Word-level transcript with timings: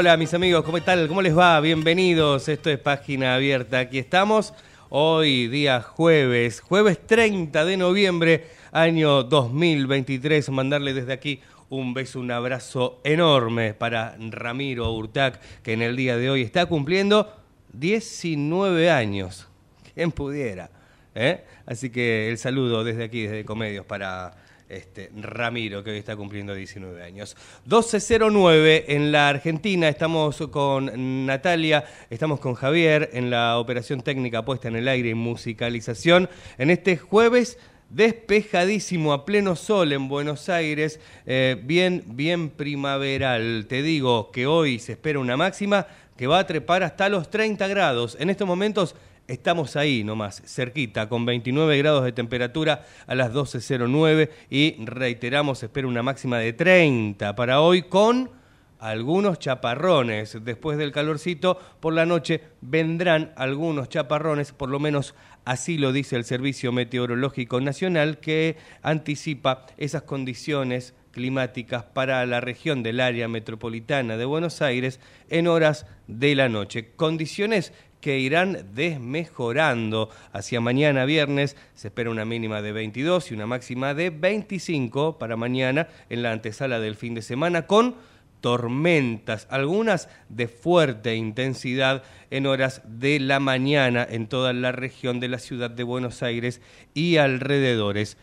Hola, 0.00 0.16
mis 0.16 0.32
amigos, 0.32 0.62
¿cómo 0.62 0.80
tal? 0.80 1.08
¿Cómo 1.08 1.22
les 1.22 1.36
va? 1.36 1.60
Bienvenidos, 1.60 2.48
esto 2.48 2.70
es 2.70 2.78
Página 2.78 3.34
Abierta. 3.34 3.80
Aquí 3.80 3.98
estamos, 3.98 4.54
hoy 4.90 5.48
día 5.48 5.82
jueves, 5.82 6.60
jueves 6.60 7.04
30 7.04 7.64
de 7.64 7.76
noviembre, 7.76 8.46
año 8.70 9.24
2023. 9.24 10.50
Mandarle 10.50 10.94
desde 10.94 11.12
aquí 11.12 11.40
un 11.68 11.94
beso, 11.94 12.20
un 12.20 12.30
abrazo 12.30 13.00
enorme 13.02 13.74
para 13.74 14.16
Ramiro 14.20 14.92
Urtac, 14.92 15.40
que 15.64 15.72
en 15.72 15.82
el 15.82 15.96
día 15.96 16.16
de 16.16 16.30
hoy 16.30 16.42
está 16.42 16.66
cumpliendo 16.66 17.34
19 17.72 18.92
años. 18.92 19.48
¿Quién 19.96 20.12
pudiera? 20.12 20.70
¿Eh? 21.16 21.42
Así 21.66 21.90
que 21.90 22.30
el 22.30 22.38
saludo 22.38 22.84
desde 22.84 23.02
aquí, 23.02 23.22
desde 23.22 23.44
Comedios, 23.44 23.84
para 23.84 24.32
este, 24.68 25.10
Ramiro, 25.16 25.82
que 25.82 25.90
hoy 25.90 25.98
está 25.98 26.16
cumpliendo 26.16 26.54
19 26.54 27.02
años. 27.02 27.36
12.09 27.66 28.84
en 28.88 29.12
la 29.12 29.28
Argentina, 29.28 29.88
estamos 29.88 30.36
con 30.50 31.26
Natalia, 31.26 31.84
estamos 32.10 32.40
con 32.40 32.54
Javier 32.54 33.10
en 33.12 33.30
la 33.30 33.58
operación 33.58 34.02
técnica 34.02 34.44
puesta 34.44 34.68
en 34.68 34.76
el 34.76 34.88
aire 34.88 35.10
y 35.10 35.14
musicalización. 35.14 36.28
En 36.58 36.70
este 36.70 36.96
jueves 36.96 37.58
despejadísimo 37.90 39.12
a 39.14 39.24
pleno 39.24 39.56
sol 39.56 39.92
en 39.92 40.08
Buenos 40.08 40.48
Aires, 40.48 41.00
eh, 41.26 41.60
bien, 41.62 42.04
bien 42.06 42.50
primaveral. 42.50 43.66
Te 43.68 43.82
digo 43.82 44.30
que 44.30 44.46
hoy 44.46 44.78
se 44.78 44.92
espera 44.92 45.18
una 45.18 45.36
máxima 45.36 45.86
que 46.16 46.26
va 46.26 46.40
a 46.40 46.46
trepar 46.46 46.82
hasta 46.82 47.08
los 47.08 47.30
30 47.30 47.66
grados. 47.68 48.16
En 48.20 48.28
estos 48.28 48.46
momentos 48.46 48.94
Estamos 49.28 49.76
ahí 49.76 50.04
nomás, 50.04 50.42
cerquita, 50.46 51.06
con 51.10 51.26
29 51.26 51.76
grados 51.76 52.02
de 52.02 52.12
temperatura 52.12 52.86
a 53.06 53.14
las 53.14 53.30
12.09 53.30 54.30
y 54.48 54.82
reiteramos, 54.86 55.62
espero 55.62 55.86
una 55.86 56.02
máxima 56.02 56.38
de 56.38 56.54
30 56.54 57.36
para 57.36 57.60
hoy 57.60 57.82
con 57.82 58.30
algunos 58.78 59.38
chaparrones. 59.38 60.38
Después 60.42 60.78
del 60.78 60.92
calorcito, 60.92 61.58
por 61.78 61.92
la 61.92 62.06
noche 62.06 62.40
vendrán 62.62 63.34
algunos 63.36 63.90
chaparrones, 63.90 64.52
por 64.52 64.70
lo 64.70 64.80
menos 64.80 65.14
así 65.44 65.76
lo 65.76 65.92
dice 65.92 66.16
el 66.16 66.24
Servicio 66.24 66.72
Meteorológico 66.72 67.60
Nacional, 67.60 68.20
que 68.20 68.56
anticipa 68.80 69.66
esas 69.76 70.04
condiciones 70.04 70.94
climáticas 71.10 71.82
para 71.82 72.24
la 72.26 72.40
región 72.40 72.82
del 72.82 73.00
área 73.00 73.28
metropolitana 73.28 74.16
de 74.16 74.24
Buenos 74.24 74.62
Aires 74.62 75.00
en 75.28 75.48
horas 75.48 75.84
de 76.06 76.34
la 76.34 76.48
noche. 76.48 76.92
Condiciones 76.94 77.72
que 78.00 78.18
irán 78.18 78.66
desmejorando. 78.74 80.10
Hacia 80.32 80.60
mañana 80.60 81.04
viernes 81.04 81.56
se 81.74 81.88
espera 81.88 82.10
una 82.10 82.24
mínima 82.24 82.62
de 82.62 82.72
22 82.72 83.30
y 83.30 83.34
una 83.34 83.46
máxima 83.46 83.94
de 83.94 84.10
25 84.10 85.18
para 85.18 85.36
mañana 85.36 85.88
en 86.08 86.22
la 86.22 86.32
antesala 86.32 86.80
del 86.80 86.96
fin 86.96 87.14
de 87.14 87.22
semana 87.22 87.66
con 87.66 87.96
tormentas, 88.40 89.46
algunas 89.50 90.08
de 90.28 90.48
fuerte 90.48 91.16
intensidad 91.16 92.02
en 92.30 92.46
horas 92.46 92.82
de 92.84 93.18
la 93.20 93.40
mañana 93.40 94.06
en 94.08 94.28
toda 94.28 94.52
la 94.52 94.72
región 94.72 95.18
de 95.20 95.28
la 95.28 95.38
ciudad 95.38 95.70
de 95.70 95.82
Buenos 95.82 96.22
Aires 96.22 96.60
y 96.94 97.16
alrededores 97.16 98.16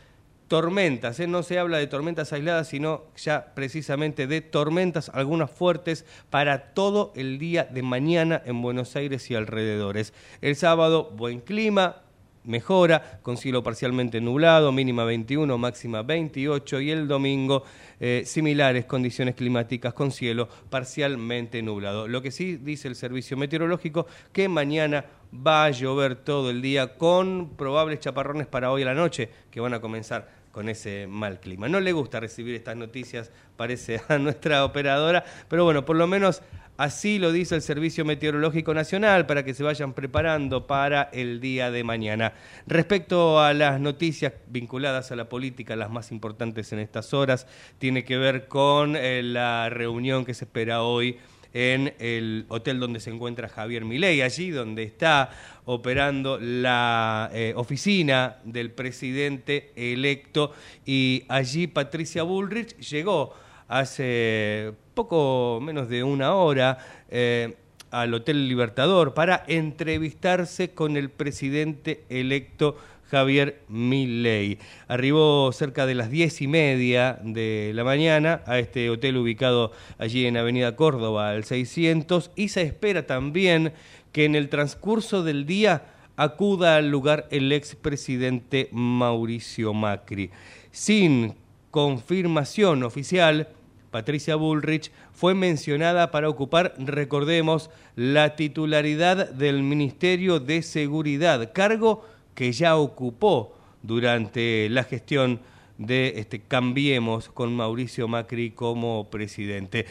tormentas, 0.55 1.19
¿eh? 1.19 1.27
no 1.27 1.43
se 1.43 1.59
habla 1.59 1.79
de 1.79 1.87
tormentas 1.87 2.31
aisladas, 2.31 2.69
sino 2.69 3.03
ya 3.17 3.53
precisamente 3.55 4.25
de 4.25 4.39
tormentas, 4.39 5.11
algunas 5.13 5.51
fuertes, 5.51 6.05
para 6.29 6.73
todo 6.73 7.11
el 7.17 7.39
día 7.39 7.65
de 7.65 7.81
mañana 7.81 8.41
en 8.45 8.61
Buenos 8.61 8.95
Aires 8.95 9.29
y 9.29 9.35
alrededores. 9.35 10.13
El 10.39 10.55
sábado, 10.55 11.11
buen 11.13 11.41
clima, 11.41 12.03
mejora, 12.45 13.19
con 13.21 13.35
cielo 13.35 13.63
parcialmente 13.63 14.21
nublado, 14.21 14.71
mínima 14.71 15.03
21, 15.03 15.57
máxima 15.57 16.03
28, 16.03 16.79
y 16.79 16.91
el 16.91 17.05
domingo 17.05 17.65
eh, 17.99 18.23
similares 18.25 18.85
condiciones 18.85 19.35
climáticas 19.35 19.93
con 19.93 20.09
cielo 20.09 20.47
parcialmente 20.69 21.61
nublado. 21.61 22.07
Lo 22.07 22.21
que 22.21 22.31
sí 22.31 22.55
dice 22.55 22.87
el 22.87 22.95
servicio 22.95 23.35
meteorológico, 23.35 24.07
que 24.31 24.47
mañana 24.47 25.03
va 25.45 25.65
a 25.65 25.71
llover 25.71 26.15
todo 26.15 26.49
el 26.49 26.61
día 26.61 26.97
con 26.97 27.57
probables 27.57 27.99
chaparrones 27.99 28.47
para 28.47 28.71
hoy 28.71 28.83
a 28.83 28.85
la 28.85 28.93
noche, 28.93 29.29
que 29.51 29.59
van 29.59 29.73
a 29.73 29.81
comenzar 29.81 30.44
con 30.55 30.69
ese 30.69 31.05
mal 31.05 31.41
clima. 31.41 31.67
No 31.67 31.81
le 31.81 31.91
gusta 31.91 32.21
recibir 32.21 32.55
estas 32.55 32.77
noticias, 32.77 33.29
parece 33.57 33.99
a 34.07 34.17
nuestra 34.17 34.63
operadora, 34.63 35.25
pero 35.49 35.65
bueno, 35.65 35.83
por 35.83 35.97
lo 35.97 36.07
menos 36.07 36.41
así 36.77 37.19
lo 37.19 37.33
dice 37.33 37.55
el 37.55 37.61
Servicio 37.61 38.05
Meteorológico 38.05 38.73
Nacional 38.73 39.25
para 39.25 39.43
que 39.43 39.53
se 39.53 39.63
vayan 39.63 39.91
preparando 39.91 40.65
para 40.65 41.09
el 41.11 41.41
día 41.41 41.71
de 41.71 41.83
mañana. 41.83 42.31
Respecto 42.67 43.41
a 43.41 43.53
las 43.53 43.81
noticias 43.81 44.31
vinculadas 44.47 45.11
a 45.11 45.17
la 45.17 45.27
política, 45.27 45.75
las 45.75 45.89
más 45.89 46.13
importantes 46.13 46.71
en 46.71 46.79
estas 46.79 47.13
horas, 47.13 47.47
tiene 47.77 48.05
que 48.05 48.17
ver 48.17 48.47
con 48.47 48.95
eh, 48.95 49.23
la 49.23 49.69
reunión 49.69 50.23
que 50.23 50.33
se 50.33 50.45
espera 50.45 50.83
hoy 50.83 51.17
en 51.55 51.93
el 51.99 52.45
hotel 52.49 52.81
donde 52.81 52.99
se 52.99 53.09
encuentra 53.11 53.47
Javier 53.47 53.85
Milei, 53.85 54.21
allí 54.21 54.49
donde 54.49 54.83
está 54.83 55.29
operando 55.63 56.37
la 56.37 57.29
eh, 57.33 57.53
oficina 57.55 58.39
del 58.43 58.71
presidente 58.71 59.71
electo. 59.77 60.51
Y 60.85 61.23
allí 61.29 61.67
Patricia 61.67 62.23
Bullrich 62.23 62.77
llegó 62.79 63.33
hace 63.69 64.73
poco 64.93 65.59
menos 65.61 65.87
de 65.87 66.03
una 66.03 66.33
hora 66.35 66.77
eh, 67.09 67.55
al 67.89 68.13
Hotel 68.13 68.49
Libertador 68.49 69.13
para 69.13 69.45
entrevistarse 69.47 70.71
con 70.71 70.97
el 70.97 71.09
presidente 71.09 72.03
electo 72.09 72.75
Javier 73.09 73.61
Milley. 73.67 74.57
Arribó 74.87 75.51
cerca 75.51 75.85
de 75.85 75.95
las 75.95 76.09
diez 76.09 76.41
y 76.41 76.47
media 76.47 77.19
de 77.23 77.71
la 77.73 77.83
mañana 77.83 78.41
a 78.45 78.59
este 78.59 78.89
hotel 78.89 79.17
ubicado 79.17 79.71
allí 79.97 80.25
en 80.25 80.37
Avenida 80.37 80.75
Córdoba, 80.75 81.29
al 81.29 81.43
600, 81.43 82.31
y 82.35 82.49
se 82.49 82.63
espera 82.63 83.05
también 83.05 83.73
que 84.11 84.25
en 84.25 84.35
el 84.35 84.49
transcurso 84.49 85.23
del 85.23 85.45
día 85.45 85.83
acuda 86.17 86.77
al 86.77 86.89
lugar 86.89 87.27
el 87.31 87.51
expresidente 87.51 88.69
Mauricio 88.71 89.73
Macri. 89.73 90.31
Sin 90.71 91.35
confirmación 91.71 92.83
oficial, 92.83 93.49
Patricia 93.91 94.35
Bullrich 94.35 94.91
fue 95.13 95.33
mencionada 95.33 96.11
para 96.11 96.27
ocupar, 96.27 96.73
recordemos, 96.77 97.69
la 97.95 98.35
titularidad 98.35 99.29
del 99.29 99.63
Ministerio 99.63 100.39
de 100.39 100.63
Seguridad, 100.63 101.53
cargo 101.53 102.03
que 102.35 102.51
ya 102.51 102.75
ocupó 102.77 103.55
durante 103.81 104.67
la 104.69 104.83
gestión 104.83 105.39
de 105.77 106.13
este, 106.17 106.41
Cambiemos 106.41 107.29
con 107.29 107.55
Mauricio 107.55 108.07
Macri 108.07 108.51
como 108.51 109.09
presidente. 109.09 109.85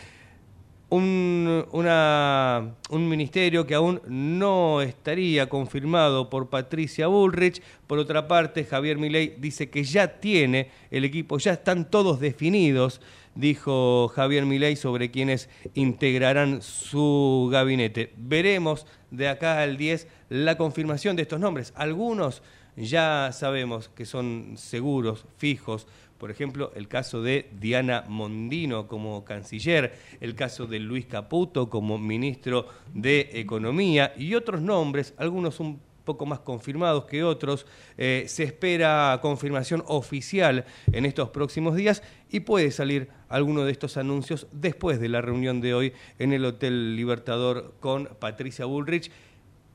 Un, 0.91 1.65
un, 1.73 3.09
ministerio 3.09 3.67
que 3.67 3.75
aún 3.75 4.01
no 4.07 4.81
estaría 4.81 5.49
confirmado 5.49 6.31
por 6.31 6.51
Patricia 6.51 7.09
Bullrich. 7.09 7.61
Por 7.89 7.99
otra 7.99 8.29
parte, 8.29 8.65
Javier 8.65 8.99
Milei 8.99 9.35
dice 9.39 9.71
que 9.71 9.83
ya 9.83 10.21
tiene 10.21 10.69
el 10.93 11.05
equipo, 11.05 11.39
ya 11.39 11.55
están 11.55 11.91
todos 11.91 12.21
definidos, 12.21 13.01
dijo 13.35 14.09
Javier 14.09 14.47
Milei 14.47 14.77
sobre 14.77 15.11
quienes 15.11 15.49
integrarán 15.75 16.63
su 16.63 17.49
gabinete. 17.51 18.13
Veremos 18.17 18.87
de 19.11 19.29
acá 19.29 19.63
al 19.63 19.77
10 19.77 20.09
la 20.29 20.57
confirmación 20.57 21.17
de 21.17 21.23
estos 21.23 21.41
nombres. 21.41 21.73
Algunos 21.77 22.43
ya 22.77 23.31
sabemos 23.33 23.89
que 23.89 24.05
son 24.05 24.55
seguros, 24.57 25.27
fijos. 25.37 25.87
Por 26.19 26.31
ejemplo, 26.31 26.73
el 26.75 26.89
caso 26.89 27.23
de 27.23 27.51
Diana 27.61 28.05
Mondino 28.09 28.89
como 28.89 29.25
canciller, 29.25 29.95
el 30.21 30.35
caso 30.35 30.67
de 30.67 30.79
Luis 30.79 31.07
Caputo 31.07 31.69
como 31.69 31.99
ministro 31.99 32.67
de 32.93 33.31
Economía 33.35 34.15
y 34.17 34.35
otros 34.35 34.61
nombres, 34.61 35.15
algunos 35.19 35.61
un 35.61 35.81
poco 36.05 36.27
más 36.27 36.41
confirmados 36.41 37.05
que 37.07 37.25
otros. 37.25 37.67
Eh, 37.97 38.25
se 38.29 38.45
espera 38.45 39.19
confirmación 39.23 39.83
oficial 39.87 40.65
en 40.93 41.07
estos 41.07 41.31
próximos 41.31 41.75
días 41.75 42.03
y 42.31 42.41
puede 42.41 42.71
salir 42.71 43.09
alguno 43.29 43.65
de 43.65 43.73
estos 43.73 43.97
anuncios 43.97 44.47
después 44.53 45.01
de 45.01 45.09
la 45.09 45.21
reunión 45.21 45.61
de 45.61 45.75
hoy 45.75 45.93
en 46.19 46.33
el 46.33 46.45
Hotel 46.45 46.97
Libertador 46.97 47.75
con 47.81 48.09
Patricia 48.19 48.65
Bullrich 48.65 49.11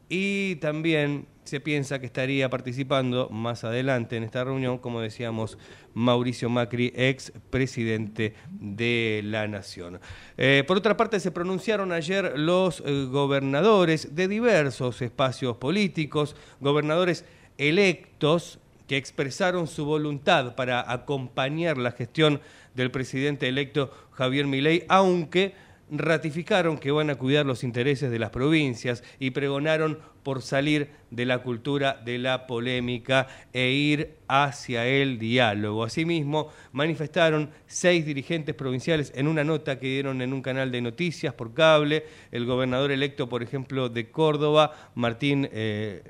y 0.09 0.55
también 0.55 1.27
se 1.43 1.59
piensa 1.59 1.99
que 1.99 2.05
estaría 2.05 2.49
participando 2.49 3.29
más 3.29 3.63
adelante 3.63 4.17
en 4.17 4.23
esta 4.23 4.43
reunión, 4.43 4.77
como 4.77 5.01
decíamos, 5.01 5.57
Mauricio 5.93 6.49
Macri, 6.49 6.91
ex 6.95 7.31
presidente 7.49 8.35
de 8.51 9.21
la 9.23 9.47
Nación. 9.47 9.99
Eh, 10.37 10.63
por 10.67 10.77
otra 10.77 10.97
parte, 10.97 11.19
se 11.19 11.31
pronunciaron 11.31 11.91
ayer 11.91 12.37
los 12.37 12.83
eh, 12.85 13.07
gobernadores 13.09 14.15
de 14.15 14.27
diversos 14.27 15.01
espacios 15.01 15.57
políticos, 15.57 16.35
gobernadores 16.59 17.25
electos 17.57 18.59
que 18.87 18.97
expresaron 18.97 19.67
su 19.67 19.85
voluntad 19.85 20.55
para 20.55 20.91
acompañar 20.91 21.77
la 21.77 21.91
gestión 21.91 22.41
del 22.73 22.91
presidente 22.91 23.47
electo 23.47 23.91
Javier 24.11 24.47
Milei, 24.47 24.85
aunque 24.87 25.53
ratificaron 25.91 26.77
que 26.77 26.91
van 26.91 27.09
a 27.09 27.15
cuidar 27.15 27.45
los 27.45 27.63
intereses 27.63 28.11
de 28.11 28.19
las 28.19 28.29
provincias 28.29 29.03
y 29.19 29.31
pregonaron 29.31 29.99
por 30.23 30.41
salir 30.41 30.89
de 31.09 31.25
la 31.25 31.39
cultura 31.39 31.99
de 32.05 32.17
la 32.17 32.45
polémica 32.45 33.27
e 33.53 33.71
ir 33.71 34.17
hacia 34.27 34.85
el 34.85 35.17
diálogo. 35.17 35.83
Asimismo, 35.83 36.49
manifestaron 36.71 37.49
seis 37.65 38.05
dirigentes 38.05 38.53
provinciales 38.53 39.11
en 39.15 39.27
una 39.27 39.43
nota 39.43 39.79
que 39.79 39.87
dieron 39.87 40.21
en 40.21 40.33
un 40.33 40.41
canal 40.41 40.71
de 40.71 40.81
noticias 40.81 41.33
por 41.33 41.53
cable. 41.53 42.05
El 42.31 42.45
gobernador 42.45 42.91
electo, 42.91 43.27
por 43.27 43.41
ejemplo, 43.41 43.89
de 43.89 44.11
Córdoba, 44.11 44.91
Martín 44.95 45.49
eh, 45.51 46.03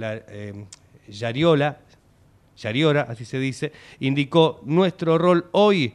eh, 0.00 0.64
Yariola, 1.08 1.80
Yariora, 2.56 3.02
así 3.02 3.24
se 3.24 3.38
dice, 3.38 3.72
indicó 4.00 4.60
nuestro 4.64 5.16
rol 5.16 5.46
hoy 5.52 5.94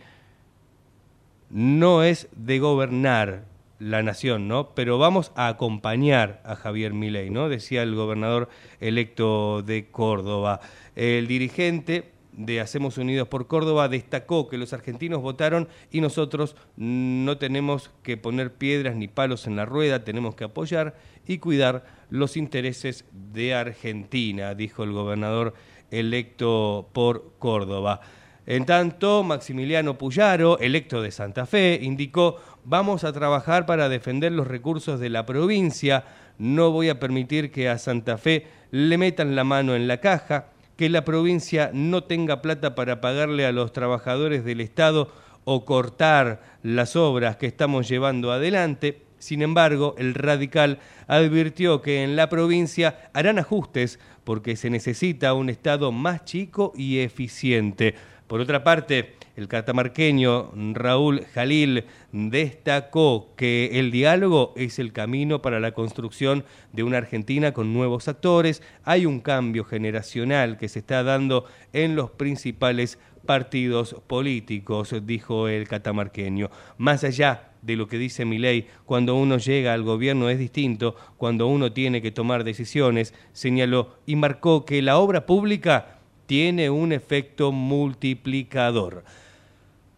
no 1.53 2.01
es 2.01 2.27
de 2.35 2.57
gobernar 2.57 3.45
la 3.77 4.01
nación, 4.01 4.47
¿no? 4.47 4.73
Pero 4.73 4.97
vamos 4.97 5.31
a 5.35 5.47
acompañar 5.47 6.41
a 6.45 6.55
Javier 6.55 6.93
Milei, 6.93 7.29
¿no? 7.29 7.47
Decía 7.47 7.83
el 7.83 7.93
gobernador 7.93 8.49
electo 8.79 9.61
de 9.61 9.85
Córdoba. 9.85 10.61
El 10.95 11.27
dirigente 11.27 12.11
de 12.31 12.59
Hacemos 12.59 12.97
Unidos 12.97 13.27
por 13.27 13.45
Córdoba 13.45 13.87
destacó 13.87 14.49
que 14.49 14.57
los 14.57 14.73
argentinos 14.73 15.21
votaron 15.21 15.67
y 15.91 16.01
nosotros 16.01 16.55
no 16.75 17.37
tenemos 17.37 17.91
que 18.01 18.17
poner 18.17 18.51
piedras 18.53 18.95
ni 18.95 19.07
palos 19.07 19.45
en 19.45 19.55
la 19.55 19.65
rueda, 19.65 20.03
tenemos 20.03 20.33
que 20.33 20.45
apoyar 20.45 20.95
y 21.27 21.37
cuidar 21.37 21.85
los 22.09 22.35
intereses 22.35 23.05
de 23.11 23.53
Argentina, 23.53 24.55
dijo 24.55 24.83
el 24.83 24.91
gobernador 24.91 25.53
electo 25.91 26.89
por 26.93 27.33
Córdoba. 27.37 28.01
En 28.45 28.65
tanto, 28.65 29.23
Maximiliano 29.23 29.97
Puyaro, 29.97 30.59
electo 30.59 31.01
de 31.01 31.11
Santa 31.11 31.45
Fe, 31.45 31.79
indicó, 31.81 32.41
vamos 32.65 33.05
a 33.05 33.13
trabajar 33.13 33.65
para 33.65 33.87
defender 33.87 34.33
los 34.33 34.47
recursos 34.47 34.99
de 34.99 35.09
la 35.09 35.25
provincia, 35.25 36.03
no 36.37 36.71
voy 36.71 36.89
a 36.89 36.99
permitir 36.99 37.51
que 37.51 37.69
a 37.69 37.77
Santa 37.77 38.17
Fe 38.17 38.47
le 38.71 38.97
metan 38.97 39.35
la 39.35 39.45
mano 39.45 39.75
en 39.75 39.87
la 39.87 40.01
caja, 40.01 40.47
que 40.75 40.89
la 40.89 41.05
provincia 41.05 41.71
no 41.73 42.03
tenga 42.03 42.41
plata 42.41 42.75
para 42.75 42.99
pagarle 42.99 43.45
a 43.45 43.53
los 43.53 43.71
trabajadores 43.71 44.43
del 44.43 44.59
Estado 44.59 45.09
o 45.45 45.63
cortar 45.63 46.41
las 46.63 46.97
obras 46.97 47.37
que 47.37 47.45
estamos 47.45 47.87
llevando 47.87 48.31
adelante. 48.33 49.03
Sin 49.19 49.41
embargo, 49.41 49.95
el 49.97 50.15
radical 50.15 50.79
advirtió 51.07 51.81
que 51.81 52.03
en 52.03 52.17
la 52.17 52.27
provincia 52.27 53.09
harán 53.13 53.39
ajustes 53.39 53.99
porque 54.25 54.57
se 54.57 54.69
necesita 54.69 55.33
un 55.33 55.49
Estado 55.49 55.93
más 55.93 56.25
chico 56.25 56.73
y 56.75 56.99
eficiente. 56.99 57.95
Por 58.27 58.39
otra 58.39 58.63
parte, 58.63 59.15
el 59.35 59.47
catamarqueño 59.47 60.51
Raúl 60.73 61.25
Jalil 61.33 61.85
destacó 62.11 63.33
que 63.35 63.79
el 63.79 63.91
diálogo 63.91 64.53
es 64.55 64.79
el 64.79 64.93
camino 64.93 65.41
para 65.41 65.59
la 65.59 65.73
construcción 65.73 66.45
de 66.71 66.83
una 66.83 66.97
Argentina 66.97 67.51
con 67.51 67.73
nuevos 67.73 68.07
actores. 68.07 68.61
Hay 68.83 69.05
un 69.05 69.19
cambio 69.19 69.65
generacional 69.65 70.57
que 70.57 70.69
se 70.69 70.79
está 70.79 71.03
dando 71.03 71.45
en 71.73 71.95
los 71.95 72.11
principales 72.11 72.97
partidos 73.25 73.95
políticos, 74.07 74.95
dijo 75.03 75.47
el 75.47 75.67
catamarqueño. 75.67 76.49
Más 76.77 77.03
allá 77.03 77.49
de 77.61 77.75
lo 77.75 77.87
que 77.87 77.97
dice 77.97 78.25
mi 78.25 78.37
ley, 78.37 78.67
cuando 78.85 79.15
uno 79.15 79.37
llega 79.37 79.73
al 79.73 79.83
gobierno 79.83 80.29
es 80.29 80.37
distinto, 80.37 80.95
cuando 81.17 81.47
uno 81.47 81.71
tiene 81.71 82.01
que 82.01 82.11
tomar 82.11 82.43
decisiones, 82.43 83.13
señaló 83.31 83.95
y 84.05 84.15
marcó 84.15 84.65
que 84.65 84.81
la 84.81 84.97
obra 84.97 85.25
pública 85.25 85.99
tiene 86.25 86.69
un 86.69 86.91
efecto 86.91 87.51
multiplicador. 87.51 89.03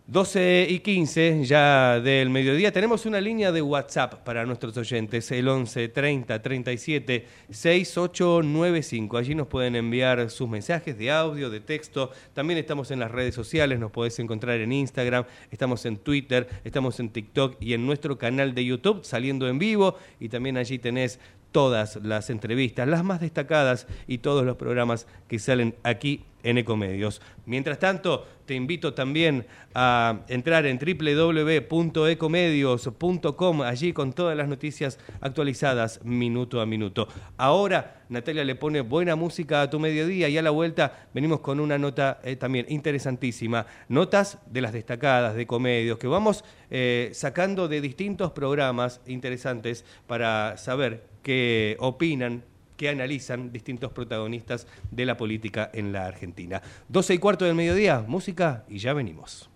12 0.08 0.68
y 0.70 0.80
15 0.82 1.46
ya 1.46 2.00
del 2.00 2.30
mediodía. 2.30 2.72
Tenemos 2.72 3.08
una 3.08 3.20
línea 3.20 3.52
de 3.52 3.64
WhatsApp 3.64 4.24
para 4.24 4.46
nuestros 4.46 4.78
oyentes, 4.78 5.32
el 5.32 5.48
11 5.48 5.88
30 5.88 6.44
37 6.44 7.26
6895. 7.50 9.18
Allí 9.18 9.34
nos 9.34 9.48
pueden 9.48 9.76
enviar 9.76 10.30
sus 10.30 10.48
mensajes 10.48 10.96
de 10.96 11.10
audio, 11.10 11.50
de 11.50 11.60
texto. 11.60 12.12
También 12.36 12.60
estamos 12.60 12.92
en 12.92 13.00
las 13.00 13.10
redes 13.10 13.34
sociales, 13.34 13.80
nos 13.80 13.90
podés 13.90 14.20
encontrar 14.20 14.60
en 14.60 14.74
Instagram, 14.74 15.26
estamos 15.50 15.84
en 15.88 15.98
Twitter, 15.98 16.48
estamos 16.64 17.00
en 17.00 17.10
TikTok 17.10 17.58
y 17.60 17.74
en 17.74 17.88
nuestro 17.88 18.16
canal 18.20 18.54
de 18.54 18.64
YouTube 18.64 19.04
saliendo 19.04 19.48
en 19.48 19.58
vivo. 19.58 19.96
Y 20.20 20.30
también 20.30 20.58
allí 20.58 20.78
tenés 20.78 21.20
todas 21.56 21.96
las 22.04 22.30
entrevistas, 22.30 22.86
las 22.86 23.06
más 23.06 23.22
destacadas 23.22 23.88
y 24.08 24.18
todos 24.18 24.44
los 24.44 24.58
programas 24.58 25.08
que 25.30 25.40
salen 25.40 25.74
aquí 25.84 26.26
en 26.44 26.58
Ecomedios. 26.58 27.22
Mientras 27.46 27.80
tanto, 27.80 28.28
te 28.46 28.56
invito 28.56 28.94
también 28.94 29.46
a 29.74 30.20
entrar 30.28 30.66
en 30.66 30.78
www.ecomedios.com, 30.78 33.62
allí 33.62 33.94
con 33.94 34.12
todas 34.12 34.36
las 34.36 34.50
noticias 34.50 35.00
actualizadas 35.22 36.04
minuto 36.04 36.60
a 36.60 36.66
minuto. 36.66 37.08
Ahora, 37.38 38.04
Natalia 38.10 38.44
le 38.44 38.56
pone 38.56 38.82
buena 38.82 39.16
música 39.16 39.62
a 39.62 39.70
tu 39.70 39.80
mediodía 39.80 40.28
y 40.28 40.38
a 40.38 40.42
la 40.42 40.50
vuelta 40.50 41.08
venimos 41.14 41.40
con 41.40 41.62
una 41.62 41.78
nota 41.78 42.20
eh, 42.22 42.36
también 42.36 42.66
interesantísima. 42.68 43.66
Notas 43.88 44.40
de 44.46 44.60
las 44.60 44.74
destacadas 44.74 45.36
de 45.36 45.44
Ecomedios 45.44 46.00
que 46.00 46.08
vamos 46.08 46.44
eh, 46.70 47.12
sacando 47.14 47.70
de 47.70 47.80
distintos 47.80 48.34
programas 48.34 49.00
interesantes 49.08 49.86
para 50.06 50.58
saber 50.58 51.15
que 51.26 51.76
opinan, 51.80 52.44
que 52.78 52.88
analizan 52.88 53.52
distintos 53.52 53.92
protagonistas 53.92 54.68
de 54.92 55.08
la 55.08 55.18
política 55.18 55.72
en 55.74 55.92
la 55.92 56.06
Argentina. 56.06 56.62
12 56.90 57.16
y 57.16 57.18
cuarto 57.18 57.46
del 57.46 57.56
mediodía, 57.56 58.06
música 58.08 58.64
y 58.70 58.78
ya 58.78 58.94
venimos. 58.94 59.50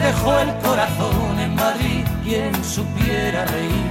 Dejó 0.00 0.38
el 0.38 0.54
corazón 0.58 1.38
en 1.38 1.54
Madrid, 1.54 2.04
quien 2.24 2.52
supiera 2.64 3.44
reír. 3.44 3.90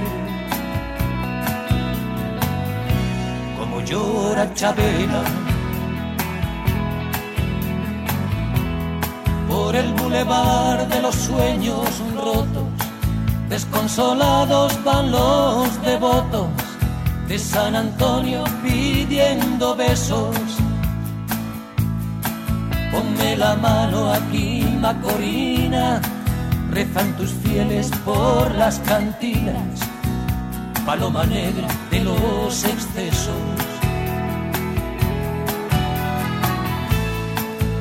Como 3.58 3.80
llora 3.82 4.52
Chabela. 4.54 5.22
Por 9.48 9.74
el 9.74 9.92
bulevar 9.94 10.88
de 10.88 11.02
los 11.02 11.14
sueños 11.14 11.86
rotos 12.14 12.70
Desconsolados 13.50 14.84
van 14.84 15.10
los 15.10 15.82
devotos 15.82 16.46
de 17.26 17.36
San 17.36 17.74
Antonio 17.74 18.44
pidiendo 18.62 19.74
besos. 19.74 20.36
Ponme 22.90 23.36
la 23.36 23.54
mano 23.54 24.12
aquí, 24.12 24.64
Macorina, 24.80 26.00
rezan 26.70 27.16
tus 27.16 27.30
fieles 27.30 27.88
por 28.04 28.52
las 28.56 28.80
cantinas, 28.80 29.78
paloma 30.84 31.24
negra 31.24 31.68
de 31.90 32.00
los 32.00 32.64
excesos. 32.64 33.34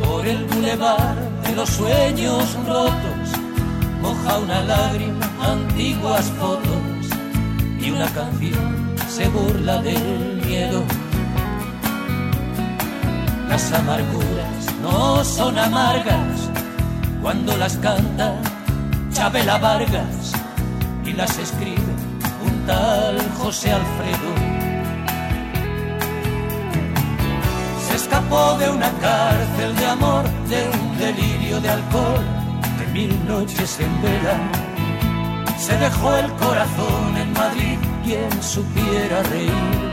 Por 0.05 0.27
el 0.27 0.45
bulevar 0.45 1.15
de 1.43 1.55
los 1.55 1.69
sueños 1.69 2.55
rotos, 2.67 3.29
moja 4.03 4.37
una 4.37 4.61
lágrima, 4.61 5.27
antiguas 5.41 6.25
fotos 6.39 7.09
y 7.81 7.89
una 7.89 8.07
canción 8.09 8.95
se 9.07 9.27
burla 9.29 9.81
del 9.81 10.41
miedo. 10.45 10.83
Las 13.49 13.71
amarguras 13.73 14.38
no 14.81 15.23
son 15.23 15.57
amargas 15.57 16.49
cuando 17.21 17.57
las 17.57 17.77
canta 17.77 18.35
Chabela 19.11 19.57
Vargas 19.57 20.33
y 21.05 21.13
las 21.13 21.37
escribe 21.37 21.93
un 22.45 22.65
tal 22.65 23.17
José 23.37 23.71
Alfredo. 23.71 24.31
Se 27.87 27.95
escapó 27.95 28.57
de 28.57 28.69
una 28.69 28.91
cárcel 28.99 29.75
de 29.75 29.85
amor, 29.85 30.23
de 30.47 30.69
un 30.69 30.97
delirio 30.97 31.59
de 31.59 31.69
alcohol, 31.69 32.25
de 32.79 32.87
mil 32.93 33.27
noches 33.27 33.79
en 33.79 34.01
vela. 34.01 34.37
Se 35.57 35.75
dejó 35.77 36.15
el 36.15 36.31
corazón 36.33 37.17
en 37.17 37.33
Madrid, 37.33 37.77
quien 38.03 38.31
supiera 38.41 39.23
reír. 39.23 39.88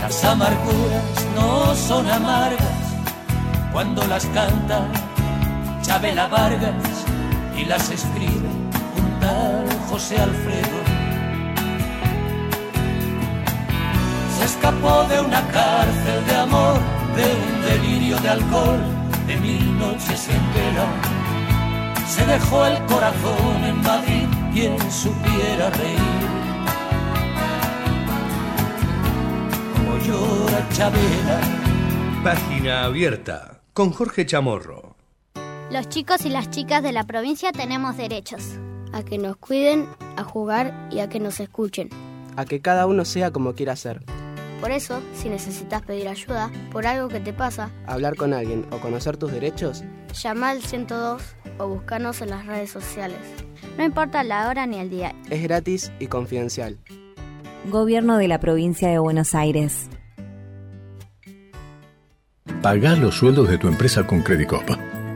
Las 0.00 0.24
amarguras 0.24 1.04
no 1.34 1.74
son 1.74 2.10
amargas 2.10 2.60
cuando 3.72 4.06
las 4.06 4.24
canta 4.26 4.88
Chabela 5.82 6.28
Vargas 6.28 6.74
y 7.56 7.66
las 7.66 7.90
escribe 7.90 8.48
un 8.96 9.20
tal 9.20 9.66
José 9.90 10.18
Alfredo. 10.18 10.65
Escapó 14.66 15.04
de 15.04 15.20
una 15.20 15.46
cárcel 15.52 16.26
de 16.26 16.34
amor, 16.34 16.74
de 17.14 17.24
un 17.24 17.62
delirio 17.62 18.18
de 18.18 18.28
alcohol, 18.28 18.80
de 19.26 19.36
mil 19.36 19.78
noches 19.78 20.28
en 20.28 20.54
vela. 20.54 20.86
Se 22.04 22.26
dejó 22.26 22.66
el 22.66 22.84
corazón 22.86 23.64
en 23.64 23.80
Madrid, 23.82 24.26
quien 24.52 24.78
supiera 24.90 25.70
reír. 25.70 25.98
Como 29.74 29.98
llora 29.98 30.68
Chabela. 30.72 31.40
Página 32.24 32.84
abierta 32.84 33.60
con 33.72 33.92
Jorge 33.92 34.26
Chamorro. 34.26 34.96
Los 35.70 35.88
chicos 35.88 36.24
y 36.24 36.28
las 36.28 36.50
chicas 36.50 36.82
de 36.82 36.90
la 36.90 37.04
provincia 37.04 37.52
tenemos 37.52 37.96
derechos. 37.96 38.42
A 38.92 39.04
que 39.04 39.18
nos 39.18 39.36
cuiden, 39.36 39.88
a 40.16 40.24
jugar 40.24 40.88
y 40.90 41.00
a 41.00 41.08
que 41.08 41.20
nos 41.20 41.38
escuchen. 41.38 41.90
A 42.36 42.44
que 42.44 42.60
cada 42.60 42.86
uno 42.86 43.04
sea 43.04 43.30
como 43.30 43.54
quiera 43.54 43.76
ser. 43.76 44.02
Por 44.60 44.70
eso, 44.70 45.02
si 45.14 45.28
necesitas 45.28 45.82
pedir 45.82 46.08
ayuda 46.08 46.50
por 46.72 46.86
algo 46.86 47.08
que 47.08 47.20
te 47.20 47.32
pasa, 47.32 47.70
Hablar 47.86 48.16
con 48.16 48.32
alguien 48.32 48.66
o 48.70 48.78
conocer 48.78 49.16
tus 49.16 49.30
derechos, 49.30 49.84
llama 50.14 50.50
al 50.50 50.62
102 50.62 51.22
o 51.58 51.68
búscanos 51.68 52.20
en 52.22 52.30
las 52.30 52.46
redes 52.46 52.70
sociales. 52.70 53.18
No 53.76 53.84
importa 53.84 54.24
la 54.24 54.48
hora 54.48 54.66
ni 54.66 54.78
el 54.78 54.90
día. 54.90 55.14
es 55.30 55.42
gratis 55.42 55.92
y 55.98 56.06
confidencial. 56.06 56.78
Gobierno 57.70 58.16
de 58.16 58.28
la 58.28 58.40
provincia 58.40 58.88
de 58.88 58.98
Buenos 58.98 59.34
Aires. 59.34 59.88
Pagá 62.62 62.96
los 62.96 63.16
sueldos 63.16 63.48
de 63.48 63.58
tu 63.58 63.68
empresa 63.68 64.06
con 64.06 64.22
Credicop. 64.22 64.68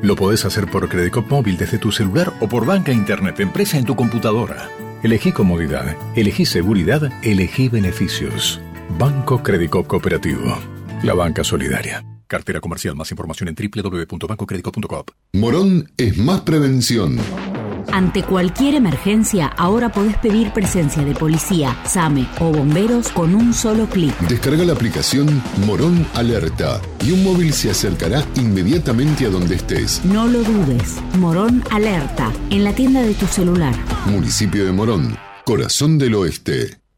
Lo 0.03 0.17
podés 0.17 0.45
hacer 0.45 0.67
por 0.67 0.89
Credicop 0.89 1.31
móvil 1.31 1.57
desde 1.57 1.79
tu 1.79 1.93
celular 1.93 2.33
o 2.41 2.49
por 2.49 2.67
banca 2.67 2.93
internet 2.93 3.41
empresa 3.41 3.79
en 3.79 3.85
tu 3.85 3.97
computadora. 3.97 4.69
Elegí 5.03 5.33
comodidad, 5.33 5.97
elegí 6.15 6.45
seguridad, 6.45 7.11
elegí 7.23 7.69
beneficios. 7.69 8.61
Banco 8.99 9.43
Credicop 9.43 9.87
Cooperativo. 9.87 10.57
La 11.03 11.15
banca 11.15 11.45
solidaria. 11.45 12.05
Cartera 12.27 12.61
comercial. 12.61 12.95
Más 12.97 13.11
información 13.11 13.49
en 13.49 13.55
www.bancocredico.com. 13.55 15.05
Morón 15.33 15.91
es 15.97 16.17
más 16.17 16.43
prevención. 16.43 17.19
Ante 17.93 18.23
cualquier 18.23 18.75
emergencia, 18.75 19.49
ahora 19.49 19.91
podés 19.91 20.17
pedir 20.19 20.53
presencia 20.53 21.03
de 21.03 21.15
policía, 21.15 21.77
SAME 21.85 22.29
o 22.39 22.53
bomberos 22.53 23.09
con 23.09 23.35
un 23.35 23.53
solo 23.53 23.87
clic. 23.87 24.17
Descarga 24.29 24.65
la 24.65 24.75
aplicación 24.75 25.43
Morón 25.67 26.07
Alerta 26.15 26.81
y 27.05 27.11
un 27.11 27.25
móvil 27.25 27.53
se 27.53 27.71
acercará 27.71 28.25
inmediatamente 28.37 29.27
a 29.27 29.31
donde 29.31 29.57
estés. 29.57 30.05
No 30.05 30.29
lo 30.29 30.43
dudes. 30.45 30.99
Morón 31.19 31.65
Alerta, 31.71 32.31
en 32.51 32.65
la 32.65 32.75
tienda 32.75 33.03
de 33.03 33.15
tu 33.15 33.27
celular. 33.27 33.75
Municipio 34.07 34.65
de 34.65 34.73
Morón, 34.73 35.17
corazón 35.45 35.99
del 35.99 36.15
oeste. 36.15 36.80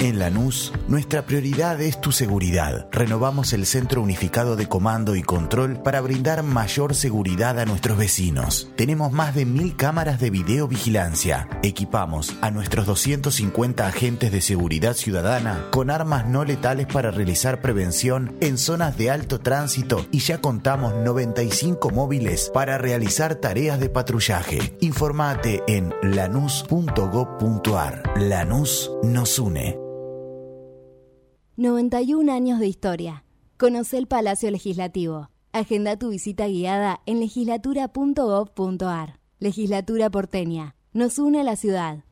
En 0.00 0.18
Lanús, 0.18 0.72
nuestra 0.88 1.26
prioridad 1.26 1.78
es 1.82 2.00
tu 2.00 2.10
seguridad. 2.10 2.88
Renovamos 2.90 3.52
el 3.52 3.66
Centro 3.66 4.00
Unificado 4.00 4.56
de 4.56 4.66
Comando 4.66 5.14
y 5.14 5.20
Control 5.20 5.82
para 5.82 6.00
brindar 6.00 6.42
mayor 6.42 6.94
seguridad 6.94 7.58
a 7.58 7.66
nuestros 7.66 7.98
vecinos. 7.98 8.70
Tenemos 8.76 9.12
más 9.12 9.34
de 9.34 9.44
mil 9.44 9.76
cámaras 9.76 10.18
de 10.18 10.30
videovigilancia. 10.30 11.50
Equipamos 11.62 12.34
a 12.40 12.50
nuestros 12.50 12.86
250 12.86 13.86
agentes 13.86 14.32
de 14.32 14.40
seguridad 14.40 14.94
ciudadana 14.94 15.66
con 15.70 15.90
armas 15.90 16.26
no 16.26 16.46
letales 16.46 16.86
para 16.86 17.10
realizar 17.10 17.60
prevención 17.60 18.38
en 18.40 18.56
zonas 18.56 18.96
de 18.96 19.10
alto 19.10 19.40
tránsito 19.40 20.06
y 20.10 20.20
ya 20.20 20.40
contamos 20.40 20.94
95 20.94 21.90
móviles 21.90 22.50
para 22.54 22.78
realizar 22.78 23.34
tareas 23.34 23.78
de 23.78 23.90
patrullaje. 23.90 24.78
Informate 24.80 25.62
en 25.66 25.92
lanús.gov.ar. 26.02 26.74
Lanús 28.16 28.90
nos 29.02 29.38
une. 29.38 29.89
91 31.60 32.32
años 32.32 32.58
de 32.58 32.66
historia. 32.66 33.22
Conoce 33.58 33.98
el 33.98 34.06
Palacio 34.06 34.50
Legislativo. 34.50 35.28
Agenda 35.52 35.98
tu 35.98 36.08
visita 36.08 36.46
guiada 36.46 37.02
en 37.04 37.20
legislatura.gov.ar. 37.20 39.20
Legislatura 39.40 40.08
porteña. 40.08 40.74
Nos 40.94 41.18
une 41.18 41.42
a 41.42 41.44
la 41.44 41.56
ciudad. 41.56 42.04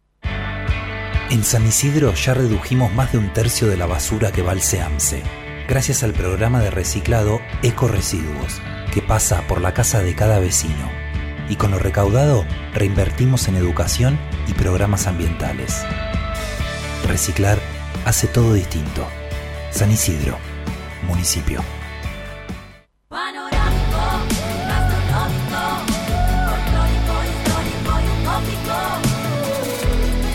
En 1.30 1.44
San 1.44 1.66
Isidro 1.66 2.12
ya 2.12 2.34
redujimos 2.34 2.92
más 2.92 3.12
de 3.12 3.16
un 3.16 3.32
tercio 3.32 3.68
de 3.68 3.78
la 3.78 3.86
basura 3.86 4.32
que 4.32 4.42
va 4.42 4.52
al 4.52 4.60
SEAMSE, 4.60 5.22
gracias 5.66 6.02
al 6.02 6.12
programa 6.12 6.60
de 6.60 6.70
reciclado 6.70 7.40
Eco 7.62 7.88
Residuos, 7.88 8.60
que 8.92 9.00
pasa 9.00 9.46
por 9.48 9.62
la 9.62 9.72
casa 9.72 10.02
de 10.02 10.14
cada 10.14 10.40
vecino. 10.40 10.90
Y 11.48 11.56
con 11.56 11.70
lo 11.70 11.78
recaudado, 11.78 12.44
reinvertimos 12.74 13.48
en 13.48 13.56
educación 13.56 14.18
y 14.46 14.52
programas 14.52 15.06
ambientales. 15.06 15.86
Reciclar 17.06 17.58
hace 18.04 18.26
todo 18.26 18.52
distinto. 18.52 19.06
San 19.70 19.90
Isidro, 19.92 20.36
municipio. 21.06 21.62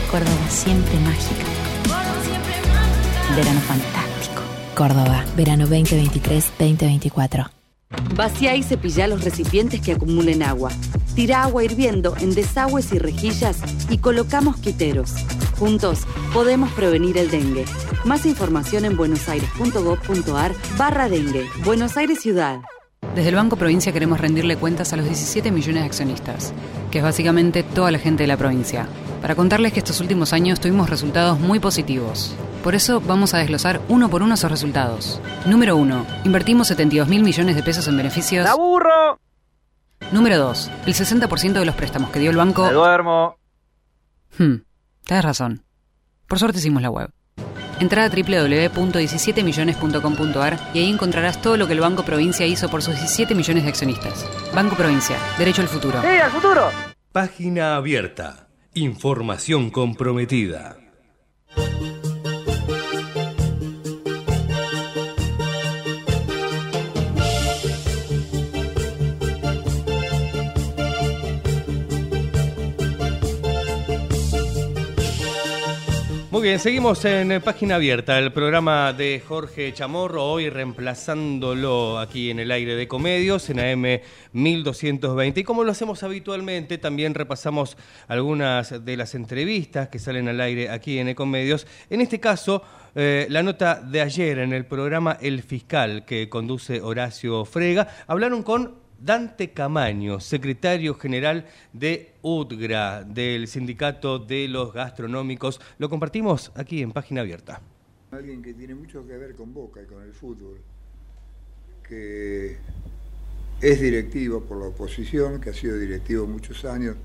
Córdoba 0.10 0.50
siempre 0.50 1.00
mágica. 1.00 1.44
Verano 3.36 3.60
fantástico. 3.62 4.42
Córdoba, 4.76 5.26
verano 5.36 5.66
2023-2024. 5.68 7.50
Vacía 8.16 8.56
y 8.56 8.64
cepilla 8.64 9.08
los 9.08 9.24
recipientes 9.24 9.82
que 9.82 9.94
acumulen 9.94 10.44
agua. 10.44 10.72
Tira 11.16 11.44
agua 11.44 11.64
hirviendo 11.64 12.16
en 12.20 12.36
desagües 12.36 12.94
y 12.94 13.00
rejillas 13.00 13.58
y 13.90 13.98
colocamos 13.98 14.58
quiteros. 14.58 15.16
Juntos 15.58 16.02
podemos 16.34 16.72
prevenir 16.72 17.18
el 17.18 17.30
dengue. 17.30 17.66
Más 18.06 18.26
información 18.26 18.86
en 18.86 18.98
buenosaires.gov.ar 18.98 20.54
barra 20.78 21.10
dengue. 21.10 21.48
Buenos 21.64 21.96
Aires 21.98 22.20
Ciudad. 22.20 22.62
Desde 23.16 23.30
el 23.30 23.36
Banco 23.36 23.58
Provincia 23.58 23.94
queremos 23.94 24.20
rendirle 24.20 24.58
cuentas 24.58 24.92
a 24.92 24.98
los 24.98 25.06
17 25.06 25.52
millones 25.52 25.84
de 25.84 25.88
accionistas, 25.88 26.54
que 26.90 26.98
es 26.98 27.04
básicamente 27.04 27.62
toda 27.62 27.92
la 27.92 28.00
gente 28.00 28.24
de 28.24 28.28
la 28.28 28.38
provincia, 28.38 28.88
para 29.22 29.36
contarles 29.36 29.72
que 29.72 29.80
estos 29.80 30.02
últimos 30.02 30.34
años 30.34 30.60
tuvimos 30.60 30.90
resultados 30.90 31.40
muy 31.40 31.60
positivos. 31.60 32.36
Por 32.64 32.74
eso 32.74 33.02
vamos 33.02 33.36
a 33.36 33.38
desglosar 33.38 33.82
uno 33.88 34.10
por 34.10 34.24
uno 34.24 34.34
esos 34.34 34.50
resultados. 34.50 35.22
Número 35.46 35.78
1. 35.78 36.06
Invertimos 36.24 36.68
72 36.70 37.08
mil 37.08 37.22
millones 37.22 37.56
de 37.56 37.62
pesos 37.62 37.88
en 37.88 37.98
beneficios. 37.98 38.48
¡Aburro! 38.48 39.20
Número 40.12 40.40
2. 40.40 40.72
El 40.88 40.94
60% 40.96 41.54
de 41.54 41.66
los 41.66 41.76
préstamos 41.76 42.10
que 42.10 42.20
dio 42.20 42.32
el 42.32 42.38
banco... 42.38 42.66
¡Me 42.66 42.72
duermo! 42.72 43.38
Hmm, 44.40 44.56
tienes 45.06 45.26
razón. 45.26 45.64
Por 46.28 46.40
suerte 46.40 46.60
hicimos 46.60 46.82
la 46.82 46.90
web. 46.90 47.10
Entra 47.80 48.06
a 48.06 48.10
www.17millones.com.ar 48.10 50.60
y 50.74 50.80
ahí 50.80 50.90
encontrarás 50.90 51.42
todo 51.42 51.58
lo 51.58 51.68
que 51.68 51.74
el 51.74 51.80
Banco 51.80 52.04
Provincia 52.04 52.46
hizo 52.46 52.70
por 52.70 52.82
sus 52.82 52.96
17 52.96 53.36
millones 53.36 53.64
de 53.64 53.70
accionistas. 53.70 54.26
Banco 54.54 54.76
Provincia, 54.76 55.18
derecho 55.38 55.62
al 55.62 55.68
futuro. 55.68 56.02
¡Sí, 56.02 56.08
al 56.08 56.32
futuro! 56.32 56.70
Página 57.12 57.76
abierta. 57.76 58.48
Información 58.74 59.70
comprometida. 59.70 60.78
Bien, 76.44 76.60
seguimos 76.60 77.06
en 77.06 77.32
eh, 77.32 77.40
Página 77.40 77.76
Abierta, 77.76 78.20
el 78.20 78.34
programa 78.34 78.92
de 78.92 79.24
Jorge 79.26 79.72
Chamorro, 79.72 80.26
hoy 80.26 80.50
reemplazándolo 80.50 81.98
aquí 81.98 82.32
en 82.32 82.40
el 82.40 82.52
aire 82.52 82.76
de 82.76 82.86
Comedios, 82.86 83.50
en 83.50 83.62
AM 83.62 84.02
1220. 84.34 85.40
Y 85.40 85.44
como 85.46 85.64
lo 85.64 85.72
hacemos 85.72 86.04
habitualmente, 86.04 86.78
también 86.78 87.14
repasamos 87.14 87.78
algunas 88.10 88.84
de 88.84 88.98
las 88.98 89.16
entrevistas 89.16 89.88
que 89.88 90.00
salen 90.00 90.28
al 90.28 90.42
aire 90.42 90.70
aquí 90.70 91.00
en 91.00 91.08
Ecomedios. 91.08 91.66
En 91.90 92.02
este 92.02 92.20
caso, 92.20 92.62
eh, 92.94 93.26
la 93.30 93.42
nota 93.42 93.76
de 93.76 94.02
ayer 94.02 94.40
en 94.40 94.52
el 94.52 94.66
programa 94.66 95.18
El 95.22 95.44
Fiscal, 95.44 96.04
que 96.04 96.28
conduce 96.28 96.82
Horacio 96.82 97.46
Frega, 97.46 97.88
hablaron 98.06 98.44
con 98.44 98.83
Dante 99.04 99.52
Camaño, 99.52 100.22
secretario 100.22 100.96
general 100.96 101.46
de 101.74 102.14
UDGRA, 102.22 103.04
del 103.04 103.50
Sindicato 103.50 104.18
de 104.18 104.48
los 104.48 104.72
Gastronómicos. 104.72 105.60
Lo 105.78 105.90
compartimos 105.90 106.54
aquí 106.56 106.82
en 106.82 106.94
Página 106.94 107.20
Abierta. 107.20 107.60
Alguien 108.12 108.42
que 108.42 108.54
tiene 108.54 108.76
mucho 108.76 109.06
que 109.06 109.18
ver 109.18 109.36
con 109.36 109.54
Boca 109.54 109.82
y 109.82 109.88
con 109.88 110.02
el 110.04 110.14
fútbol, 110.14 110.62
que 111.86 112.56
es 113.60 113.82
directivo 113.82 114.40
por 114.46 114.58
la 114.58 114.68
oposición, 114.68 115.42
que 115.42 115.50
ha 115.50 115.54
sido 115.54 115.78
directivo 115.78 116.26
muchos 116.26 116.64
años. 116.64 116.96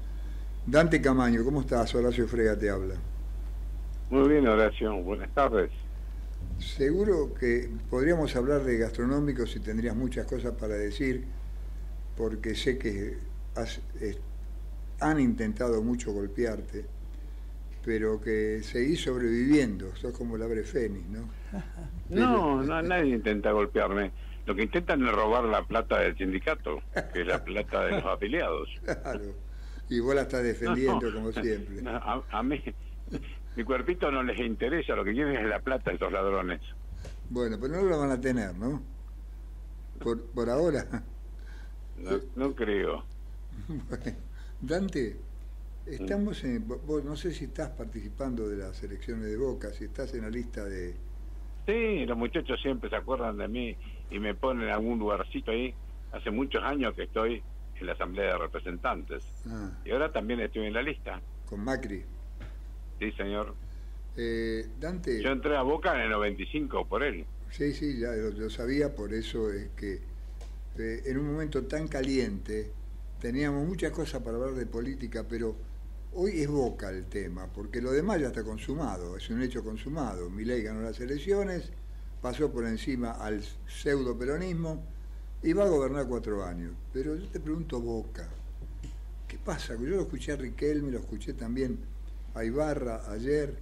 Dante 0.66 1.02
Camaño, 1.02 1.42
¿cómo 1.42 1.62
estás? 1.62 1.92
Horacio 1.96 2.28
Frega 2.28 2.56
te 2.56 2.70
habla. 2.70 2.94
Muy 4.10 4.28
bien, 4.28 4.46
Horacio. 4.46 4.94
Buenas 5.02 5.34
tardes. 5.34 5.72
Seguro 6.60 7.34
que 7.34 7.68
podríamos 7.90 8.36
hablar 8.36 8.62
de 8.62 8.78
gastronómicos 8.78 9.56
y 9.56 9.60
tendrías 9.60 9.96
muchas 9.96 10.26
cosas 10.26 10.52
para 10.52 10.74
decir 10.74 11.37
porque 12.18 12.56
sé 12.56 12.76
que 12.76 13.16
han 14.98 15.20
intentado 15.20 15.80
mucho 15.82 16.12
golpearte, 16.12 16.84
pero 17.84 18.20
que 18.20 18.60
seguís 18.64 19.02
sobreviviendo, 19.02 19.94
sos 19.94 20.12
como 20.18 20.34
el 20.34 20.42
abre 20.42 20.64
fénix, 20.64 21.06
¿no? 21.06 21.28
No, 22.10 22.62
no, 22.62 22.82
nadie 22.82 23.14
intenta 23.14 23.52
golpearme. 23.52 24.10
Lo 24.46 24.56
que 24.56 24.62
intentan 24.62 25.06
es 25.06 25.12
robar 25.12 25.44
la 25.44 25.62
plata 25.62 26.00
del 26.00 26.16
sindicato, 26.16 26.82
que 27.12 27.20
es 27.20 27.26
la 27.26 27.44
plata 27.44 27.84
de 27.84 27.90
los 27.92 28.04
afiliados. 28.04 28.68
Claro, 28.84 29.34
y 29.90 30.00
vos 30.00 30.14
la 30.14 30.22
estás 30.22 30.42
defendiendo 30.42 31.12
como 31.12 31.32
siempre. 31.32 31.82
a, 31.86 32.22
a, 32.30 32.42
mí, 32.42 32.60
mi 33.56 33.64
cuerpito 33.64 34.10
no 34.10 34.22
les 34.22 34.40
interesa, 34.40 34.96
lo 34.96 35.04
que 35.04 35.12
quieren 35.12 35.36
es 35.36 35.46
la 35.46 35.60
plata 35.60 35.90
de 35.90 35.94
estos 35.94 36.12
ladrones. 36.12 36.60
Bueno, 37.30 37.58
pero 37.60 37.76
no 37.76 37.82
lo 37.82 37.98
van 37.98 38.10
a 38.10 38.20
tener, 38.20 38.54
¿no? 38.56 38.82
Por, 40.00 40.22
por 40.30 40.50
ahora. 40.50 41.04
No, 42.02 42.20
no 42.36 42.54
creo. 42.54 43.04
Dante, 44.60 45.16
estamos 45.86 46.42
en. 46.44 46.66
Vos, 46.66 47.04
no 47.04 47.16
sé 47.16 47.32
si 47.32 47.46
estás 47.46 47.70
participando 47.70 48.48
de 48.48 48.56
las 48.56 48.82
elecciones 48.82 49.26
de 49.26 49.36
Boca, 49.36 49.70
si 49.72 49.84
estás 49.84 50.14
en 50.14 50.22
la 50.22 50.30
lista 50.30 50.64
de. 50.64 50.94
Sí, 51.66 52.06
los 52.06 52.16
muchachos 52.16 52.60
siempre 52.62 52.88
se 52.88 52.96
acuerdan 52.96 53.36
de 53.36 53.48
mí 53.48 53.76
y 54.10 54.18
me 54.18 54.34
ponen 54.34 54.68
en 54.68 54.74
algún 54.74 54.98
lugarcito 54.98 55.50
ahí. 55.50 55.74
Hace 56.12 56.30
muchos 56.30 56.62
años 56.64 56.94
que 56.94 57.02
estoy 57.04 57.42
en 57.78 57.86
la 57.86 57.92
Asamblea 57.92 58.32
de 58.32 58.38
Representantes. 58.38 59.24
Ah. 59.46 59.70
Y 59.84 59.90
ahora 59.90 60.10
también 60.10 60.40
estoy 60.40 60.66
en 60.66 60.72
la 60.72 60.82
lista. 60.82 61.20
Con 61.46 61.62
Macri. 61.62 62.02
Sí, 62.98 63.12
señor. 63.12 63.54
Eh, 64.16 64.66
Dante. 64.80 65.22
Yo 65.22 65.30
entré 65.30 65.56
a 65.56 65.62
Boca 65.62 65.94
en 65.94 66.00
el 66.00 66.10
95 66.10 66.86
por 66.86 67.02
él. 67.02 67.26
Sí, 67.50 67.72
sí, 67.72 68.00
ya 68.00 68.12
lo, 68.12 68.30
lo 68.30 68.50
sabía, 68.50 68.94
por 68.94 69.12
eso 69.12 69.50
es 69.50 69.68
que 69.70 70.00
este, 70.78 71.10
en 71.10 71.18
un 71.18 71.32
momento 71.32 71.64
tan 71.64 71.88
caliente, 71.88 72.70
teníamos 73.20 73.66
muchas 73.66 73.90
cosas 73.90 74.22
para 74.22 74.36
hablar 74.36 74.54
de 74.54 74.66
política, 74.66 75.26
pero 75.28 75.56
hoy 76.14 76.40
es 76.40 76.48
boca 76.48 76.90
el 76.90 77.06
tema, 77.06 77.48
porque 77.52 77.82
lo 77.82 77.90
demás 77.90 78.20
ya 78.20 78.28
está 78.28 78.44
consumado, 78.44 79.16
es 79.16 79.28
un 79.28 79.42
hecho 79.42 79.64
consumado. 79.64 80.30
Milei 80.30 80.62
ganó 80.62 80.82
las 80.82 81.00
elecciones, 81.00 81.70
pasó 82.22 82.52
por 82.52 82.64
encima 82.64 83.10
al 83.10 83.42
pseudo 83.66 84.16
peronismo 84.16 84.84
y 85.42 85.52
va 85.52 85.64
a 85.64 85.68
gobernar 85.68 86.06
cuatro 86.06 86.44
años. 86.44 86.72
Pero 86.92 87.16
yo 87.16 87.26
te 87.28 87.40
pregunto, 87.40 87.80
Boca, 87.80 88.28
¿qué 89.26 89.36
pasa? 89.38 89.74
Yo 89.74 89.80
lo 89.80 90.02
escuché 90.02 90.32
a 90.32 90.36
Riquelme, 90.36 90.92
lo 90.92 91.00
escuché 91.00 91.32
también 91.32 91.78
a 92.34 92.44
Ibarra 92.44 93.10
ayer, 93.10 93.52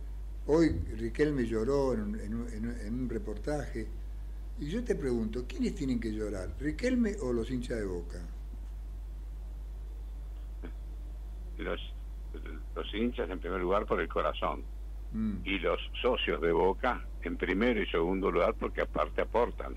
hoy 0.47 0.69
Riquelme 0.99 1.47
lloró 1.47 1.95
en 1.95 2.05
un 2.05 3.09
reportaje. 3.09 3.87
Y 4.59 4.71
yo 4.71 4.83
te 4.83 4.95
pregunto, 4.95 5.45
¿quiénes 5.47 5.75
tienen 5.75 6.01
que 6.01 6.13
llorar? 6.13 6.49
¿Riquelme 6.59 7.15
o 7.23 7.33
los 7.33 7.51
hinchas 7.51 7.79
de 7.79 7.85
Boca? 7.85 8.19
Los, 11.59 11.95
los 12.75 12.95
hinchas 12.95 13.29
en 13.29 13.39
primer 13.39 13.61
lugar 13.61 13.85
por 13.85 14.01
el 14.01 14.09
corazón. 14.09 14.65
Mm. 15.13 15.37
Y 15.45 15.59
los 15.59 15.79
socios 16.01 16.41
de 16.41 16.53
Boca 16.53 17.05
en 17.23 17.37
primero 17.37 17.81
y 17.83 17.87
segundo 17.87 18.31
lugar 18.31 18.55
porque 18.59 18.81
aparte 18.81 19.21
aportan. 19.21 19.77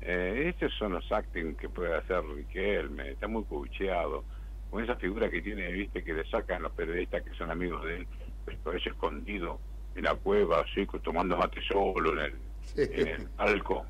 Eh, 0.00 0.48
estos 0.48 0.72
son 0.78 0.92
los 0.92 1.12
acting 1.12 1.54
que 1.54 1.68
puede 1.68 1.94
hacer 1.94 2.24
Riquelme, 2.24 3.10
está 3.10 3.28
muy 3.28 3.44
cubucheado. 3.44 4.24
Con 4.70 4.82
esa 4.82 4.96
figura 4.96 5.28
que 5.28 5.42
tiene, 5.42 5.70
viste, 5.70 6.02
que 6.02 6.14
le 6.14 6.24
sacan 6.30 6.62
los 6.62 6.72
periodistas 6.72 7.22
que 7.22 7.34
son 7.34 7.50
amigos 7.50 7.84
de 7.84 7.98
él, 7.98 8.06
pues 8.44 8.56
por 8.58 8.74
eso 8.74 8.88
escondido 8.88 9.60
en 9.94 10.04
la 10.04 10.14
cueva, 10.14 10.62
así, 10.62 10.86
tomando 11.02 11.36
mate 11.36 11.60
solo 11.70 12.14
en 12.14 12.18
el 12.18 12.51
en 12.76 13.28
Alco. 13.38 13.84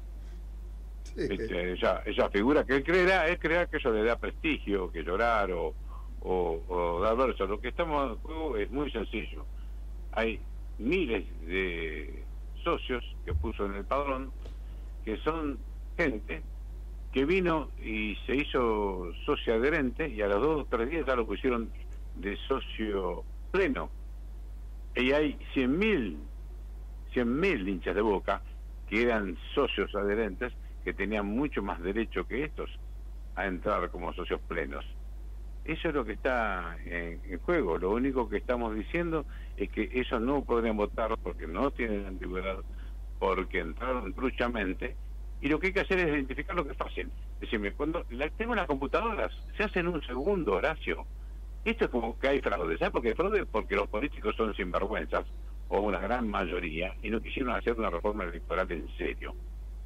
Este, 1.16 1.72
esa, 1.72 1.98
esa 2.06 2.30
figura 2.30 2.64
que 2.64 2.76
él 2.76 2.84
creerá 2.84 3.28
es 3.28 3.38
crear 3.38 3.68
que 3.68 3.76
eso 3.76 3.92
le 3.92 4.02
da 4.02 4.18
prestigio, 4.18 4.90
que 4.90 5.02
llorar 5.02 5.52
o, 5.52 5.74
o, 6.20 7.00
dar 7.02 7.16
verso. 7.16 7.46
Lo 7.46 7.60
que 7.60 7.68
estamos 7.68 8.12
en 8.12 8.16
juego 8.18 8.56
es 8.56 8.70
muy 8.70 8.90
sencillo. 8.90 9.44
Hay 10.12 10.40
miles 10.78 11.24
de 11.46 12.24
socios 12.64 13.04
que 13.24 13.34
puso 13.34 13.66
en 13.66 13.74
el 13.74 13.84
padrón 13.84 14.32
que 15.04 15.16
son 15.18 15.58
gente 15.96 16.42
que 17.12 17.26
vino 17.26 17.68
y 17.82 18.16
se 18.26 18.36
hizo 18.36 19.12
socio 19.26 19.54
adherente 19.54 20.08
y 20.08 20.22
a 20.22 20.28
los 20.28 20.40
dos 20.40 20.62
o 20.62 20.64
tres 20.64 20.88
días 20.88 21.04
ya 21.06 21.14
lo 21.14 21.26
pusieron 21.26 21.70
de 22.16 22.36
socio 22.48 23.24
pleno. 23.50 23.90
Y 24.94 25.12
hay 25.12 25.38
100.000 25.54 26.16
100.000 27.14 27.68
hinchas 27.68 27.94
de 27.94 28.00
boca 28.00 28.40
que 28.92 29.04
eran 29.04 29.38
socios 29.54 29.94
adherentes, 29.94 30.52
que 30.84 30.92
tenían 30.92 31.24
mucho 31.24 31.62
más 31.62 31.80
derecho 31.80 32.26
que 32.26 32.44
estos 32.44 32.68
a 33.34 33.46
entrar 33.46 33.88
como 33.90 34.12
socios 34.12 34.38
plenos. 34.42 34.84
Eso 35.64 35.88
es 35.88 35.94
lo 35.94 36.04
que 36.04 36.12
está 36.12 36.76
en, 36.84 37.38
juego. 37.38 37.78
Lo 37.78 37.90
único 37.90 38.28
que 38.28 38.36
estamos 38.36 38.74
diciendo 38.74 39.24
es 39.56 39.70
que 39.70 39.88
ellos 39.94 40.20
no 40.20 40.44
podrían 40.44 40.76
votar 40.76 41.16
porque 41.22 41.46
no 41.46 41.70
tienen 41.70 42.04
antigüedad, 42.04 42.58
porque 43.18 43.60
entraron 43.60 44.12
truchamente. 44.12 44.94
Y 45.40 45.48
lo 45.48 45.58
que 45.58 45.68
hay 45.68 45.72
que 45.72 45.80
hacer 45.80 45.98
es 45.98 46.08
identificar 46.08 46.54
lo 46.54 46.66
que 46.66 46.72
es 46.72 46.76
fácil. 46.76 47.10
Decirme, 47.40 47.72
cuando 47.72 48.04
la, 48.10 48.28
tengo 48.28 48.54
las 48.54 48.66
computadoras, 48.66 49.32
se 49.56 49.62
hace 49.62 49.80
en 49.80 49.88
un 49.88 50.02
segundo, 50.02 50.52
Horacio. 50.52 51.06
Esto 51.64 51.86
es 51.86 51.90
como 51.90 52.18
que 52.18 52.28
hay 52.28 52.42
fraude. 52.42 52.76
¿Sabes 52.76 52.92
por 52.92 53.00
qué 53.00 53.14
fraude? 53.14 53.46
Porque 53.46 53.74
los 53.74 53.88
políticos 53.88 54.36
son 54.36 54.54
sinvergüenzas 54.54 55.24
o 55.72 55.80
una 55.80 55.98
gran 56.00 56.28
mayoría, 56.28 56.94
y 57.02 57.08
no 57.08 57.22
quisieron 57.22 57.54
hacer 57.54 57.72
una 57.78 57.88
reforma 57.88 58.24
electoral 58.24 58.70
en 58.70 58.86
serio. 58.98 59.34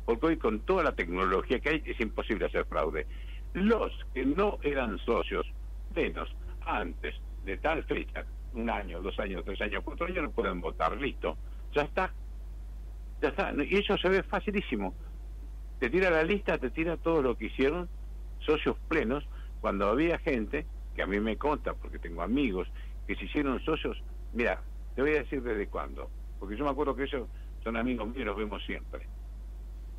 Porque 0.05 0.27
hoy 0.27 0.37
con 0.37 0.59
toda 0.61 0.83
la 0.83 0.90
tecnología 0.90 1.61
que 1.61 1.68
hay 1.68 1.83
es 1.87 2.01
imposible 2.01 2.46
hacer 2.46 2.64
fraude. 2.64 3.07
Los 3.55 3.92
que 4.12 4.27
no 4.27 4.59
eran 4.62 4.99
socios 4.99 5.46
plenos 5.94 6.29
antes 6.66 7.14
de 7.44 7.57
tal 7.59 7.85
fecha 7.85 8.25
un 8.55 8.68
año, 8.68 9.01
dos 9.01 9.16
años, 9.20 9.44
tres 9.44 9.61
años, 9.61 9.85
cuatro 9.85 10.07
años 10.07 10.25
no 10.25 10.31
pueden 10.33 10.61
votar, 10.61 10.96
listo, 11.01 11.38
ya 11.72 11.83
está, 11.83 12.12
ya 13.22 13.29
está, 13.29 13.53
y 13.53 13.77
eso 13.77 13.96
se 13.96 14.09
ve 14.09 14.25
facilísimo. 14.25 14.92
Te 15.79 15.88
tira 15.88 16.11
la 16.11 16.25
lista, 16.25 16.59
te 16.59 16.70
tira 16.70 16.96
todo 16.96 17.22
lo 17.22 17.37
que 17.37 17.46
hicieron 17.46 17.88
socios 18.40 18.77
plenos, 18.88 19.25
cuando 19.61 19.88
había 19.88 20.18
gente, 20.18 20.66
que 20.96 21.03
a 21.03 21.07
mí 21.07 21.20
me 21.20 21.37
conta, 21.37 21.75
porque 21.75 22.01
tengo 22.01 22.22
amigos, 22.22 22.66
que 23.07 23.14
se 23.14 23.27
hicieron 23.27 23.61
socios, 23.64 24.03
mira, 24.33 24.61
te 24.97 25.03
voy 25.03 25.13
a 25.13 25.19
decir 25.19 25.41
desde 25.43 25.69
cuándo, 25.69 26.11
porque 26.41 26.57
yo 26.57 26.65
me 26.65 26.71
acuerdo 26.71 26.97
que 26.97 27.05
ellos 27.05 27.29
son 27.63 27.77
amigos 27.77 28.09
míos, 28.09 28.27
los 28.27 28.37
vemos 28.37 28.65
siempre. 28.65 29.07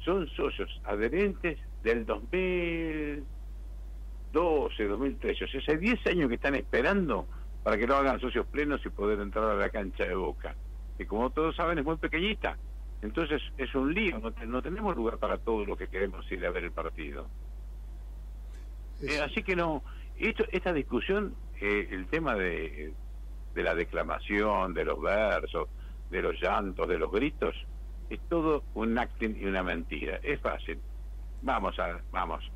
Son 0.03 0.27
socios 0.29 0.81
adherentes 0.85 1.59
del 1.83 2.05
2012, 2.05 4.87
2013, 4.87 5.45
o 5.45 5.47
sea, 5.47 5.61
hace 5.61 5.77
10 5.77 6.07
años 6.07 6.29
que 6.29 6.35
están 6.35 6.55
esperando 6.55 7.27
para 7.63 7.77
que 7.77 7.85
lo 7.85 7.95
hagan 7.95 8.19
socios 8.19 8.47
plenos 8.47 8.83
y 8.85 8.89
poder 8.89 9.19
entrar 9.19 9.45
a 9.45 9.53
la 9.53 9.69
cancha 9.69 10.03
de 10.03 10.15
boca. 10.15 10.55
Y 10.97 11.05
como 11.05 11.29
todos 11.29 11.55
saben, 11.55 11.77
es 11.77 11.85
muy 11.85 11.97
pequeñita. 11.97 12.57
Entonces 13.03 13.39
es 13.57 13.75
un 13.75 13.93
lío, 13.93 14.19
no, 14.47 14.63
tenemos 14.63 14.95
lugar 14.95 15.19
para 15.19 15.37
todo 15.37 15.63
lo 15.63 15.77
que 15.77 15.87
queremos 15.87 16.25
ir 16.31 16.43
a 16.43 16.49
ver 16.49 16.63
el 16.63 16.71
partido. 16.71 17.27
Eh, 19.03 19.19
así 19.19 19.43
que 19.43 19.55
no, 19.55 19.83
esto, 20.17 20.43
esta 20.51 20.73
discusión, 20.73 21.35
eh, 21.61 21.87
el 21.91 22.07
tema 22.07 22.33
de, 22.33 22.95
de 23.57 23.63
la 23.63 23.73
declamación, 23.73 24.75
de 24.75 24.85
los 24.85 25.01
versos, 25.01 25.67
de 26.11 26.21
los 26.21 26.39
llantos, 26.39 26.87
de 26.87 26.99
los 26.99 27.11
gritos, 27.11 27.55
es 28.07 28.19
todo 28.29 28.63
un 28.75 28.95
acting 28.99 29.35
y 29.35 29.45
una 29.45 29.63
mentira. 29.63 30.19
Es 30.21 30.39
fácil. 30.39 30.79
Vamos 31.41 31.77
a, 31.79 31.99
vamos. 32.11 32.49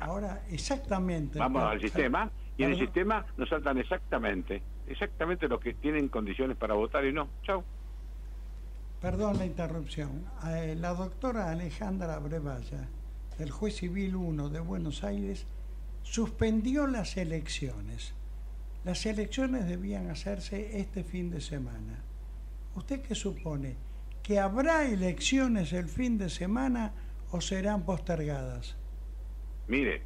Ahora, 0.00 0.42
exactamente. 0.50 1.38
Vamos 1.38 1.62
al 1.62 1.80
sistema 1.82 2.30
y 2.56 2.64
en 2.64 2.70
el 2.70 2.78
sistema 2.78 3.26
nos 3.36 3.50
saltan 3.50 3.76
exactamente, 3.76 4.62
exactamente 4.86 5.48
los 5.48 5.60
que 5.60 5.74
tienen 5.74 6.08
condiciones 6.08 6.56
para 6.56 6.72
votar 6.72 7.04
y 7.04 7.12
no. 7.12 7.28
Chau. 7.42 7.62
Perdón 9.02 9.38
la 9.38 9.44
interrupción. 9.44 10.24
Eh, 10.46 10.74
la 10.78 10.94
doctora 10.94 11.50
Alejandra 11.50 12.18
Brevalla, 12.20 12.88
del 13.36 13.50
juez 13.50 13.76
civil 13.76 14.16
1 14.16 14.48
de 14.48 14.60
Buenos 14.60 15.04
Aires, 15.04 15.46
suspendió 16.02 16.86
las 16.86 17.18
elecciones. 17.18 18.14
Las 18.84 19.04
elecciones 19.06 19.66
debían 19.66 20.10
hacerse 20.10 20.78
este 20.78 21.04
fin 21.04 21.30
de 21.30 21.40
semana. 21.40 22.02
¿Usted 22.74 23.02
qué 23.02 23.14
supone? 23.14 23.76
¿Que 24.22 24.38
habrá 24.38 24.84
elecciones 24.84 25.72
el 25.72 25.88
fin 25.88 26.16
de 26.18 26.30
semana 26.30 26.92
o 27.30 27.40
serán 27.40 27.84
postergadas? 27.84 28.76
Mire, 29.66 30.02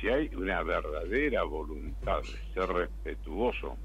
si 0.00 0.08
hay 0.08 0.34
una 0.34 0.62
verdadera 0.62 1.42
voluntad 1.42 2.22
de 2.22 2.54
ser 2.54 2.68
respetuoso 2.68 3.76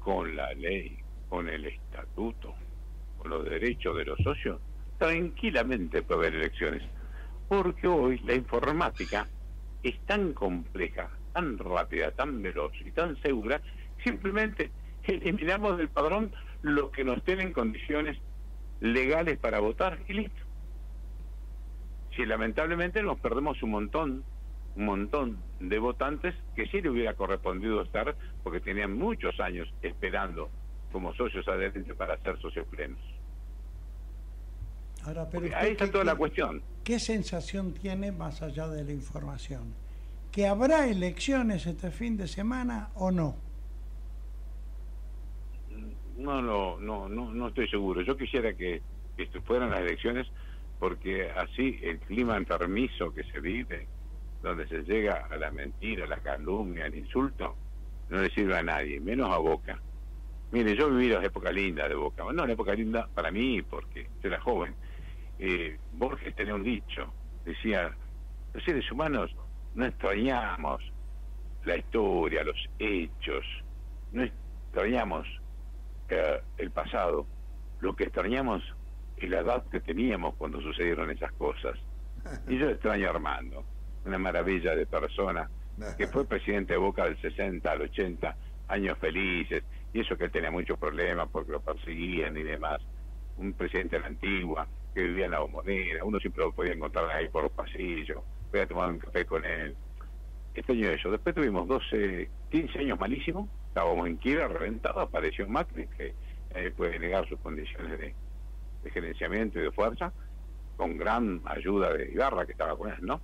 con 0.00 0.36
la 0.36 0.52
ley, 0.54 0.98
con 1.28 1.48
el 1.48 1.66
estatuto, 1.66 2.54
con 3.18 3.30
los 3.30 3.44
derechos 3.44 3.96
de 3.96 4.04
los 4.04 4.18
socios, 4.18 4.60
tranquilamente 4.98 6.02
puede 6.02 6.28
haber 6.28 6.34
elecciones. 6.34 6.82
Porque 7.48 7.86
hoy 7.86 8.18
la 8.20 8.34
informática 8.34 9.28
es 9.82 9.98
tan 10.06 10.32
compleja, 10.32 11.10
tan 11.36 11.58
rápida, 11.58 12.12
tan 12.12 12.40
veloz 12.40 12.72
y 12.82 12.90
tan 12.92 13.20
segura, 13.20 13.60
simplemente 14.02 14.70
eliminamos 15.04 15.76
del 15.76 15.90
padrón 15.90 16.32
lo 16.62 16.90
que 16.90 17.04
nos 17.04 17.22
tienen 17.24 17.52
condiciones 17.52 18.16
legales 18.80 19.38
para 19.38 19.60
votar 19.60 19.98
y 20.08 20.14
listo. 20.14 20.42
Si 22.16 22.24
lamentablemente 22.24 23.02
nos 23.02 23.20
perdemos 23.20 23.62
un 23.62 23.70
montón, 23.70 24.24
un 24.76 24.84
montón 24.86 25.38
de 25.60 25.78
votantes 25.78 26.34
que 26.54 26.66
sí 26.68 26.80
le 26.80 26.88
hubiera 26.88 27.12
correspondido 27.12 27.82
estar 27.82 28.16
porque 28.42 28.60
tenían 28.60 28.96
muchos 28.96 29.38
años 29.38 29.68
esperando 29.82 30.48
como 30.90 31.12
socios 31.14 31.46
adherentes 31.46 31.94
para 31.96 32.16
ser 32.22 32.40
socios 32.40 32.66
plenos. 32.68 32.98
Ahora, 35.04 35.28
pero 35.28 35.54
ahí 35.54 35.72
está 35.72 35.90
toda 35.90 36.04
la 36.04 36.14
cuestión. 36.14 36.62
¿Qué 36.82 36.98
sensación 36.98 37.74
tiene 37.74 38.10
más 38.10 38.40
allá 38.40 38.68
de 38.68 38.84
la 38.84 38.92
información? 38.92 39.85
¿Que 40.36 40.46
habrá 40.46 40.86
elecciones 40.86 41.64
este 41.64 41.90
fin 41.90 42.18
de 42.18 42.28
semana 42.28 42.90
o 42.96 43.10
no? 43.10 43.36
No, 46.18 46.42
no, 46.42 46.78
no, 46.78 47.08
no, 47.08 47.32
no 47.32 47.48
estoy 47.48 47.66
seguro. 47.70 48.02
Yo 48.02 48.18
quisiera 48.18 48.52
que, 48.52 48.82
que 49.16 49.40
fueran 49.40 49.70
las 49.70 49.80
elecciones 49.80 50.26
porque 50.78 51.30
así 51.30 51.80
el 51.82 52.00
clima 52.00 52.36
enfermizo 52.36 53.14
que 53.14 53.24
se 53.24 53.40
vive, 53.40 53.88
donde 54.42 54.68
se 54.68 54.82
llega 54.82 55.26
a 55.30 55.38
la 55.38 55.50
mentira, 55.50 56.04
a 56.04 56.08
la 56.08 56.18
calumnia, 56.18 56.84
al 56.84 56.94
insulto, 56.94 57.56
no 58.10 58.20
le 58.20 58.28
sirve 58.28 58.58
a 58.58 58.62
nadie, 58.62 59.00
menos 59.00 59.30
a 59.30 59.38
Boca. 59.38 59.80
Mire, 60.52 60.76
yo 60.76 60.90
viví 60.90 61.08
las 61.08 61.24
épocas 61.24 61.54
lindas 61.54 61.88
de 61.88 61.94
Boca. 61.94 62.24
No, 62.30 62.44
la 62.44 62.52
época 62.52 62.74
linda 62.74 63.08
para 63.14 63.30
mí, 63.30 63.62
porque 63.62 64.10
yo 64.22 64.28
era 64.28 64.38
joven. 64.42 64.74
Eh, 65.38 65.78
Borges 65.94 66.36
tenía 66.36 66.54
un 66.54 66.62
dicho, 66.62 67.10
decía, 67.46 67.90
los 68.52 68.62
seres 68.64 68.92
humanos 68.92 69.34
no 69.76 69.84
extrañamos 69.84 70.82
la 71.64 71.76
historia, 71.76 72.42
los 72.42 72.56
hechos, 72.78 73.44
no 74.10 74.22
extrañamos 74.22 75.26
eh, 76.08 76.40
el 76.56 76.70
pasado, 76.70 77.26
lo 77.80 77.94
que 77.94 78.04
extrañamos 78.04 78.62
es 79.18 79.28
la 79.28 79.40
edad 79.40 79.64
que 79.68 79.80
teníamos 79.80 80.34
cuando 80.36 80.60
sucedieron 80.62 81.10
esas 81.10 81.30
cosas. 81.32 81.78
Y 82.48 82.58
yo 82.58 82.70
extraño 82.70 83.06
a 83.06 83.10
Armando, 83.10 83.64
una 84.04 84.18
maravilla 84.18 84.74
de 84.74 84.86
persona, 84.86 85.48
que 85.98 86.06
fue 86.06 86.24
presidente 86.28 86.72
de 86.72 86.78
Boca 86.78 87.04
del 87.04 87.20
60 87.20 87.70
al 87.70 87.82
80, 87.82 88.36
años 88.68 88.98
felices, 88.98 89.62
y 89.92 90.00
eso 90.00 90.16
que 90.16 90.24
él 90.24 90.30
tenía 90.30 90.50
muchos 90.50 90.78
problemas 90.78 91.28
porque 91.30 91.52
lo 91.52 91.60
perseguían 91.60 92.36
y 92.36 92.42
demás. 92.42 92.80
Un 93.36 93.52
presidente 93.52 93.96
de 93.96 94.00
la 94.00 94.08
antigua, 94.08 94.66
que 94.94 95.02
vivía 95.02 95.26
en 95.26 95.32
la 95.32 95.40
bombonera, 95.40 96.02
uno 96.02 96.18
siempre 96.18 96.44
lo 96.44 96.52
podía 96.52 96.72
encontrar 96.72 97.10
ahí 97.10 97.28
por 97.28 97.42
los 97.42 97.52
pasillos, 97.52 98.22
podía 98.46 98.66
tomar 98.66 98.90
un 98.90 98.98
café 98.98 99.24
con 99.24 99.44
él. 99.44 99.74
Este 100.54 100.72
año 100.72 100.88
eso. 100.88 101.10
Después 101.10 101.34
tuvimos 101.34 101.68
12, 101.68 102.30
15 102.50 102.78
años 102.78 102.98
malísimos, 102.98 103.48
estábamos 103.68 104.06
en 104.06 104.16
quiebra, 104.16 104.48
reventado, 104.48 105.00
apareció 105.00 105.46
Macri, 105.46 105.86
que 105.88 106.14
eh, 106.54 106.72
puede 106.74 106.98
negar 106.98 107.28
sus 107.28 107.38
condiciones 107.40 107.98
de, 107.98 108.14
gerenciamiento 108.90 109.58
y 109.58 109.62
de 109.62 109.72
fuerza, 109.72 110.12
con 110.76 110.96
gran 110.96 111.42
ayuda 111.44 111.92
de 111.92 112.10
Ibarra, 112.12 112.46
que 112.46 112.52
estaba 112.52 112.76
con 112.76 112.90
él, 112.90 112.98
¿no? 113.02 113.20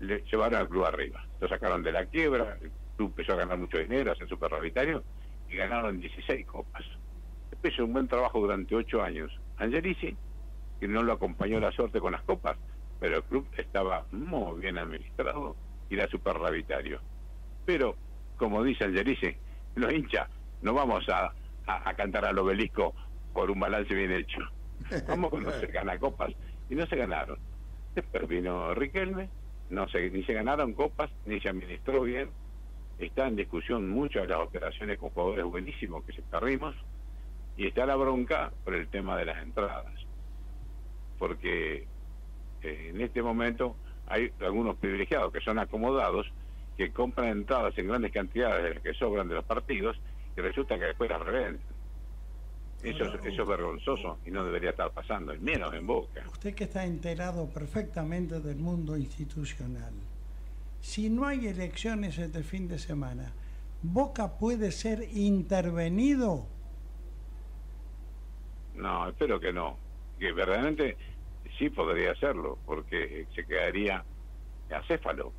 Le 0.00 0.22
llevaron 0.22 0.58
al 0.58 0.68
club 0.68 0.86
arriba. 0.86 1.24
Lo 1.38 1.48
sacaron 1.48 1.82
de 1.82 1.92
la 1.92 2.06
quiebra, 2.06 2.56
el 2.62 2.70
club 2.96 3.10
empezó 3.10 3.34
a 3.34 3.36
ganar 3.36 3.58
mucho 3.58 3.78
dinero, 3.78 4.10
a 4.10 4.16
ser 4.16 4.28
superrevitario, 4.28 5.04
y 5.50 5.56
ganaron 5.56 6.00
16 6.00 6.46
copas. 6.46 6.82
Después 7.50 7.74
hizo 7.74 7.84
un 7.84 7.92
buen 7.92 8.08
trabajo 8.08 8.40
durante 8.40 8.74
8 8.74 9.02
años. 9.02 9.38
Angelici, 9.58 10.16
que 10.80 10.88
no 10.88 11.02
lo 11.02 11.12
acompañó 11.12 11.60
la 11.60 11.70
suerte 11.72 12.00
con 12.00 12.12
las 12.12 12.22
copas, 12.22 12.56
pero 13.00 13.16
el 13.16 13.22
club 13.24 13.48
estaba 13.56 14.04
muy 14.12 14.60
bien 14.60 14.78
administrado 14.78 15.56
y 15.88 15.94
era 15.94 16.06
superrevitario. 16.08 17.00
Pero, 17.64 17.96
como 18.36 18.62
dice 18.62 18.84
Angelici, 18.84 19.34
los 19.74 19.92
hinchas 19.92 20.28
no 20.62 20.74
vamos 20.74 21.08
a, 21.08 21.32
a, 21.66 21.94
cantar 21.94 22.26
al 22.26 22.38
obelisco 22.38 22.94
por 23.32 23.50
un 23.50 23.58
balance 23.58 23.94
bien 23.94 24.12
hecho. 24.12 24.40
Vamos 25.08 25.30
con 25.30 25.44
se 25.52 25.66
gana 25.72 25.98
copas. 25.98 26.32
Y 26.68 26.74
no 26.74 26.86
se 26.86 26.96
ganaron. 26.96 27.38
Después 27.94 28.28
vino 28.28 28.74
Riquelme, 28.74 29.28
no 29.70 29.88
se, 29.88 30.10
ni 30.10 30.22
se 30.24 30.34
ganaron 30.34 30.74
copas, 30.74 31.10
ni 31.26 31.40
se 31.40 31.48
administró 31.48 32.02
bien. 32.02 32.30
Está 32.98 33.26
en 33.26 33.36
discusión 33.36 33.88
muchas 33.88 34.22
de 34.22 34.28
las 34.28 34.40
operaciones 34.40 34.98
con 34.98 35.10
jugadores 35.10 35.44
buenísimos 35.46 36.04
que 36.04 36.12
se 36.12 36.22
perdimos. 36.22 36.76
Y 37.56 37.66
está 37.66 37.86
la 37.86 37.96
bronca 37.96 38.52
por 38.64 38.74
el 38.74 38.88
tema 38.88 39.16
de 39.16 39.24
las 39.24 39.42
entradas. 39.42 39.92
Porque 41.18 41.86
eh, 42.62 42.90
en 42.90 43.00
este 43.00 43.22
momento 43.22 43.76
hay 44.06 44.32
algunos 44.40 44.76
privilegiados 44.76 45.32
que 45.32 45.40
son 45.40 45.58
acomodados 45.58 46.30
que 46.76 46.90
compran 46.92 47.28
entradas 47.28 47.76
en 47.78 47.88
grandes 47.88 48.12
cantidades 48.12 48.62
de 48.62 48.74
las 48.74 48.82
que 48.82 48.94
sobran 48.94 49.28
de 49.28 49.34
los 49.34 49.44
partidos 49.44 49.96
y 50.36 50.40
resulta 50.40 50.78
que 50.78 50.86
después 50.86 51.10
las 51.10 51.20
revenden. 51.20 51.60
Eso, 52.82 53.04
eso 53.04 53.42
es 53.42 53.48
vergonzoso 53.48 54.18
y 54.24 54.30
no 54.30 54.42
debería 54.42 54.70
estar 54.70 54.90
pasando, 54.90 55.34
menos 55.38 55.72
en 55.74 55.86
Boca. 55.86 56.22
Usted 56.32 56.54
que 56.54 56.64
está 56.64 56.84
enterado 56.84 57.46
perfectamente 57.50 58.40
del 58.40 58.56
mundo 58.56 58.96
institucional, 58.96 59.92
si 60.80 61.10
no 61.10 61.26
hay 61.26 61.46
elecciones 61.46 62.16
este 62.16 62.42
fin 62.42 62.68
de 62.68 62.78
semana, 62.78 63.32
¿Boca 63.82 64.38
puede 64.38 64.72
ser 64.72 65.08
intervenido? 65.12 66.46
No, 68.76 69.08
espero 69.08 69.40
que 69.40 69.52
no. 69.52 69.76
Que 70.18 70.32
verdaderamente 70.32 70.96
sí 71.60 71.68
podría 71.68 72.12
hacerlo, 72.12 72.58
porque 72.64 73.26
se 73.34 73.44
quedaría 73.44 74.02
acéfalo. 74.74 75.32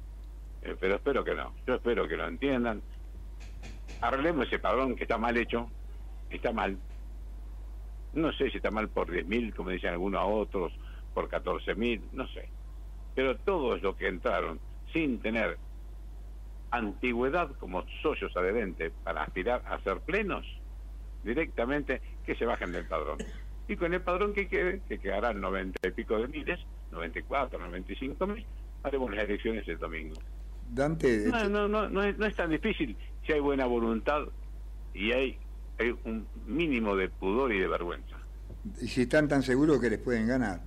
Eh, 0.61 0.75
pero 0.79 0.95
espero 0.95 1.23
que 1.23 1.33
no. 1.33 1.53
Yo 1.65 1.75
espero 1.75 2.07
que 2.07 2.15
lo 2.15 2.27
entiendan. 2.27 2.81
Arreglemos 4.01 4.47
ese 4.47 4.59
padrón 4.59 4.95
que 4.95 5.03
está 5.03 5.17
mal 5.17 5.35
hecho. 5.35 5.69
Está 6.29 6.53
mal. 6.53 6.77
No 8.13 8.31
sé 8.33 8.51
si 8.51 8.57
está 8.57 8.69
mal 8.69 8.87
por 8.89 9.09
10.000, 9.09 9.55
como 9.55 9.71
dicen 9.71 9.89
algunos 9.89 10.21
a 10.21 10.25
otros, 10.25 10.71
por 11.15 11.27
14.000, 11.27 12.01
no 12.11 12.27
sé. 12.27 12.47
Pero 13.15 13.37
todos 13.37 13.81
los 13.81 13.95
que 13.95 14.07
entraron 14.07 14.59
sin 14.93 15.19
tener 15.19 15.57
antigüedad 16.69 17.49
como 17.59 17.83
socios 18.01 18.35
adherentes 18.37 18.93
para 19.03 19.23
aspirar 19.23 19.63
a 19.65 19.79
ser 19.79 19.99
plenos, 20.01 20.45
directamente 21.23 22.01
que 22.25 22.35
se 22.35 22.45
bajen 22.45 22.71
del 22.71 22.87
padrón. 22.87 23.17
Y 23.71 23.77
con 23.77 23.93
el 23.93 24.01
padrón 24.01 24.33
que 24.33 24.49
quede, 24.49 24.81
que 24.89 24.99
quedarán 24.99 25.39
90 25.39 25.87
y 25.87 25.91
pico 25.91 26.19
de 26.19 26.27
miles, 26.27 26.59
94, 26.91 27.57
95 27.57 28.27
mil, 28.27 28.45
haremos 28.83 29.15
las 29.15 29.23
elecciones 29.23 29.65
el 29.65 29.77
domingo. 29.77 30.15
Dante. 30.69 31.25
No, 31.27 31.47
no, 31.47 31.69
no, 31.69 31.87
no, 31.87 32.03
es, 32.03 32.17
no 32.17 32.25
es 32.25 32.35
tan 32.35 32.49
difícil 32.49 32.97
si 33.25 33.31
hay 33.31 33.39
buena 33.39 33.65
voluntad 33.67 34.23
y 34.93 35.13
hay, 35.13 35.37
hay 35.79 35.95
un 36.03 36.27
mínimo 36.47 36.97
de 36.97 37.07
pudor 37.07 37.53
y 37.53 37.59
de 37.59 37.67
vergüenza. 37.69 38.17
Y 38.81 38.89
si 38.89 39.03
están 39.03 39.29
tan 39.29 39.41
seguros 39.41 39.79
que 39.79 39.89
les 39.89 39.99
pueden 39.99 40.27
ganar. 40.27 40.59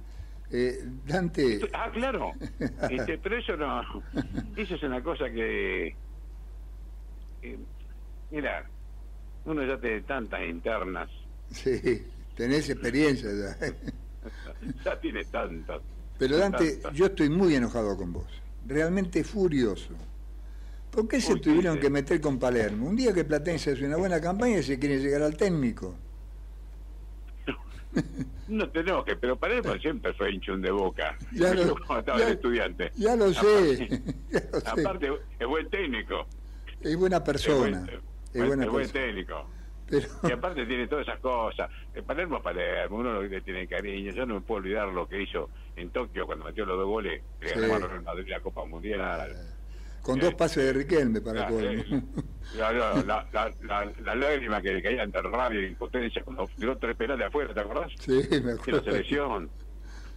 Eh, 0.50 0.78
Dante. 1.06 1.60
Ah, 1.74 1.90
claro. 1.92 2.32
Este, 2.88 3.18
pero 3.18 3.36
eso 3.36 3.54
no. 3.54 3.82
Eso 4.56 4.76
es 4.76 4.82
una 4.82 5.02
cosa 5.02 5.28
que. 5.28 5.88
eh, 7.42 7.58
mira, 8.30 8.64
uno 9.44 9.62
ya 9.62 9.78
tiene 9.78 10.00
tantas 10.00 10.40
internas. 10.48 11.10
Sí, 11.50 12.02
tenés 12.36 12.68
experiencia 12.70 13.28
ya. 13.32 13.56
ya 14.84 15.00
tiene 15.00 15.24
tantas. 15.24 15.80
Pero 16.18 16.36
Dante, 16.38 16.80
yo 16.92 17.06
estoy 17.06 17.28
muy 17.28 17.54
enojado 17.54 17.96
con 17.96 18.12
vos. 18.12 18.26
Realmente 18.66 19.24
furioso. 19.24 19.90
¿Por 20.90 21.08
qué 21.08 21.20
se 21.20 21.34
tuvieron 21.40 21.76
¿qué 21.76 21.82
que 21.82 21.90
meter 21.90 22.20
con 22.20 22.38
Palermo? 22.38 22.86
Un 22.86 22.94
día 22.96 23.12
que 23.12 23.24
Platense 23.24 23.72
hace 23.72 23.84
una 23.84 23.96
buena 23.96 24.20
campaña 24.20 24.58
y 24.58 24.62
se 24.62 24.78
quiere 24.78 24.98
llegar 25.00 25.22
al 25.22 25.36
técnico. 25.36 25.96
No 28.48 28.68
tenemos 28.70 29.04
que, 29.04 29.16
pero 29.16 29.36
Palermo 29.36 29.74
siempre 29.80 30.12
fue 30.14 30.32
hinchón 30.32 30.60
de 30.62 30.70
boca. 30.70 31.16
Ya 31.32 31.54
lo- 31.54 31.74
cuando 31.86 32.00
estaba 32.00 32.18
ya- 32.18 32.26
de 32.26 32.32
estudiante. 32.32 32.92
ya 32.96 33.16
lo 33.16 33.32
sé, 33.32 33.88
ya 34.30 34.40
lo 34.52 34.60
sé. 34.60 34.68
Aparte, 34.82 35.08
es 35.38 35.46
buen 35.46 35.68
técnico. 35.70 36.26
Es 36.80 36.96
buena 36.96 37.22
persona. 37.24 37.78
Es 37.78 37.84
buen, 37.86 38.02
Es 38.42 38.46
buena 38.46 38.64
es 38.64 38.70
buen 38.70 38.82
persona. 38.86 39.06
técnico. 39.06 39.46
Pero- 39.88 40.08
Y 40.22 40.32
aparte 40.32 40.64
tiene 40.66 40.86
todas 40.88 41.06
esas 41.06 41.20
cosas. 41.20 41.70
El 41.94 42.02
Palermo 42.04 42.38
es 42.38 42.42
Palermo, 42.42 42.96
uno 42.98 43.22
le 43.22 43.40
tiene 43.42 43.66
cariño. 43.66 44.12
Yo 44.12 44.24
no 44.26 44.34
me 44.34 44.40
puedo 44.40 44.60
olvidar 44.60 44.88
lo 44.88 45.06
que 45.08 45.22
hizo 45.22 45.50
en 45.76 45.90
Tokio 45.90 46.26
cuando 46.26 46.44
metió 46.46 46.64
los 46.64 46.76
dos 46.78 46.86
goles. 46.86 47.22
Le 47.40 47.48
Sí. 47.48 47.54
al 47.70 48.02
Madrid 48.02 48.28
la 48.28 48.40
Copa 48.40 48.64
Mundial. 48.64 49.36
Con 50.02 50.18
dos 50.18 50.34
pases 50.34 50.64
de 50.64 50.72
Riquelme 50.74 51.20
para 51.22 51.48
eh, 51.50 51.82
La, 52.58 52.70
la, 52.72 53.26
la, 54.02 54.14
lágrima 54.14 54.60
que 54.60 54.74
le 54.74 54.82
caía 54.82 55.02
entre 55.02 55.22
rabia 55.22 55.60
e 55.60 55.68
impotencia 55.68 56.22
cuando 56.22 56.46
tiró 56.56 56.76
tres 56.76 56.94
penales 56.94 57.26
afuera, 57.28 57.54
¿te 57.54 57.60
acordás? 57.60 57.90
Sí, 58.00 58.12
me 58.30 58.36
Y 58.36 58.40
la 58.42 58.52
acuerdo. 58.52 58.84
selección. 58.84 59.50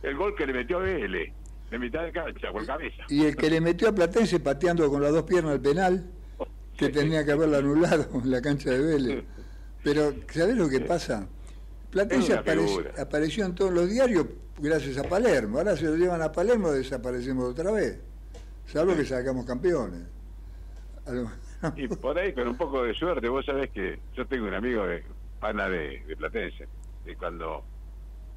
El 0.04 0.16
gol 0.18 0.36
que 0.36 0.46
le 0.46 0.54
metió 0.54 0.78
a 0.78 0.82
Vélez, 0.82 1.32
de 1.72 1.80
mitad 1.80 2.04
de 2.04 2.12
cancha, 2.12 2.52
por 2.52 2.66
cabeza. 2.66 3.04
Y 3.10 3.26
el 3.26 3.36
que 3.38 3.50
le 3.50 3.62
metió 3.62 3.88
a 3.88 3.92
Platense 3.96 4.40
pateando 4.42 4.90
con 4.90 5.02
las 5.02 5.12
dos 5.14 5.24
piernas 5.24 5.56
el 5.56 5.62
penal, 5.62 6.12
que 6.78 6.90
tenía 6.90 7.26
que 7.26 7.32
haberlo 7.32 7.58
anulado 7.58 8.08
en 8.14 8.30
la 8.30 8.42
cancha 8.42 8.70
de 8.72 8.80
Vélez. 8.82 9.24
Pero, 9.84 10.14
¿sabés 10.30 10.56
lo 10.56 10.70
que 10.70 10.82
pasa? 10.82 11.28
Platense 11.92 12.34
apareció, 12.34 13.46
en 13.46 13.56
todos 13.56 13.72
los 13.72 13.90
diarios 13.90 14.26
gracias 14.60 14.98
a 14.98 15.04
Palermo. 15.04 15.60
Ahora 15.60 15.76
se 15.78 15.86
lo 15.86 15.96
llevan 15.96 16.22
a 16.22 16.32
Palermo 16.32 16.72
desaparecemos 16.72 17.52
otra 17.52 17.72
vez. 17.72 18.00
Salvo 18.66 18.96
que 18.96 19.06
sacamos 19.06 19.46
campeones. 19.46 20.02
Y 21.76 21.88
por 21.88 22.18
ahí, 22.20 22.34
con 22.34 22.50
un 22.50 22.58
poco 22.58 22.84
de 22.84 22.94
suerte, 22.94 23.30
vos 23.30 23.46
sabés 23.46 23.72
que 23.72 24.00
yo 24.16 24.28
tengo 24.28 24.48
un 24.48 24.54
amigo 24.54 24.86
de 24.86 25.04
pana 25.40 25.70
de, 25.70 26.04
de 26.06 26.18
Platense, 26.18 26.68
de 27.06 27.16
cuando 27.16 27.64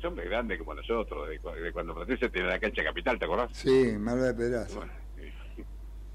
son 0.01 0.15
grandes 0.15 0.59
como 0.59 0.75
nosotros, 0.75 1.29
de, 1.29 1.39
de 1.61 1.73
cuando 1.73 1.95
Platense 1.95 2.29
tiene 2.31 2.49
la 2.49 2.61
cancha 2.61 2.85
capital, 2.85 3.19
¿te 3.19 3.25
acordás? 3.25 3.51
Sí, 3.53 3.97
Manuel 3.99 4.29
de 4.29 4.35
Pedraza. 4.35 4.81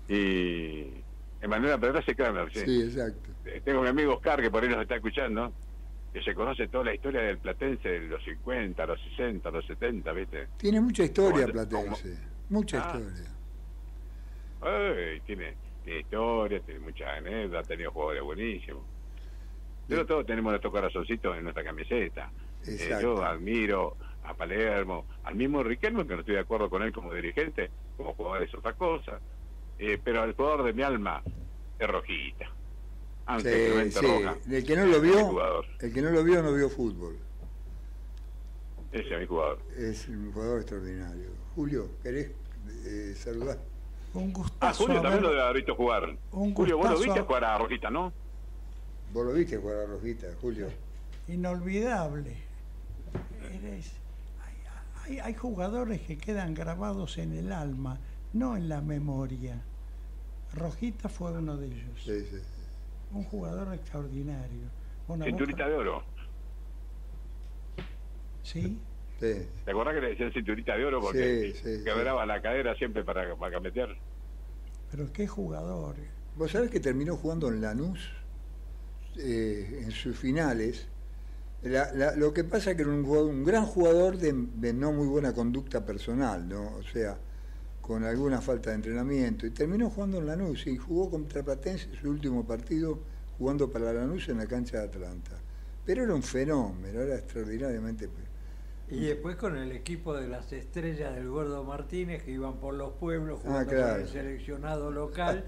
Y 0.08 1.04
Emanuela 1.42 1.80
Pedraza 1.80 2.12
y 2.12 2.16
Kramer, 2.16 2.52
sí. 2.54 2.62
Sí, 2.66 2.82
exacto. 2.84 3.30
Tengo 3.63 3.81
mi 3.81 3.88
amigo 3.89 4.15
Oscar, 4.15 4.41
que 4.41 4.49
por 4.49 4.63
ahí 4.63 4.69
nos 4.69 4.81
está 4.81 4.95
escuchando, 4.95 5.53
que 6.13 6.21
se 6.23 6.34
conoce 6.34 6.67
toda 6.67 6.86
la 6.86 6.95
historia 6.95 7.21
del 7.21 7.38
Platense 7.38 7.88
de 7.89 7.99
los 8.08 8.23
50, 8.23 8.86
los 8.86 8.99
60, 9.12 9.51
los 9.51 9.65
70, 9.65 10.12
¿viste? 10.13 10.47
Tiene 10.58 10.81
mucha 10.81 11.03
historia 11.03 11.47
Platense. 11.47 12.17
Mucha 12.49 12.77
Ah. 12.84 12.97
historia. 12.99 13.31
Ay, 14.62 15.19
tiene, 15.25 15.55
tiene 15.84 15.99
historia, 15.99 16.60
tiene 16.62 16.79
muchas 16.79 17.08
anécdotas, 17.17 17.65
ha 17.65 17.67
tenido 17.67 17.91
jugadores 17.91 18.23
buenísimos. 18.23 18.84
Pero 19.88 20.05
todos 20.05 20.25
tenemos 20.25 20.51
nuestro 20.51 20.71
corazoncito 20.71 21.36
en 21.36 21.43
nuestra 21.43 21.63
camiseta. 21.63 22.31
Eh, 22.65 22.97
yo 23.01 23.23
admiro 23.23 23.95
a 24.23 24.34
Palermo, 24.34 25.05
al 25.23 25.36
mismo 25.36 25.62
Riquelme, 25.62 26.08
que 26.08 26.13
no 26.15 26.21
estoy 26.21 26.36
de 26.36 26.41
acuerdo 26.41 26.69
con 26.69 26.81
él 26.81 26.91
como 26.91 27.13
dirigente, 27.13 27.69
como 27.95 28.13
jugador 28.15 28.41
es 28.43 28.55
otra 28.55 28.73
cosa. 28.73 29.19
Eh, 29.77 29.99
pero 30.03 30.23
el 30.23 30.34
jugador 30.34 30.63
de 30.63 30.73
mi 30.73 30.81
alma 30.81 31.21
es 31.77 31.88
Rojita. 31.88 32.49
Aunque 33.28 33.50
Sí, 33.50 33.72
Clemente 33.72 34.00
sí. 34.00 34.06
Roja, 34.06 34.38
El 34.50 34.64
que 34.66 34.76
no 34.76 34.86
lo 34.86 35.02
vio, 35.02 35.64
el 35.80 35.94
que 35.94 36.02
no 36.02 36.10
lo 36.12 36.24
vio 36.24 36.44
no 36.44 36.54
vio 36.54 36.70
fútbol. 36.70 37.18
Ese 38.92 39.14
es 39.14 39.20
mi 39.20 39.26
jugador. 39.26 39.60
Es 39.78 40.08
un 40.08 40.32
jugador 40.32 40.60
extraordinario. 40.62 41.30
Julio, 41.56 41.90
¿querés 42.04 42.32
eh, 42.86 43.16
saludar? 43.18 43.58
Un 44.14 44.30
Ah, 44.30 44.34
gustazo. 44.34 44.84
Julio 44.86 45.02
también 45.02 45.24
lo 45.24 45.30
debe 45.30 45.42
haber 45.42 45.56
visto 45.58 45.76
jugar. 45.76 46.18
Un 46.32 46.54
Julio, 46.54 46.78
vos 46.78 46.90
lo 46.92 47.00
viste 47.00 47.20
jugar 47.22 47.44
a 47.46 47.58
Rojita, 47.58 47.90
¿no? 47.90 48.14
Vos 49.12 49.26
lo 49.26 49.34
viste 49.34 49.58
jugar 49.58 49.78
a 49.80 49.86
Rojita, 49.88 50.28
Julio. 50.40 50.68
inolvidable. 51.28 52.38
Eres- 53.52 53.92
hay, 55.04 55.16
hay- 55.16 55.20
hay 55.20 55.34
jugadores 55.34 56.02
que 56.02 56.18
quedan 56.18 56.54
grabados 56.54 57.18
en 57.18 57.34
el 57.34 57.52
alma, 57.52 57.98
no 58.34 58.56
en 58.56 58.70
la 58.70 58.82
memoria. 58.82 59.62
Rojita 60.54 61.10
fue 61.10 61.32
uno 61.32 61.58
de 61.58 61.68
ellos. 61.68 62.02
Sí, 62.04 62.22
sí. 62.30 62.38
Un 63.12 63.24
jugador 63.24 63.74
extraordinario. 63.74 64.70
Cinturita 65.24 65.68
de 65.68 65.76
oro. 65.76 66.04
Sí. 68.44 68.80
Sí. 69.20 69.48
¿Te 69.63 69.72
acordás 69.72 69.96
que 69.96 70.02
le 70.02 70.10
decían 70.10 70.32
cinturita 70.34 70.76
de 70.76 70.86
oro 70.86 71.00
porque 71.02 71.54
Sí, 71.56 71.60
sí, 71.78 71.84
quebraba 71.84 72.26
la 72.26 72.41
cadera 72.41 72.76
siempre 72.76 73.04
para, 73.04 73.36
para 73.36 73.60
meter? 73.60 73.89
Pero 74.91 75.12
qué 75.13 75.26
jugador. 75.28 75.96
¿Vos 76.36 76.52
sabés 76.52 76.70
que 76.70 76.80
terminó 76.80 77.15
jugando 77.15 77.48
en 77.48 77.62
Lanús 77.62 78.12
eh, 79.18 79.82
en 79.84 79.91
sus 79.91 80.18
finales? 80.18 80.88
La- 81.62 81.91
la- 81.94 82.15
lo 82.15 82.34
que 82.34 82.44
pasa 82.44 82.72
es 82.72 82.76
que 82.76 82.84
era 82.84 82.91
un, 82.91 83.06
jugador- 83.06 83.30
un 83.30 83.44
gran 83.46 83.65
jugador 83.65 84.18
de, 84.18 84.34
de 84.34 84.74
no 84.74 84.91
muy 84.91 85.08
buena 85.08 85.34
conducta 85.34 85.86
personal, 85.86 86.48
¿no? 86.48 86.76
O 86.76 86.84
sea, 86.84 87.18
con 87.86 88.04
alguna 88.04 88.41
falta 88.41 88.71
de 88.71 88.78
entrenamiento. 88.78 89.45
Y 89.45 89.52
terminó 89.52 89.89
jugando 89.91 90.17
en 90.17 90.26
Lanús 90.26 90.65
y 90.65 90.76
jugó 90.76 91.10
contra 91.12 91.43
Platense 91.43 91.89
su 92.02 92.10
último 92.10 92.43
partido 92.45 93.00
jugando 93.38 93.69
para 93.69 93.93
Lanús 93.93 94.28
en 94.30 94.38
la 94.38 94.48
cancha 94.48 94.80
de 94.80 94.86
Atlanta. 94.86 95.32
Pero 95.86 96.04
era 96.04 96.15
un 96.15 96.24
fenómeno, 96.24 97.00
era 97.02 97.15
extraordinariamente... 97.15 98.10
Y 98.89 99.00
después 99.06 99.36
con 99.36 99.56
el 99.58 99.71
equipo 99.71 100.13
de 100.15 100.28
las 100.28 100.52
estrellas 100.54 101.15
del 101.15 101.28
Gordo 101.30 101.63
Martínez 101.63 102.24
que 102.24 102.32
iban 102.32 102.56
por 102.60 102.76
los 102.76 102.93
pueblos 102.93 103.39
jugando 103.41 103.71
Ah, 103.71 103.74
claro. 103.74 103.91
con 103.93 104.02
el 104.02 104.08
seleccionado 104.08 104.91
local 104.91 105.43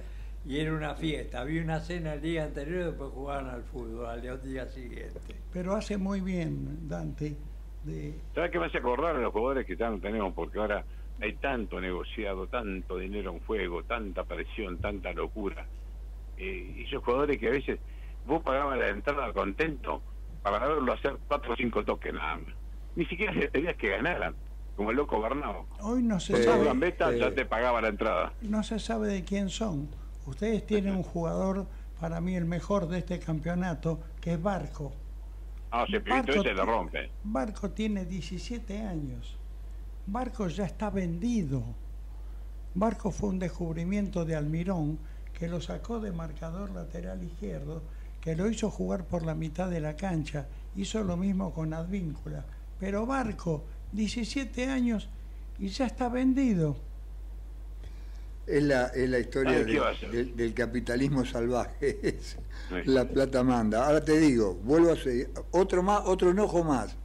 y 0.45 0.59
era 0.59 0.73
una 0.73 0.95
fiesta. 0.95 1.41
Había 1.41 1.61
una 1.63 1.79
cena 1.79 2.13
el 2.13 2.21
día 2.21 2.45
anterior 2.45 2.81
y 2.81 2.85
después 2.85 3.11
jugaban 3.13 3.47
al 3.47 3.63
fútbol 3.63 4.07
al 4.07 4.21
día 4.21 4.67
siguiente. 4.69 5.35
Pero 5.53 5.75
hace 5.75 5.97
muy 5.97 6.21
bien, 6.21 6.87
Dante, 6.87 7.35
de 7.83 8.13
¿Sabes 8.33 8.51
qué 8.51 8.59
me 8.59 8.65
hace 8.67 8.79
acordar 8.79 9.15
a 9.15 9.19
los 9.19 9.31
jugadores 9.31 9.65
que 9.67 9.75
ya 9.75 9.89
no 9.89 9.99
tenemos? 9.99 10.33
Porque 10.33 10.57
ahora 10.59 10.83
hay 11.21 11.33
tanto 11.33 11.79
negociado, 11.81 12.47
tanto 12.47 12.97
dinero 12.97 13.31
en 13.33 13.39
juego, 13.41 13.83
tanta 13.83 14.23
presión, 14.23 14.77
tanta 14.79 15.11
locura. 15.13 15.65
Eh, 16.37 16.75
y 16.77 16.83
esos 16.83 17.03
jugadores 17.03 17.37
que 17.39 17.47
a 17.47 17.51
veces 17.51 17.79
vos 18.25 18.43
pagabas 18.43 18.77
la 18.77 18.89
entrada 18.89 19.33
contento 19.33 20.01
para 20.43 20.59
verlo 20.67 20.93
hacer 20.93 21.17
cuatro 21.27 21.53
o 21.53 21.55
cinco 21.55 21.83
toques 21.83 22.13
nada 22.13 22.35
más. 22.37 22.53
Ni 22.95 23.05
siquiera 23.05 23.33
le 23.33 23.49
pedías 23.49 23.75
que 23.77 23.89
ganaran, 23.89 24.35
como 24.75 24.91
el 24.91 24.97
loco 24.97 25.19
Bernao. 25.21 25.65
hoy 25.81 26.03
no 26.03 26.19
se 26.19 26.33
Con 26.33 26.43
sabe. 26.43 26.65
Gambetta 26.65 27.11
sí. 27.11 27.19
ya 27.19 27.31
te 27.31 27.45
pagaba 27.45 27.81
la 27.81 27.89
entrada. 27.89 28.33
no 28.41 28.63
se 28.63 28.79
sabe 28.79 29.07
de 29.07 29.23
quién 29.23 29.49
son. 29.49 29.89
Ustedes 30.25 30.65
tienen 30.65 30.95
un 30.95 31.03
jugador, 31.03 31.65
para 31.99 32.21
mí 32.21 32.35
el 32.35 32.45
mejor 32.45 32.87
de 32.87 32.99
este 32.99 33.19
campeonato, 33.19 33.99
que 34.21 34.33
es 34.33 34.41
Barco. 34.41 34.93
Ah, 35.71 35.85
pibito 35.85 36.09
Barco 36.09 36.31
ese 36.31 36.53
le 36.53 36.63
rompe. 36.65 37.09
Barco 37.23 37.71
tiene 37.71 38.05
17 38.05 38.81
años. 38.81 39.37
Barco 40.07 40.47
ya 40.47 40.65
está 40.65 40.89
vendido. 40.89 41.63
Barco 42.73 43.11
fue 43.11 43.29
un 43.29 43.39
descubrimiento 43.39 44.23
de 44.23 44.35
Almirón 44.37 44.97
que 45.37 45.49
lo 45.49 45.59
sacó 45.59 45.99
de 45.99 46.13
marcador 46.13 46.71
lateral 46.71 47.21
izquierdo, 47.23 47.81
que 48.21 48.35
lo 48.35 48.49
hizo 48.49 48.71
jugar 48.71 49.05
por 49.05 49.25
la 49.25 49.35
mitad 49.35 49.69
de 49.69 49.81
la 49.81 49.97
cancha. 49.97 50.47
Hizo 50.77 51.03
lo 51.03 51.17
mismo 51.17 51.53
con 51.53 51.73
Advíncula. 51.73 52.45
Pero 52.79 53.05
Barco, 53.05 53.65
17 53.91 54.67
años 54.67 55.09
y 55.59 55.67
ya 55.67 55.87
está 55.87 56.07
vendido. 56.07 56.77
Es 58.45 58.63
la, 58.63 58.85
es 58.87 59.09
la 59.09 59.19
historia 59.19 59.63
del, 59.65 60.53
capitalismo 60.53 61.25
salvaje. 61.25 61.99
Es. 62.17 62.37
La 62.85 63.07
plata 63.07 63.43
manda. 63.43 63.85
Ahora 63.85 64.03
te 64.03 64.17
digo, 64.17 64.55
vuelvo 64.55 64.93
a 64.93 64.95
seguir. 64.95 65.31
Otro, 65.51 65.83
más, 65.83 66.01
otro 66.05 66.31
enojo 66.31 66.63
más. 66.63 66.95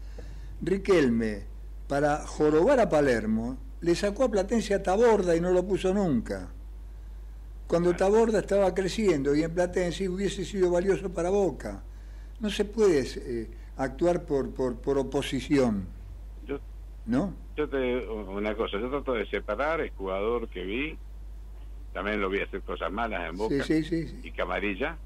Riquelme, 0.60 1.51
para 1.88 2.26
jorobar 2.26 2.80
a 2.80 2.88
Palermo, 2.88 3.58
le 3.80 3.94
sacó 3.94 4.24
a 4.24 4.30
Platense 4.30 4.74
a 4.74 4.82
Taborda 4.82 5.36
y 5.36 5.40
no 5.40 5.50
lo 5.50 5.66
puso 5.66 5.92
nunca. 5.92 6.52
Cuando 7.66 7.96
Taborda 7.96 8.40
estaba 8.40 8.74
creciendo 8.74 9.34
y 9.34 9.42
en 9.42 9.52
Platense 9.52 10.08
hubiese 10.08 10.44
sido 10.44 10.70
valioso 10.70 11.12
para 11.12 11.30
Boca. 11.30 11.82
no 12.40 12.50
se 12.50 12.64
puede 12.64 13.04
eh, 13.16 13.50
actuar 13.76 14.24
por, 14.24 14.52
por, 14.52 14.76
por 14.76 14.98
oposición. 14.98 15.86
Yo, 16.46 16.58
¿No? 17.06 17.34
Yo 17.56 17.68
te 17.68 18.06
una 18.06 18.54
cosa, 18.54 18.78
yo 18.78 18.88
trato 18.88 19.12
de 19.14 19.26
separar 19.26 19.80
el 19.80 19.90
jugador 19.90 20.48
que 20.48 20.64
vi, 20.64 20.98
también 21.92 22.20
lo 22.20 22.30
vi 22.30 22.40
hacer 22.40 22.62
cosas 22.62 22.90
malas 22.90 23.28
en 23.28 23.36
Boca 23.36 23.62
Sí, 23.64 23.84
sí, 23.84 24.06
sí, 24.06 24.20
y 24.22 24.30
Camarilla, 24.32 24.96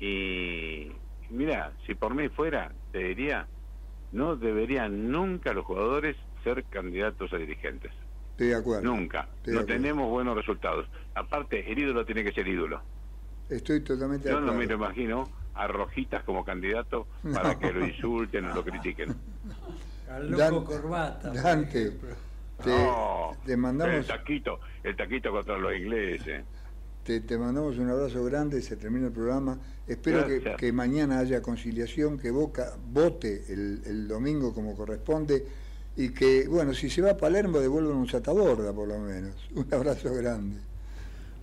y 0.00 0.90
mira, 1.30 1.72
si 1.86 1.94
por 1.94 2.14
mí 2.14 2.28
fuera, 2.28 2.72
te 2.92 2.98
diría, 2.98 3.46
no 4.12 4.36
deberían 4.36 5.10
nunca 5.10 5.52
los 5.52 5.64
jugadores 5.64 6.16
ser 6.44 6.64
candidatos 6.64 7.32
a 7.32 7.36
dirigentes. 7.36 7.92
Estoy 8.32 8.48
de 8.48 8.54
acuerdo. 8.56 8.82
Nunca. 8.84 9.28
Estoy 9.38 9.54
no 9.54 9.60
acuerdo. 9.60 9.66
tenemos 9.82 10.10
buenos 10.10 10.36
resultados. 10.36 10.86
Aparte, 11.14 11.70
el 11.70 11.78
ídolo 11.78 12.04
tiene 12.04 12.24
que 12.24 12.32
ser 12.32 12.46
ídolo. 12.48 12.80
Estoy 13.48 13.80
totalmente 13.82 14.28
de 14.28 14.34
Yo 14.34 14.40
no 14.40 14.52
acuerdo. 14.52 14.58
me 14.60 14.66
lo 14.66 14.74
imagino 14.86 15.28
a 15.54 15.66
Rojitas 15.66 16.24
como 16.24 16.44
candidato 16.44 17.06
para 17.34 17.52
No. 17.54 17.58
que 17.58 17.72
lo 17.72 17.86
insulten 17.86 18.46
o 18.46 18.54
lo 18.54 18.64
critiquen. 18.64 19.14
Al 20.10 20.30
loco 20.30 20.38
Dan- 20.42 20.64
corbata. 20.64 21.32
Dante, 21.32 21.90
te, 22.62 22.70
no, 22.70 23.32
te 23.46 23.52
el 23.54 24.06
taquito, 24.06 24.60
el 24.82 24.94
taquito 24.96 25.30
contra 25.30 25.56
los 25.58 25.74
ingleses. 25.74 26.44
Te, 27.04 27.20
te 27.20 27.38
mandamos 27.38 27.78
un 27.78 27.90
abrazo 27.90 28.24
grande, 28.24 28.62
se 28.62 28.76
termina 28.76 29.06
el 29.06 29.12
programa. 29.12 29.58
Espero 29.86 30.26
que, 30.26 30.54
que 30.56 30.72
mañana 30.72 31.18
haya 31.18 31.42
conciliación, 31.42 32.18
que 32.18 32.30
Boca 32.30 32.76
vote 32.92 33.44
el, 33.48 33.82
el 33.84 34.08
domingo 34.08 34.54
como 34.54 34.76
corresponde 34.76 35.44
y 35.96 36.10
que, 36.10 36.46
bueno, 36.48 36.72
si 36.72 36.88
se 36.88 37.02
va 37.02 37.10
a 37.10 37.16
Palermo 37.16 37.58
devuelvan 37.58 37.96
un 37.96 38.08
sataborda 38.08 38.72
por 38.72 38.88
lo 38.88 38.98
menos. 38.98 39.34
Un 39.54 39.66
abrazo 39.72 40.14
grande. 40.14 40.71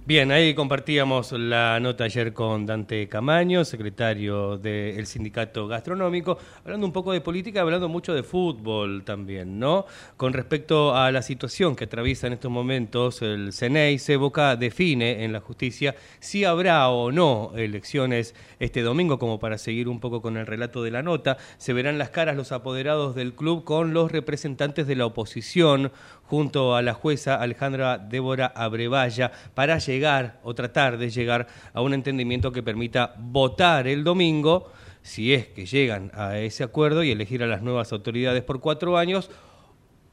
Bien, 0.10 0.32
ahí 0.32 0.56
compartíamos 0.56 1.34
la 1.34 1.80
nota 1.80 2.06
ayer 2.06 2.34
con 2.34 2.66
Dante 2.66 3.08
Camaño, 3.08 3.64
secretario 3.64 4.58
del 4.58 5.06
Sindicato 5.06 5.68
Gastronómico, 5.68 6.40
hablando 6.66 6.88
un 6.88 6.92
poco 6.92 7.12
de 7.12 7.22
política, 7.22 7.62
hablando 7.62 7.88
mucho 7.90 8.16
de 8.16 8.24
fútbol 8.24 9.04
también, 9.04 9.60
¿no? 9.60 9.86
Con 10.18 10.34
respecto 10.34 10.96
a 10.96 11.12
la 11.12 11.22
situación 11.22 11.76
que 11.76 11.84
atraviesa 11.84 12.26
en 12.26 12.34
estos 12.34 12.50
momentos 12.50 13.22
el 13.22 13.54
CNEI, 13.54 14.00
se 14.00 14.16
Boca 14.18 14.56
define 14.56 15.24
en 15.24 15.32
la 15.32 15.42
justicia 15.42 15.96
si 16.20 16.44
habrá 16.44 16.90
o 16.90 17.12
no 17.12 17.52
elecciones 17.56 18.34
este 18.60 18.82
domingo, 18.82 19.20
como 19.20 19.40
para 19.40 19.60
seguir 19.60 19.88
un 19.88 20.00
poco 20.00 20.24
con 20.24 20.38
el 20.38 20.48
relato 20.48 20.82
de 20.82 20.90
la 20.90 21.04
nota. 21.04 21.38
Se 21.60 21.72
verán 21.72 22.00
las 22.00 22.10
caras 22.10 22.36
los 22.36 22.52
apoderados 22.52 23.14
del 23.14 23.36
club 23.36 23.64
con 23.64 23.94
los 23.94 24.12
representantes 24.12 24.88
de 24.88 24.96
la 24.96 25.06
oposición, 25.06 25.92
junto 26.30 26.76
a 26.76 26.84
la 26.84 26.94
jueza 26.94 27.42
Alejandra 27.42 27.98
Débora 27.98 28.54
Abrevaya, 28.56 29.32
para 29.56 29.80
llegar 29.80 30.40
o 30.44 30.54
tratar 30.54 31.00
de 31.00 31.10
llegar 31.10 31.48
a 31.74 31.82
un 31.82 31.96
entendimiento 31.96 32.52
que 32.52 32.62
permita 32.62 33.16
votar 33.18 33.88
el 33.88 34.04
domingo, 34.04 34.72
si 35.02 35.34
es 35.34 35.48
que 35.48 35.66
llegan 35.66 36.12
a 36.14 36.38
ese 36.38 36.64
acuerdo 36.64 37.04
y 37.04 37.10
elegir 37.10 37.42
a 37.42 37.48
las 37.48 37.64
nuevas 37.64 37.92
autoridades 37.94 38.44
por 38.44 38.60
cuatro 38.60 38.96
años, 38.96 39.32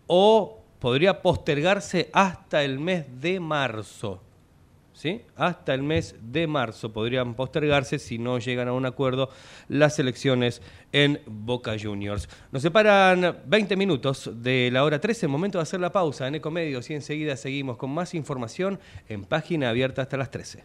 o 0.07 0.65
podría 0.79 1.21
postergarse 1.21 2.09
hasta 2.15 2.65
el 2.65 2.79
mes 2.79 3.21
de 3.21 3.39
marzo. 3.39 4.23
¿Sí? 4.97 5.21
Hasta 5.37 5.75
el 5.75 5.83
mes 5.83 6.15
de 6.23 6.47
marzo 6.47 6.91
podrían 6.91 7.35
postergarse 7.35 7.99
si 7.99 8.17
no 8.17 8.39
llegan 8.39 8.69
a 8.69 8.73
un 8.73 8.87
acuerdo 8.87 9.29
las 9.69 9.99
elecciones 9.99 10.63
en 10.91 11.21
Boca 11.27 11.77
Juniors. 11.79 12.31
Nos 12.51 12.63
separan 12.63 13.43
20 13.45 13.77
minutos 13.77 14.31
de 14.37 14.71
la 14.73 14.85
hora 14.85 14.99
13, 14.99 15.29
momento 15.29 15.59
de 15.59 15.63
hacer 15.65 15.81
la 15.81 15.93
pausa 15.93 16.27
en 16.27 16.37
Ecomedios 16.37 16.89
y 16.89 16.95
enseguida 16.95 17.37
seguimos 17.37 17.77
con 17.77 17.91
más 17.91 18.15
información 18.15 18.81
en 19.07 19.27
página 19.27 19.69
abierta 19.69 20.01
hasta 20.01 20.17
las 20.17 20.31
13. 20.31 20.65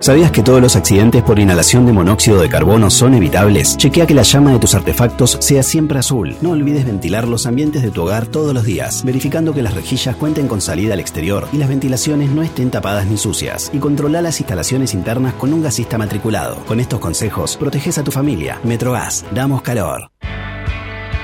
¿Sabías 0.00 0.30
que 0.30 0.44
todos 0.44 0.62
los 0.62 0.76
accidentes 0.76 1.24
por 1.24 1.40
inhalación 1.40 1.84
de 1.84 1.92
monóxido 1.92 2.40
de 2.40 2.48
carbono 2.48 2.88
son 2.88 3.14
evitables? 3.14 3.76
Chequea 3.76 4.06
que 4.06 4.14
la 4.14 4.22
llama 4.22 4.52
de 4.52 4.60
tus 4.60 4.76
artefactos 4.76 5.38
sea 5.40 5.64
siempre 5.64 5.98
azul. 5.98 6.36
No 6.40 6.50
olvides 6.50 6.86
ventilar 6.86 7.26
los 7.26 7.46
ambientes 7.46 7.82
de 7.82 7.90
tu 7.90 8.02
hogar 8.02 8.28
todos 8.28 8.54
los 8.54 8.64
días, 8.64 9.04
verificando 9.04 9.52
que 9.52 9.62
las 9.62 9.74
rejillas 9.74 10.14
cuenten 10.14 10.46
con 10.46 10.60
salida 10.60 10.94
al 10.94 11.00
exterior 11.00 11.48
y 11.52 11.56
las 11.56 11.68
ventilaciones 11.68 12.30
no 12.30 12.44
estén 12.44 12.70
tapadas 12.70 13.06
ni 13.08 13.16
sucias. 13.16 13.72
Y 13.74 13.78
controla 13.78 14.22
las 14.22 14.38
instalaciones 14.38 14.94
internas 14.94 15.34
con 15.34 15.52
un 15.52 15.64
gasista 15.64 15.98
matriculado. 15.98 16.64
Con 16.66 16.78
estos 16.78 17.00
consejos, 17.00 17.56
proteges 17.56 17.98
a 17.98 18.04
tu 18.04 18.12
familia. 18.12 18.60
Metrogas, 18.62 19.24
damos 19.34 19.62
calor. 19.62 20.12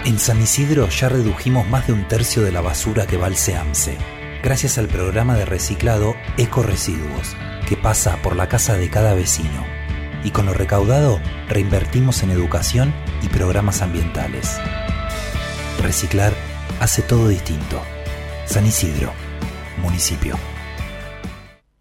En 0.05 0.19
San 0.19 0.43
Isidro 0.43 0.89
ya 0.89 1.09
redujimos 1.09 1.69
más 1.69 1.87
de 1.87 1.93
un 1.93 2.09
tercio 2.09 2.43
de 2.43 2.51
la 2.51 2.61
basura 2.61 3.07
que 3.07 3.19
va 3.19 3.27
al 3.27 3.37
gracias 4.45 4.77
al 4.77 4.89
programa 4.89 5.37
de 5.37 5.47
reciclado 5.47 6.15
Eco 6.37 6.63
Residuos, 6.63 7.35
que 7.65 7.77
pasa 7.77 8.21
por 8.23 8.37
la 8.37 8.49
casa 8.49 8.77
de 8.77 8.91
cada 8.91 9.15
vecino. 9.15 9.65
Y 10.25 10.31
con 10.31 10.47
lo 10.47 10.55
recaudado 10.55 11.21
reinvertimos 11.49 12.23
en 12.23 12.31
educación 12.31 12.95
y 13.23 13.29
programas 13.29 13.83
ambientales. 13.83 14.59
Reciclar 15.83 16.33
hace 16.81 17.03
todo 17.03 17.29
distinto. 17.29 17.81
San 18.47 18.67
Isidro, 18.67 19.13
municipio. 19.83 20.37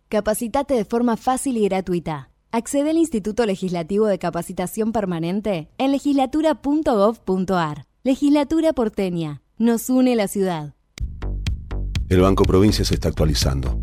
Capacitate 0.09 0.73
de 0.75 0.85
forma 0.85 1.17
fácil 1.17 1.57
y 1.57 1.65
gratuita. 1.65 2.29
Accede 2.51 2.91
al 2.91 2.97
Instituto 2.97 3.45
Legislativo 3.45 4.05
de 4.05 4.19
Capacitación 4.19 4.91
Permanente 4.91 5.69
en 5.79 5.91
legislatura.gov.ar. 5.91 7.87
Legislatura 8.03 8.73
porteña. 8.73 9.41
Nos 9.57 9.89
une 9.89 10.15
la 10.15 10.27
ciudad. 10.27 10.75
El 12.09 12.21
Banco 12.21 12.43
Provincia 12.43 12.85
se 12.85 12.93
está 12.93 13.09
actualizando. 13.09 13.82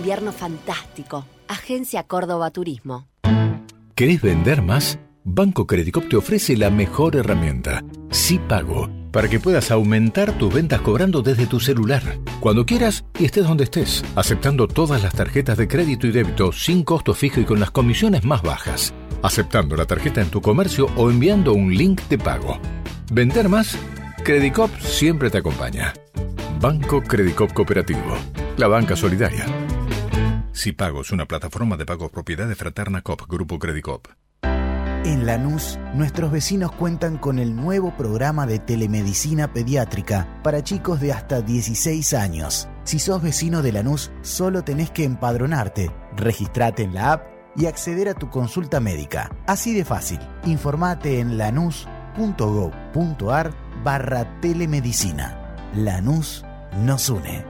Invierno 0.00 0.32
fantástico. 0.32 1.26
Agencia 1.46 2.04
Córdoba 2.04 2.50
Turismo. 2.50 3.06
¿Querés 3.94 4.22
vender 4.22 4.62
más? 4.62 4.98
Banco 5.24 5.66
Credicop 5.66 6.08
te 6.08 6.16
ofrece 6.16 6.56
la 6.56 6.70
mejor 6.70 7.16
herramienta, 7.16 7.84
Sí 8.10 8.38
Pago, 8.38 8.88
para 9.12 9.28
que 9.28 9.40
puedas 9.40 9.70
aumentar 9.70 10.38
tus 10.38 10.54
ventas 10.54 10.80
cobrando 10.80 11.20
desde 11.20 11.44
tu 11.44 11.60
celular, 11.60 12.02
cuando 12.40 12.64
quieras 12.64 13.04
y 13.18 13.26
estés 13.26 13.44
donde 13.44 13.64
estés, 13.64 14.02
aceptando 14.16 14.66
todas 14.68 15.02
las 15.02 15.12
tarjetas 15.12 15.58
de 15.58 15.68
crédito 15.68 16.06
y 16.06 16.12
débito 16.12 16.50
sin 16.50 16.82
costo 16.82 17.12
fijo 17.12 17.38
y 17.38 17.44
con 17.44 17.60
las 17.60 17.70
comisiones 17.70 18.24
más 18.24 18.40
bajas, 18.40 18.94
aceptando 19.22 19.76
la 19.76 19.84
tarjeta 19.84 20.22
en 20.22 20.30
tu 20.30 20.40
comercio 20.40 20.86
o 20.96 21.10
enviando 21.10 21.52
un 21.52 21.76
link 21.76 22.00
de 22.08 22.16
pago. 22.16 22.58
¿Vender 23.12 23.50
más? 23.50 23.76
Credicop 24.24 24.70
siempre 24.80 25.28
te 25.28 25.36
acompaña. 25.36 25.92
Banco 26.58 27.02
Credicop 27.02 27.52
Cooperativo, 27.52 28.16
la 28.56 28.66
banca 28.66 28.96
solidaria. 28.96 29.44
Si 30.52 30.72
Pago 30.72 31.02
es 31.02 31.12
una 31.12 31.26
plataforma 31.26 31.76
de 31.76 31.86
pago 31.86 32.08
propiedad 32.08 32.48
de 32.48 32.54
Fraterna 32.54 33.02
Cop 33.02 33.22
Grupo 33.28 33.58
Credicop. 33.58 34.08
En 35.04 35.24
Lanús, 35.24 35.78
nuestros 35.94 36.30
vecinos 36.30 36.72
cuentan 36.72 37.16
con 37.16 37.38
el 37.38 37.56
nuevo 37.56 37.96
programa 37.96 38.46
de 38.46 38.58
telemedicina 38.58 39.50
pediátrica 39.50 40.40
para 40.42 40.62
chicos 40.62 41.00
de 41.00 41.12
hasta 41.12 41.40
16 41.40 42.12
años. 42.12 42.68
Si 42.84 42.98
sos 42.98 43.22
vecino 43.22 43.62
de 43.62 43.72
Lanús, 43.72 44.10
solo 44.20 44.62
tenés 44.62 44.90
que 44.90 45.04
empadronarte, 45.04 45.90
registrate 46.16 46.82
en 46.82 46.92
la 46.92 47.12
app 47.12 47.26
y 47.56 47.64
acceder 47.66 48.10
a 48.10 48.14
tu 48.14 48.28
consulta 48.28 48.78
médica. 48.80 49.30
Así 49.46 49.72
de 49.72 49.86
fácil. 49.86 50.18
Informate 50.44 51.20
en 51.20 51.38
lanús.gov.ar 51.38 51.84
barra 53.82 54.40
telemedicina. 54.40 55.56
Lanús 55.74 56.44
nos 56.84 57.08
une. 57.08 57.49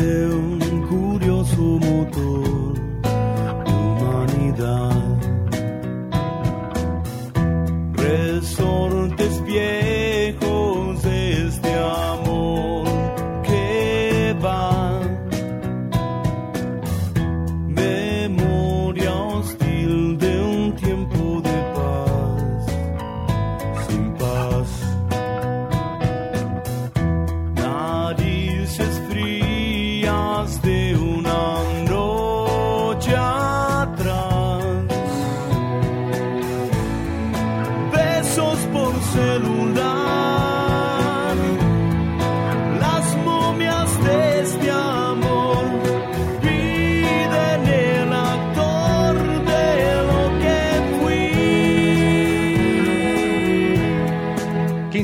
De 0.00 0.26
un 0.28 0.58
curioso 0.88 1.60
motor 1.60 2.74
de 3.04 3.70
humanidad. 3.70 5.00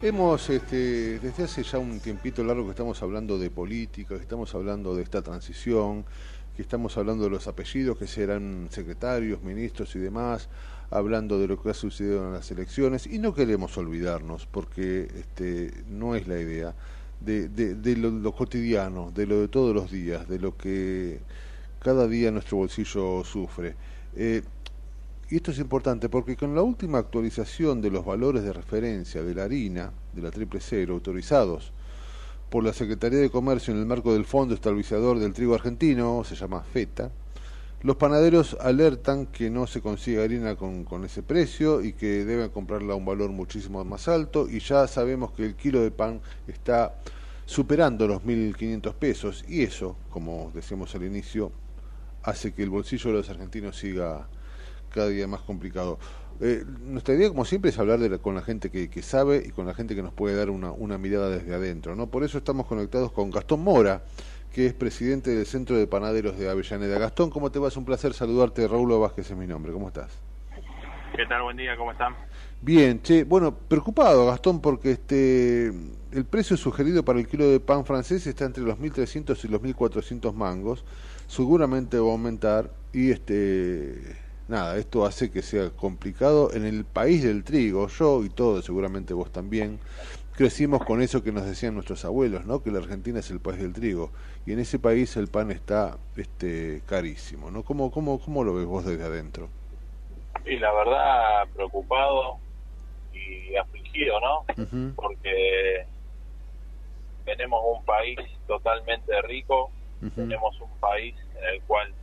Hemos, 0.00 0.50
este, 0.50 1.18
desde 1.18 1.44
hace 1.44 1.62
ya 1.62 1.78
un 1.78 1.98
tiempito 1.98 2.44
largo 2.44 2.64
que 2.64 2.70
estamos 2.70 3.02
hablando 3.02 3.38
de 3.38 3.48
política, 3.48 4.16
que 4.16 4.22
estamos 4.22 4.54
hablando 4.54 4.94
de 4.94 5.02
esta 5.02 5.22
transición, 5.22 6.04
que 6.54 6.62
estamos 6.62 6.96
hablando 6.98 7.24
de 7.24 7.30
los 7.30 7.46
apellidos 7.48 7.98
que 7.98 8.06
serán 8.06 8.68
secretarios, 8.70 9.42
ministros 9.42 9.96
y 9.96 9.98
demás, 9.98 10.48
hablando 10.90 11.38
de 11.38 11.48
lo 11.48 11.60
que 11.62 11.70
ha 11.70 11.74
sucedido 11.74 12.26
en 12.26 12.34
las 12.34 12.50
elecciones 12.50 13.06
y 13.06 13.18
no 13.18 13.34
queremos 13.34 13.76
olvidarnos, 13.78 14.46
porque 14.46 15.08
este, 15.14 15.72
no 15.88 16.14
es 16.14 16.28
la 16.28 16.38
idea, 16.38 16.74
de, 17.20 17.96
lo 17.96 18.32
cotidiano, 18.32 19.10
de 19.10 19.26
lo 19.26 19.40
de 19.40 19.48
todos 19.48 19.74
los 19.74 19.90
días, 19.90 20.28
de 20.28 20.38
lo 20.38 20.56
que 20.56 21.20
cada 21.80 22.06
día 22.06 22.30
nuestro 22.30 22.58
bolsillo 22.58 23.24
sufre. 23.24 23.74
Eh, 24.16 24.42
y 25.34 25.38
esto 25.38 25.50
es 25.50 25.58
importante 25.58 26.08
porque 26.08 26.36
con 26.36 26.54
la 26.54 26.62
última 26.62 26.98
actualización 26.98 27.80
de 27.80 27.90
los 27.90 28.04
valores 28.04 28.44
de 28.44 28.52
referencia 28.52 29.20
de 29.24 29.34
la 29.34 29.42
harina, 29.42 29.92
de 30.12 30.22
la 30.22 30.30
triple 30.30 30.60
cero, 30.60 30.94
autorizados 30.94 31.72
por 32.48 32.62
la 32.62 32.72
Secretaría 32.72 33.18
de 33.18 33.30
Comercio 33.30 33.74
en 33.74 33.80
el 33.80 33.86
marco 33.86 34.12
del 34.12 34.26
Fondo 34.26 34.54
Estabilizador 34.54 35.18
del 35.18 35.32
Trigo 35.32 35.56
Argentino, 35.56 36.22
se 36.22 36.36
llama 36.36 36.62
FETA, 36.62 37.10
los 37.82 37.96
panaderos 37.96 38.56
alertan 38.60 39.26
que 39.26 39.50
no 39.50 39.66
se 39.66 39.80
consigue 39.80 40.22
harina 40.22 40.54
con, 40.54 40.84
con 40.84 41.04
ese 41.04 41.24
precio 41.24 41.82
y 41.82 41.94
que 41.94 42.24
deben 42.24 42.50
comprarla 42.50 42.92
a 42.92 42.96
un 42.96 43.04
valor 43.04 43.30
muchísimo 43.30 43.84
más 43.84 44.06
alto 44.06 44.48
y 44.48 44.60
ya 44.60 44.86
sabemos 44.86 45.32
que 45.32 45.46
el 45.46 45.56
kilo 45.56 45.82
de 45.82 45.90
pan 45.90 46.20
está 46.46 46.94
superando 47.44 48.06
los 48.06 48.22
1.500 48.22 48.94
pesos 48.94 49.44
y 49.48 49.64
eso, 49.64 49.96
como 50.10 50.52
decíamos 50.54 50.94
al 50.94 51.02
inicio, 51.02 51.50
hace 52.22 52.52
que 52.52 52.62
el 52.62 52.70
bolsillo 52.70 53.10
de 53.10 53.16
los 53.16 53.30
argentinos 53.30 53.76
siga 53.76 54.28
cada 54.94 55.08
día 55.08 55.26
más 55.26 55.40
complicado. 55.40 55.98
Eh, 56.40 56.64
nuestra 56.82 57.14
idea, 57.14 57.28
como 57.28 57.44
siempre, 57.44 57.70
es 57.70 57.78
hablar 57.78 57.98
de 57.98 58.08
la- 58.08 58.18
con 58.18 58.34
la 58.34 58.42
gente 58.42 58.70
que, 58.70 58.88
que 58.88 59.02
sabe 59.02 59.42
y 59.46 59.50
con 59.50 59.66
la 59.66 59.74
gente 59.74 59.94
que 59.94 60.02
nos 60.02 60.12
puede 60.12 60.36
dar 60.36 60.50
una, 60.50 60.70
una 60.72 60.98
mirada 60.98 61.28
desde 61.30 61.54
adentro. 61.54 61.94
¿no? 61.96 62.06
Por 62.08 62.24
eso 62.24 62.38
estamos 62.38 62.66
conectados 62.66 63.12
con 63.12 63.30
Gastón 63.30 63.60
Mora, 63.60 64.04
que 64.52 64.66
es 64.66 64.72
presidente 64.72 65.30
del 65.34 65.46
Centro 65.46 65.76
de 65.76 65.86
Panaderos 65.86 66.38
de 66.38 66.48
Avellaneda. 66.48 66.98
Gastón, 66.98 67.30
¿cómo 67.30 67.50
te 67.50 67.58
va? 67.58 67.68
Es 67.68 67.76
un 67.76 67.84
placer 67.84 68.14
saludarte. 68.14 68.66
Raúl 68.68 68.98
Vázquez 69.00 69.30
es 69.30 69.36
mi 69.36 69.46
nombre. 69.46 69.72
¿Cómo 69.72 69.88
estás? 69.88 70.10
¿Qué 71.16 71.26
tal? 71.26 71.42
Buen 71.42 71.56
día, 71.56 71.76
¿cómo 71.76 71.92
están? 71.92 72.14
Bien, 72.60 73.00
che, 73.02 73.24
bueno, 73.24 73.54
preocupado 73.54 74.26
Gastón 74.26 74.60
porque 74.60 74.92
este 74.92 75.68
el 76.12 76.24
precio 76.24 76.56
sugerido 76.56 77.04
para 77.04 77.18
el 77.18 77.26
kilo 77.28 77.48
de 77.48 77.60
pan 77.60 77.84
francés 77.84 78.26
está 78.26 78.44
entre 78.44 78.62
los 78.64 78.78
1.300 78.78 79.44
y 79.44 79.48
los 79.48 79.60
1.400 79.60 80.32
mangos, 80.32 80.84
seguramente 81.26 81.98
va 81.98 82.08
a 82.08 82.12
aumentar 82.12 82.70
y 82.92 83.10
este 83.10 84.16
nada, 84.48 84.76
esto 84.76 85.04
hace 85.06 85.30
que 85.30 85.42
sea 85.42 85.70
complicado 85.70 86.52
en 86.52 86.64
el 86.64 86.84
país 86.84 87.22
del 87.22 87.44
trigo, 87.44 87.88
yo 87.88 88.24
y 88.24 88.28
todo, 88.28 88.62
seguramente 88.62 89.14
vos 89.14 89.32
también, 89.32 89.78
crecimos 90.34 90.84
con 90.84 91.00
eso 91.00 91.22
que 91.22 91.32
nos 91.32 91.46
decían 91.46 91.74
nuestros 91.74 92.04
abuelos, 92.04 92.44
¿no? 92.44 92.62
Que 92.62 92.70
la 92.70 92.78
Argentina 92.78 93.20
es 93.20 93.30
el 93.30 93.40
país 93.40 93.60
del 93.60 93.72
trigo 93.72 94.10
y 94.46 94.52
en 94.52 94.58
ese 94.58 94.78
país 94.78 95.16
el 95.16 95.28
pan 95.28 95.50
está 95.50 95.96
este 96.16 96.82
carísimo, 96.86 97.50
¿no? 97.50 97.62
¿Cómo 97.62 97.90
cómo 97.90 98.18
cómo 98.18 98.44
lo 98.44 98.54
ves 98.54 98.66
vos 98.66 98.84
desde 98.84 99.04
adentro? 99.04 99.48
Y 100.44 100.58
la 100.58 100.72
verdad, 100.72 101.48
preocupado 101.54 102.38
y 103.12 103.56
afligido, 103.56 104.20
¿no? 104.20 104.44
Porque 104.96 105.86
tenemos 107.24 107.60
un 107.64 107.84
país 107.84 108.18
totalmente 108.46 109.22
rico, 109.22 109.70
tenemos 110.14 110.60
un 110.60 110.70
país 110.80 111.14
en 111.38 111.54
el 111.54 111.62
cual 111.62 111.94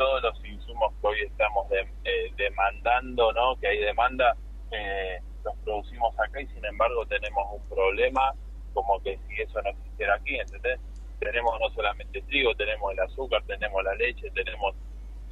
todos 0.00 0.22
los 0.22 0.44
insumos 0.46 0.94
que 0.98 1.06
hoy 1.08 1.20
estamos 1.26 1.68
de- 1.68 1.86
eh, 2.04 2.32
demandando, 2.38 3.30
¿no? 3.34 3.54
Que 3.56 3.66
hay 3.66 3.78
demanda, 3.80 4.34
eh, 4.70 5.18
los 5.44 5.54
producimos 5.62 6.18
acá 6.18 6.40
y 6.40 6.46
sin 6.46 6.64
embargo 6.64 7.04
tenemos 7.04 7.44
un 7.52 7.68
problema 7.68 8.32
como 8.72 8.98
que 9.02 9.18
si 9.28 9.42
eso 9.42 9.60
no 9.60 9.68
existiera 9.68 10.14
aquí, 10.14 10.36
¿entendés? 10.38 10.80
Tenemos 11.18 11.52
no 11.60 11.68
solamente 11.74 12.22
trigo, 12.22 12.54
tenemos 12.54 12.92
el 12.94 13.00
azúcar, 13.00 13.42
tenemos 13.46 13.84
la 13.84 13.94
leche, 13.96 14.30
tenemos 14.30 14.74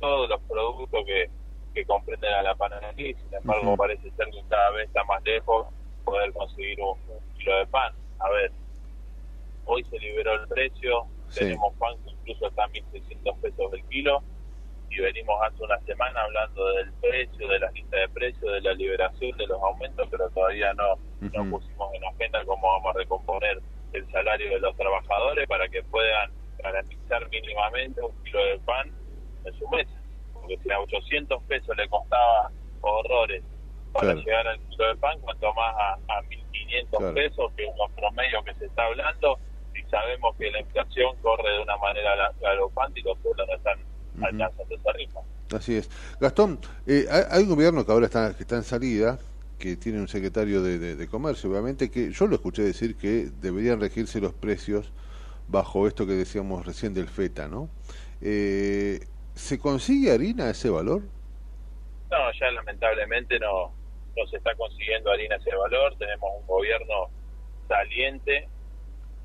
todos 0.01 0.29
los 0.29 0.41
productos 0.43 1.03
que, 1.07 1.31
que 1.73 1.87
comprenden 1.87 2.35
a 2.35 2.43
la 2.43 2.55
panadería 2.55 3.17
sin 3.17 3.35
embargo 3.35 3.75
parece 3.75 4.11
ser 4.11 4.27
que 4.31 4.43
cada 4.51 4.69
vez 4.73 4.87
está 4.89 5.03
más 5.05 5.23
lejos 5.25 5.67
poder 6.05 6.31
conseguir 6.35 6.79
un, 6.83 6.99
un 7.09 7.35
kilo 7.39 7.57
de 7.57 7.67
pan. 7.69 7.95
A 8.19 8.29
ver, 8.29 8.53
hoy 9.65 9.83
se 9.85 9.99
liberó 9.99 10.35
el 10.35 10.47
precio, 10.49 11.07
Sí. 11.31 11.41
tenemos 11.41 11.75
pan 11.77 11.95
que 12.05 12.11
incluso 12.11 12.49
está 12.49 12.65
a 12.65 12.69
1.600 12.69 13.39
pesos 13.41 13.73
el 13.73 13.83
kilo 13.89 14.23
y 14.91 15.01
venimos 15.01 15.37
hace 15.43 15.63
una 15.63 15.79
semana 15.81 16.21
hablando 16.23 16.69
del 16.75 16.93
precio, 16.95 17.49
de 17.49 17.59
las 17.59 17.73
listas 17.75 18.01
de 18.01 18.09
precios, 18.09 18.53
de 18.53 18.61
la 18.63 18.73
liberación, 18.75 19.37
de 19.37 19.47
los 19.47 19.63
aumentos, 19.63 20.09
pero 20.11 20.31
todavía 20.31 20.73
no, 20.75 20.97
no 21.21 21.43
Ujú. 21.43 21.51
pusimos 21.51 21.95
en 21.95 22.05
agenda 22.05 22.45
cómo 22.45 22.67
vamos 22.69 22.95
a 22.95 22.99
recomponer 22.99 23.61
el 23.93 24.11
salario 24.11 24.51
de 24.51 24.61
los 24.61 24.77
trabajadores 24.77 25.47
para 25.47 25.69
que 25.69 25.83
puedan 25.85 26.31
garantizar 26.63 27.29
mínimamente 27.31 28.01
un 28.01 28.13
kilo 28.25 28.45
de 28.45 28.59
pan 28.61 28.93
en 29.45 29.55
su 29.55 29.69
mesa. 29.69 29.93
Porque 30.33 30.57
si 30.63 30.71
a 30.73 30.81
800 30.81 31.43
pesos 31.45 31.77
le 31.77 31.89
costaba 31.89 32.51
horrores 32.81 33.43
para 33.93 34.13
Claro. 34.13 34.21
llegar 34.21 34.49
al 34.49 34.61
kilo 34.69 34.89
de 34.89 34.97
pan, 34.97 35.21
cuanto 35.21 35.53
más 35.55 35.75
a, 35.77 35.93
a 36.19 36.23
1.500 36.23 36.99
Claro. 36.99 37.15
pesos, 37.15 37.53
que 37.57 37.65
es 37.65 37.77
lo 37.77 37.89
promedio 37.95 38.43
que 38.45 38.55
se 38.55 38.67
está 38.67 38.85
hablando, 38.87 39.39
y 39.75 39.83
sabemos 39.91 40.35
que 40.37 40.51
la 40.51 40.61
inflación 40.61 41.17
corre 41.23 41.53
de 41.53 41.61
una 41.61 41.77
manera 41.77 42.17
la- 42.17 42.33
galopante 42.41 43.01
y 43.01 43.03
los 43.03 43.19
sueldos 43.21 43.47
no 43.49 43.55
están 43.55 43.79
Ritmo. 44.95 45.25
Así 45.55 45.77
es. 45.77 45.89
Gastón, 46.21 46.59
eh, 46.87 47.07
hay, 47.31 47.43
un 47.45 47.49
gobierno 47.51 47.85
que 47.87 47.93
ahora 47.93 48.07
está, 48.07 48.35
que 48.37 48.43
está 48.43 48.57
en 48.57 48.63
salida, 48.65 49.19
que 49.59 49.77
tiene 49.77 50.01
un 50.01 50.09
secretario 50.09 50.63
de, 50.63 50.79
de- 50.79 50.95
de 50.97 51.09
comercio, 51.09 51.51
obviamente, 51.51 51.91
que 51.91 52.11
yo 52.13 52.27
lo 52.27 52.35
escuché 52.37 52.63
decir 52.63 52.97
que 52.97 53.31
deberían 53.41 53.81
regirse 53.81 54.21
los 54.21 54.33
precios 54.35 54.93
bajo 55.49 55.87
esto 55.89 56.07
que 56.07 56.13
decíamos 56.13 56.67
recién 56.67 56.93
del 56.95 57.09
FETA, 57.09 57.49
¿no? 57.49 57.69
Eh, 58.21 59.01
¿Se 59.35 59.59
consigue 59.59 60.11
harina 60.13 60.45
a 60.45 60.51
ese 60.51 60.69
valor? 60.69 61.03
No, 62.11 62.17
ya 62.39 62.51
lamentablemente 62.51 63.39
no, 63.39 63.73
no 64.17 64.27
se 64.31 64.37
está 64.37 64.55
consiguiendo 64.57 65.11
harina 65.11 65.37
ese 65.37 65.55
valor. 65.55 65.95
Tenemos 65.99 66.29
un 66.41 66.47
gobierno 66.47 67.09
saliente 67.69 68.49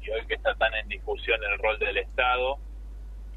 y 0.02 0.10
hoy 0.12 0.26
que 0.28 0.36
está 0.36 0.54
tan 0.56 0.74
en 0.76 0.88
discusión 0.88 1.40
el 1.52 1.60
rol 1.60 1.80
del 1.80 1.98
Estado 1.98 2.58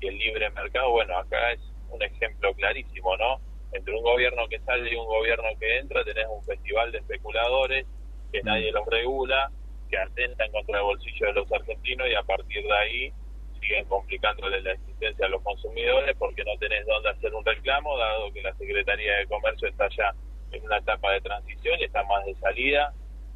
y 0.00 0.08
el 0.08 0.18
libre 0.18 0.50
mercado, 0.50 0.90
bueno, 0.90 1.16
acá 1.18 1.52
es 1.52 1.60
un 1.90 2.02
ejemplo 2.02 2.52
clarísimo, 2.54 3.16
¿no? 3.16 3.40
Entre 3.72 3.94
un 3.94 4.02
gobierno 4.02 4.48
que 4.48 4.58
sale 4.60 4.92
y 4.92 4.96
un 4.96 5.06
gobierno 5.06 5.48
que 5.58 5.78
entra, 5.78 6.04
tenés 6.04 6.26
un 6.28 6.42
festival 6.44 6.92
de 6.92 6.98
especuladores 6.98 7.86
que 8.32 8.42
nadie 8.42 8.72
los 8.72 8.86
regula, 8.86 9.50
que 9.90 9.98
atentan 9.98 10.50
contra 10.50 10.78
el 10.78 10.84
bolsillo 10.84 11.26
de 11.26 11.32
los 11.32 11.52
argentinos 11.52 12.08
y 12.08 12.14
a 12.14 12.22
partir 12.22 12.62
de 12.62 12.72
ahí 12.76 13.12
siguen 13.60 13.84
complicándole 13.86 14.60
la 14.62 14.72
existencia 14.72 15.26
a 15.26 15.28
los 15.28 15.42
consumidores 15.42 16.14
porque 16.18 16.44
no 16.44 16.56
tenés 16.58 16.86
dónde 16.86 17.10
hacer 17.10 17.34
un 17.34 17.44
reclamo, 17.44 17.96
dado 17.96 18.32
que 18.32 18.42
la 18.42 18.54
Secretaría 18.56 19.16
de 19.18 19.26
Comercio 19.26 19.68
está 19.68 19.88
ya 19.96 20.12
en 20.52 20.62
una 20.64 20.78
etapa 20.78 21.12
de 21.12 21.20
transición 21.20 21.80
y 21.80 21.84
está 21.84 22.02
más 22.04 22.24
de 22.26 22.34
salida 22.36 22.92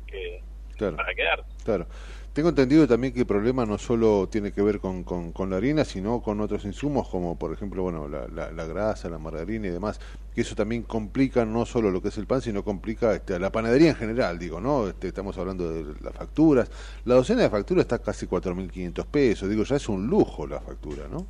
que 0.06 0.42
Claro. 0.76 0.96
para 0.96 1.14
quedarse. 1.14 1.50
Claro. 1.62 1.86
Tengo 2.32 2.50
entendido 2.50 2.86
también 2.86 3.12
que 3.12 3.20
el 3.20 3.26
problema 3.26 3.66
no 3.66 3.76
solo 3.76 4.28
tiene 4.28 4.52
que 4.52 4.62
ver 4.62 4.78
con, 4.78 5.02
con, 5.02 5.50
la 5.50 5.56
harina, 5.56 5.84
sino 5.84 6.22
con 6.22 6.40
otros 6.40 6.64
insumos 6.64 7.08
como, 7.08 7.36
por 7.36 7.52
ejemplo, 7.52 7.82
bueno, 7.82 8.06
la, 8.06 8.28
la, 8.28 8.52
la 8.52 8.66
grasa, 8.66 9.08
la 9.08 9.18
margarina 9.18 9.66
y 9.66 9.70
demás, 9.70 9.98
que 10.32 10.42
eso 10.42 10.54
también 10.54 10.84
complica 10.84 11.44
no 11.44 11.66
solo 11.66 11.90
lo 11.90 12.00
que 12.00 12.08
es 12.08 12.18
el 12.18 12.28
pan, 12.28 12.40
sino 12.40 12.62
complica 12.62 13.14
este, 13.14 13.36
la 13.40 13.50
panadería 13.50 13.90
en 13.90 13.96
general, 13.96 14.38
digo, 14.38 14.60
¿no? 14.60 14.86
Este, 14.86 15.08
estamos 15.08 15.36
hablando 15.38 15.72
de 15.72 16.00
las 16.00 16.14
facturas. 16.14 16.70
La 17.04 17.16
docena 17.16 17.42
de 17.42 17.50
facturas 17.50 17.82
está 17.82 17.98
casi 17.98 18.26
4.500 18.26 19.06
pesos, 19.06 19.48
digo, 19.48 19.64
ya 19.64 19.74
es 19.74 19.88
un 19.88 20.06
lujo 20.06 20.46
la 20.46 20.60
factura, 20.60 21.08
¿no? 21.08 21.26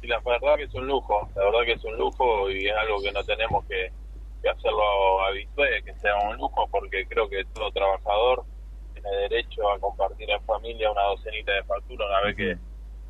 Y 0.00 0.06
la 0.06 0.20
verdad 0.20 0.56
que 0.56 0.64
es 0.64 0.74
un 0.74 0.86
lujo, 0.86 1.28
la 1.36 1.44
verdad 1.44 1.60
que 1.66 1.72
es 1.72 1.84
un 1.84 1.98
lujo 1.98 2.50
y 2.50 2.66
es 2.66 2.74
algo 2.74 3.02
que 3.02 3.12
no 3.12 3.22
tenemos 3.24 3.62
que, 3.66 3.92
hacerlo 4.48 5.22
habitué, 5.26 5.82
que 5.84 5.94
sea 5.96 6.16
un 6.30 6.38
lujo, 6.38 6.66
porque 6.70 7.04
creo 7.06 7.28
que 7.28 7.44
todo 7.52 7.70
trabajador 7.72 8.42
tiene 9.00 9.16
derecho 9.16 9.70
a 9.70 9.78
compartir 9.78 10.30
en 10.30 10.42
familia 10.44 10.90
una 10.90 11.02
docenita 11.02 11.52
de 11.52 11.64
factura 11.64 12.06
una 12.06 12.20
vez 12.22 12.36
que, 12.36 12.54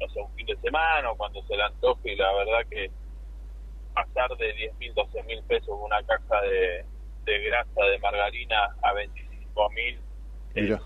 no 0.01 0.09
sé, 0.13 0.21
un 0.21 0.33
fin 0.35 0.47
de 0.47 0.57
semana 0.57 1.11
o 1.11 1.17
cuando 1.17 1.43
se 1.45 1.57
le 1.57 1.63
antoje 1.63 2.13
y 2.13 2.17
la 2.17 2.33
verdad 2.35 2.67
que 2.71 2.91
pasar 3.95 4.37
de 4.37 4.53
10 4.53 4.75
mil, 4.79 4.95
12 4.95 5.23
mil 5.25 5.43
pesos 5.45 5.77
una 5.81 6.03
caja 6.05 6.41
de, 6.43 6.85
de 7.25 7.39
grasa 7.45 7.85
de 7.91 7.99
margarina 7.99 8.75
a 8.83 8.93
25 8.93 9.71
mil 9.71 9.99
Mira, 10.55 10.81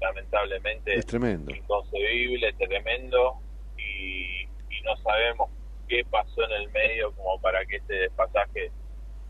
lamentablemente 0.00 0.94
es 0.94 1.06
tremendo. 1.06 1.54
inconcebible, 1.54 2.52
tremendo 2.54 3.38
y, 3.76 4.42
y 4.42 4.80
no 4.84 4.96
sabemos 5.02 5.50
qué 5.88 6.04
pasó 6.10 6.44
en 6.44 6.52
el 6.52 6.68
medio 6.70 7.12
como 7.12 7.40
para 7.40 7.64
que 7.66 7.76
este 7.76 7.94
despasaje 7.94 8.70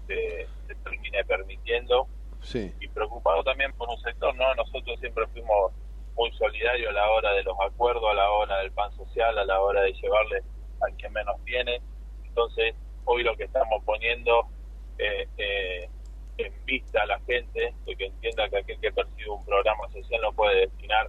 se, 0.07 0.47
se 0.67 0.75
termine 0.77 1.25
permitiendo 1.25 2.09
Sí. 2.43 2.73
y 2.81 2.89
preocupado 2.89 3.43
también 3.45 3.73
por 3.75 3.89
un 3.89 3.99
sector, 4.01 4.35
¿no? 4.37 4.55
Nosotros 4.55 4.99
siempre 5.01 5.27
fuimos 5.29 5.73
muy 6.17 6.31
solidarios 6.33 6.91
a 6.91 6.93
la 6.93 7.11
hora 7.11 7.33
de 7.33 7.43
los 7.43 7.57
acuerdos, 7.61 8.05
a 8.11 8.15
la 8.15 8.31
hora 8.31 8.59
del 8.59 8.73
pan 8.73 8.91
social, 8.97 9.39
a 9.39 9.45
la 9.45 9.61
hora 9.61 9.83
de 9.83 9.93
llevarle 9.93 10.43
al 10.81 10.97
que 10.97 11.09
menos 11.11 11.37
tiene. 11.45 11.81
Entonces, 12.25 12.75
hoy 13.05 13.23
lo 13.23 13.37
que 13.37 13.45
estamos 13.45 13.83
poniendo 13.85 14.47
eh, 14.99 15.29
eh, 15.37 15.89
en 16.39 16.65
vista 16.65 17.03
a 17.03 17.07
la 17.07 17.21
gente 17.21 17.75
de 17.87 17.97
que 17.97 18.07
entienda 18.07 18.49
que 18.49 18.59
aquel 18.59 18.81
que 18.81 18.93
percibe 18.93 19.31
un 19.31 19.45
programa 19.45 19.89
social 19.93 20.21
no 20.23 20.33
puede 20.33 20.61
destinar 20.61 21.09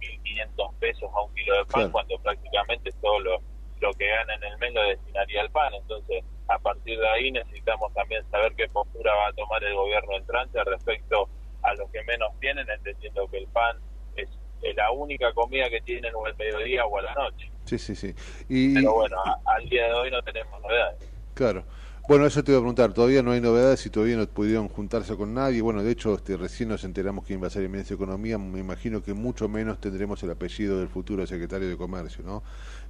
1.500 0.00 0.74
pesos 0.78 1.10
a 1.14 1.22
un 1.22 1.34
kilo 1.34 1.54
de 1.54 1.60
pan 1.64 1.68
Claro. 1.72 1.92
cuando 1.92 2.18
prácticamente 2.18 2.90
todo 3.02 3.20
lo, 3.20 3.38
lo 3.80 3.92
que 3.94 4.06
gana 4.08 4.34
en 4.34 4.44
el 4.44 4.58
mes 4.58 4.72
lo 4.74 4.82
destinaría 4.84 5.42
al 5.42 5.50
pan. 5.50 5.72
Entonces, 5.74 6.24
a 6.50 6.58
partir 6.58 6.98
de 6.98 7.08
ahí 7.08 7.30
necesitamos 7.32 7.92
también 7.94 8.22
saber 8.30 8.54
qué 8.56 8.68
postura 8.68 9.12
va 9.14 9.28
a 9.28 9.32
tomar 9.32 9.62
el 9.64 9.74
gobierno 9.74 10.16
entrante 10.16 10.62
respecto 10.64 11.28
a 11.62 11.74
los 11.74 11.90
que 11.90 12.02
menos 12.04 12.28
tienen, 12.40 12.66
entendiendo 12.68 13.28
que 13.28 13.38
el 13.38 13.46
pan 13.48 13.76
es 14.16 14.28
es 14.62 14.76
la 14.76 14.90
única 14.90 15.32
comida 15.32 15.70
que 15.70 15.80
tienen 15.80 16.14
o 16.14 16.26
al 16.26 16.36
mediodía 16.36 16.84
o 16.84 16.98
a 16.98 17.02
la 17.02 17.14
noche. 17.14 17.50
Sí, 17.64 17.78
sí, 17.78 17.94
sí. 17.96 18.14
Y, 18.46 18.74
Pero 18.74 18.92
bueno, 18.92 19.16
a- 19.24 19.40
al 19.54 19.66
día 19.70 19.86
de 19.86 19.94
hoy 19.94 20.10
no 20.10 20.20
tenemos 20.22 20.60
novedades. 20.60 20.98
Claro. 21.32 21.64
Bueno, 22.06 22.26
eso 22.26 22.42
te 22.44 22.50
iba 22.50 22.58
a 22.58 22.60
preguntar, 22.62 22.92
todavía 22.92 23.22
no 23.22 23.30
hay 23.32 23.40
novedades 23.40 23.86
y 23.86 23.90
todavía 23.90 24.16
no 24.16 24.26
pudieron 24.26 24.68
juntarse 24.68 25.16
con 25.16 25.32
nadie. 25.32 25.62
Bueno, 25.62 25.82
de 25.82 25.92
hecho, 25.92 26.12
este, 26.14 26.36
recién 26.36 26.68
nos 26.68 26.82
enteramos 26.84 27.24
quién 27.24 27.42
va 27.42 27.46
a 27.46 27.50
ser 27.50 27.62
el 27.62 27.68
ministro 27.70 27.96
de 27.96 28.02
Economía. 28.04 28.36
Me 28.36 28.58
imagino 28.58 29.02
que 29.02 29.14
mucho 29.14 29.48
menos 29.48 29.80
tendremos 29.80 30.22
el 30.24 30.30
apellido 30.32 30.78
del 30.78 30.88
futuro 30.88 31.26
secretario 31.26 31.68
de 31.68 31.76
Comercio, 31.76 32.22
¿no? 32.24 32.42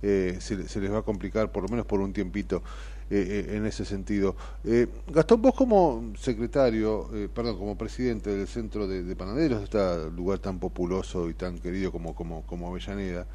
Eh, 0.02 0.38
se, 0.40 0.66
se 0.66 0.80
les 0.80 0.90
va 0.92 0.98
a 0.98 1.02
complicar, 1.02 1.52
por 1.52 1.62
lo 1.64 1.68
menos 1.68 1.86
por 1.86 2.00
un 2.00 2.12
tiempito, 2.12 2.62
eh, 3.11 3.46
eh, 3.50 3.56
en 3.56 3.66
ese 3.66 3.84
sentido. 3.84 4.36
Eh, 4.64 4.86
Gastón, 5.08 5.42
vos 5.42 5.54
como 5.54 6.12
secretario, 6.16 7.08
eh, 7.14 7.28
perdón, 7.32 7.58
como 7.58 7.76
presidente 7.76 8.30
del 8.30 8.46
Centro 8.46 8.86
de, 8.86 9.02
de 9.02 9.16
Panaderos, 9.16 9.58
de 9.58 9.64
este 9.64 10.11
lugar 10.12 10.38
tan 10.38 10.58
populoso 10.61 11.28
y 11.28 11.34
tan 11.34 11.58
querido 11.58 11.90
como, 11.92 12.14
como, 12.14 12.42
como 12.46 12.68
Avellaneda, 12.68 13.26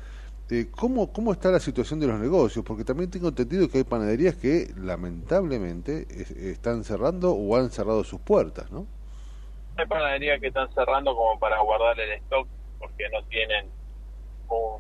eh, 0.50 0.68
¿cómo, 0.72 1.12
¿cómo 1.12 1.32
está 1.34 1.50
la 1.52 1.60
situación 1.60 2.00
de 2.00 2.08
los 2.08 2.20
negocios? 2.20 2.64
Porque 2.64 2.84
también 2.84 3.10
tengo 3.10 3.30
entendido 3.30 3.68
que 3.70 3.80
hay 3.80 3.84
panaderías 3.84 4.36
que 4.36 4.68
lamentablemente 4.78 6.06
es- 6.10 6.32
están 6.32 6.84
cerrando 6.84 7.32
o 7.34 7.56
han 7.58 7.70
cerrado 7.72 8.04
sus 8.04 8.20
puertas, 8.22 8.72
¿no? 8.72 8.86
Hay 9.78 9.86
panaderías 9.88 10.40
que 10.40 10.48
están 10.48 10.72
cerrando 10.74 11.16
como 11.16 11.38
para 11.40 11.60
guardar 11.62 12.00
el 12.00 12.12
stock 12.24 12.48
porque 12.80 13.10
no 13.12 13.24
tienen 13.26 13.72
un 14.50 14.80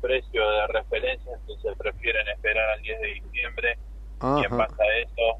precio 0.00 0.48
de 0.50 0.66
referencia, 0.68 1.32
entonces 1.34 1.76
prefieren 1.78 2.26
esperar 2.28 2.70
al 2.70 2.82
10 2.82 3.00
de 3.00 3.06
diciembre 3.14 3.78
y 4.20 4.24
en 4.24 4.46
Ajá. 4.46 4.56
base 4.56 4.82
a 4.82 4.98
eso 4.98 5.38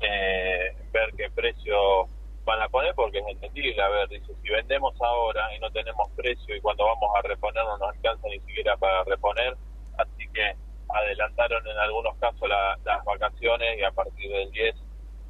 eh, 0.00 0.76
ver 0.92 1.10
qué 1.16 1.30
precio 1.30 2.08
van 2.44 2.60
a 2.62 2.68
poner 2.68 2.94
porque 2.94 3.18
es 3.18 3.26
entendible. 3.28 3.80
A 3.82 3.88
ver, 3.88 4.08
dice, 4.08 4.32
si 4.42 4.48
vendemos 4.50 4.94
ahora 5.00 5.54
y 5.56 5.60
no 5.60 5.70
tenemos 5.70 6.08
precio 6.16 6.54
y 6.56 6.60
cuando 6.60 6.84
vamos 6.84 7.10
a 7.16 7.22
reponer 7.22 7.64
no 7.64 7.78
nos 7.78 7.88
alcanza 7.94 8.28
ni 8.28 8.40
siquiera 8.40 8.76
para 8.76 9.04
reponer, 9.04 9.56
así 9.98 10.28
que 10.32 10.54
adelantaron 10.88 11.66
en 11.66 11.78
algunos 11.78 12.16
casos 12.18 12.48
la- 12.48 12.78
las 12.84 13.04
vacaciones 13.04 13.78
y 13.78 13.82
a 13.82 13.90
partir 13.92 14.30
del 14.30 14.50
10 14.50 14.74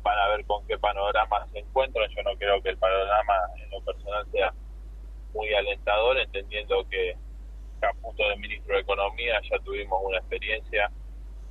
van 0.03 0.18
a 0.18 0.28
ver 0.28 0.45
con 0.47 0.66
qué 0.66 0.76
panorama 0.78 1.47
se 1.53 1.61
encuentran. 1.61 2.09
Yo 2.11 2.22
no 2.22 2.36
creo 2.36 2.61
que 2.62 2.70
el 2.70 2.78
panorama 2.78 3.34
en 3.62 3.70
lo 3.70 3.80
personal 3.82 4.26
sea 4.30 4.53
muy 5.32 5.53
alentador, 5.55 6.18
entendiendo 6.18 6.86
que 6.88 7.14
a 7.82 7.92
punto 8.01 8.28
de 8.28 8.36
ministro 8.36 8.74
de 8.74 8.80
Economía 8.82 9.40
ya 9.51 9.59
tuvimos 9.61 10.01
una 10.03 10.18
experiencia, 10.18 10.90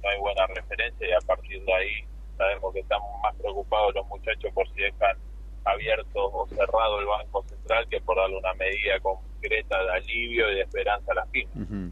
no 0.04 0.10
hay 0.10 0.20
buena 0.20 0.48
referencia 0.48 1.08
y 1.08 1.12
a 1.12 1.20
partir 1.26 1.64
de 1.64 1.74
ahí 1.74 2.06
sabemos 2.38 2.74
que 2.74 2.80
estamos 2.82 3.10
más 3.22 3.36
preocupados 3.36 3.96
los 3.96 4.08
muchachos 4.08 4.52
por 4.54 4.68
si 4.70 4.82
dejan 4.82 5.18
abierto 5.66 6.26
o 6.26 6.48
cerrado 6.48 7.00
el 7.00 7.06
Banco 7.06 7.44
Central 7.48 7.88
que 7.90 8.02
por 8.02 8.18
darle 8.18 8.38
una 8.38 8.54
medida 8.56 9.00
concreta 9.00 9.84
de 9.84 9.92
alivio 9.92 10.52
y 10.52 10.56
de 10.56 10.62
esperanza 10.62 11.12
a 11.12 11.16
las 11.16 11.28
pymes. 11.30 11.92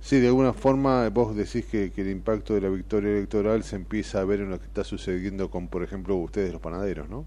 Sí, 0.00 0.20
de 0.20 0.28
alguna 0.28 0.52
forma 0.52 1.08
vos 1.10 1.36
decís 1.36 1.66
que, 1.66 1.92
que 1.92 2.00
el 2.00 2.10
impacto 2.10 2.54
de 2.54 2.62
la 2.62 2.68
victoria 2.68 3.10
electoral 3.10 3.62
se 3.64 3.76
empieza 3.76 4.20
a 4.20 4.24
ver 4.24 4.40
en 4.40 4.50
lo 4.50 4.58
que 4.58 4.66
está 4.66 4.84
sucediendo 4.84 5.50
con, 5.50 5.68
por 5.68 5.82
ejemplo, 5.82 6.14
ustedes 6.14 6.52
los 6.52 6.62
panaderos, 6.62 7.08
¿no? 7.08 7.26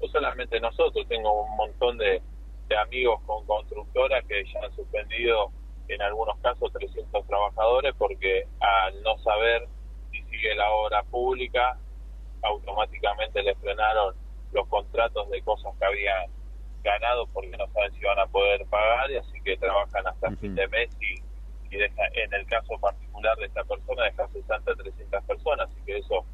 no 0.00 0.08
solamente 0.08 0.58
nosotros, 0.60 1.06
tengo 1.08 1.44
un 1.44 1.56
montón 1.56 1.98
de, 1.98 2.20
de 2.68 2.76
amigos 2.76 3.20
con 3.26 3.44
constructoras 3.46 4.24
que 4.26 4.44
ya 4.52 4.60
han 4.64 4.74
suspendido 4.74 5.50
en 5.88 6.02
algunos 6.02 6.38
casos 6.40 6.72
300 6.72 7.26
trabajadores 7.26 7.94
porque 7.98 8.46
al 8.60 9.02
no 9.02 9.18
saber 9.18 9.68
si 10.10 10.22
sigue 10.24 10.54
la 10.54 10.70
obra 10.70 11.02
pública, 11.04 11.78
automáticamente 12.42 13.42
les 13.42 13.58
frenaron 13.58 14.14
los 14.52 14.66
contratos 14.68 15.28
de 15.30 15.42
cosas 15.42 15.74
que 15.78 15.84
habían 15.84 16.30
ganado 16.82 17.26
porque 17.28 17.56
no 17.56 17.66
saben 17.72 17.92
si 17.94 18.04
van 18.04 18.18
a 18.18 18.26
poder 18.26 18.64
pagar 18.66 19.10
y 19.10 19.16
así 19.16 19.40
que 19.42 19.56
trabajan 19.56 20.06
hasta 20.06 20.30
fin 20.36 20.54
de 20.54 20.68
mes 20.68 20.90
y, 21.00 21.74
y 21.74 21.78
deja, 21.78 22.02
en 22.12 22.32
el 22.34 22.46
caso 22.46 22.78
particular 22.78 23.36
de 23.38 23.46
esta 23.46 23.64
persona 23.64 24.04
deja 24.04 24.28
60 24.28 24.54
a 24.54 24.74
300 24.74 25.24
personas, 25.24 25.70
así 25.70 25.80
que 25.86 25.98
eso 25.98 26.24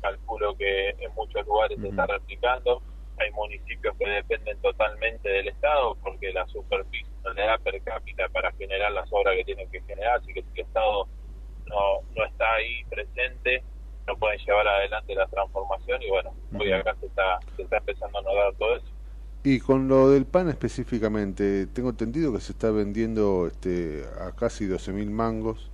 calculo 0.00 0.56
que 0.56 0.90
en 0.90 1.14
muchos 1.14 1.46
lugares 1.46 1.78
se 1.80 1.88
está 1.88 2.06
replicando. 2.06 2.82
Hay 3.20 3.30
municipios 3.32 3.94
que 3.98 4.08
dependen 4.08 4.58
totalmente 4.60 5.28
del 5.28 5.48
Estado 5.48 5.94
porque 6.02 6.32
la 6.32 6.46
superficie 6.46 7.06
no 7.22 7.32
le 7.34 7.42
da 7.42 7.58
per 7.58 7.80
cápita 7.82 8.28
para 8.30 8.50
generar 8.52 8.90
las 8.92 9.08
obras 9.12 9.36
que 9.36 9.44
tienen 9.44 9.70
que 9.70 9.82
generar, 9.82 10.18
así 10.18 10.32
que 10.32 10.42
si 10.42 10.48
el 10.54 10.66
Estado 10.66 11.06
no, 11.66 12.00
no 12.16 12.24
está 12.24 12.50
ahí 12.54 12.82
presente, 12.88 13.62
no 14.06 14.16
pueden 14.16 14.38
llevar 14.38 14.66
adelante 14.66 15.14
la 15.14 15.26
transformación 15.26 16.02
y 16.02 16.08
bueno, 16.08 16.34
hoy 16.58 16.72
acá 16.72 16.96
se 16.98 17.06
está, 17.06 17.38
se 17.56 17.62
está 17.62 17.76
empezando 17.76 18.18
a 18.18 18.22
notar 18.22 18.54
todo 18.54 18.76
eso. 18.76 18.86
Y 19.44 19.60
con 19.60 19.88
lo 19.88 20.10
del 20.10 20.26
pan 20.26 20.48
específicamente, 20.48 21.66
tengo 21.66 21.90
entendido 21.90 22.32
que 22.32 22.40
se 22.40 22.52
está 22.52 22.70
vendiendo 22.70 23.46
este, 23.46 24.04
a 24.20 24.32
casi 24.32 24.66
12.000 24.66 25.10
mangos 25.10 25.70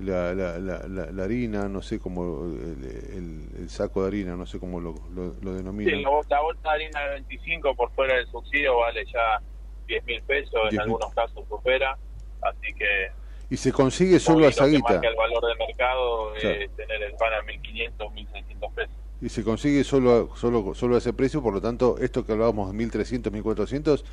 la, 0.00 0.34
la, 0.34 0.58
la, 0.58 0.86
la, 0.88 1.06
la 1.12 1.24
harina, 1.24 1.68
no 1.68 1.82
sé 1.82 1.98
cómo, 2.00 2.44
el, 2.44 2.84
el- 2.84 3.48
el 3.62 3.68
saco 3.70 4.02
de 4.02 4.08
harina, 4.08 4.36
no 4.36 4.46
sé 4.46 4.58
cómo 4.58 4.80
lo, 4.80 4.94
lo, 5.14 5.34
lo 5.40 5.50
Sí, 5.52 5.56
denominan. 5.58 6.02
la, 6.02 6.08
bol- 6.10 6.26
la 6.28 6.40
bolsa 6.40 6.62
de 6.62 6.70
harina 6.70 7.00
de 7.00 7.10
25 7.10 7.74
por 7.74 7.90
fuera 7.92 8.14
del 8.16 8.26
subsidio 8.28 8.78
vale 8.78 9.04
ya 9.06 9.40
10 9.86 10.04
mil 10.06 10.22
pesos, 10.22 10.60
en 10.64 10.70
10.000. 10.70 10.80
algunos 10.82 11.14
casos 11.14 11.44
supera, 11.48 11.96
así 12.42 12.72
que 12.74 13.12
Y 13.50 13.56
se 13.56 13.72
consigue 13.72 14.18
solo 14.20 14.38
hoy 14.38 14.44
a 14.44 14.46
lo 14.46 14.50
que 14.50 14.58
Saguita. 14.58 14.92
marca 14.94 15.08
el 15.08 15.16
valor 15.16 15.44
de 15.46 15.66
mercado 15.66 16.32
Claro. 16.34 16.56
es 16.60 16.76
tener 16.76 17.02
el 17.02 17.12
pan 17.14 17.32
a 17.34 17.42
1.500, 17.42 18.12
1.600 18.12 18.74
pesos. 18.74 18.94
Y 19.22 19.28
se 19.28 19.44
consigue 19.44 19.84
solo, 19.84 20.30
solo, 20.34 20.74
solo 20.74 20.94
a 20.94 20.98
ese 20.98 21.12
precio, 21.12 21.42
por 21.42 21.52
lo 21.52 21.60
tanto, 21.60 21.98
esto 21.98 22.24
que 22.24 22.32
hablábamos 22.32 22.70
de 22.72 22.78
1.300, 22.78 23.30
1.400, 23.30 24.04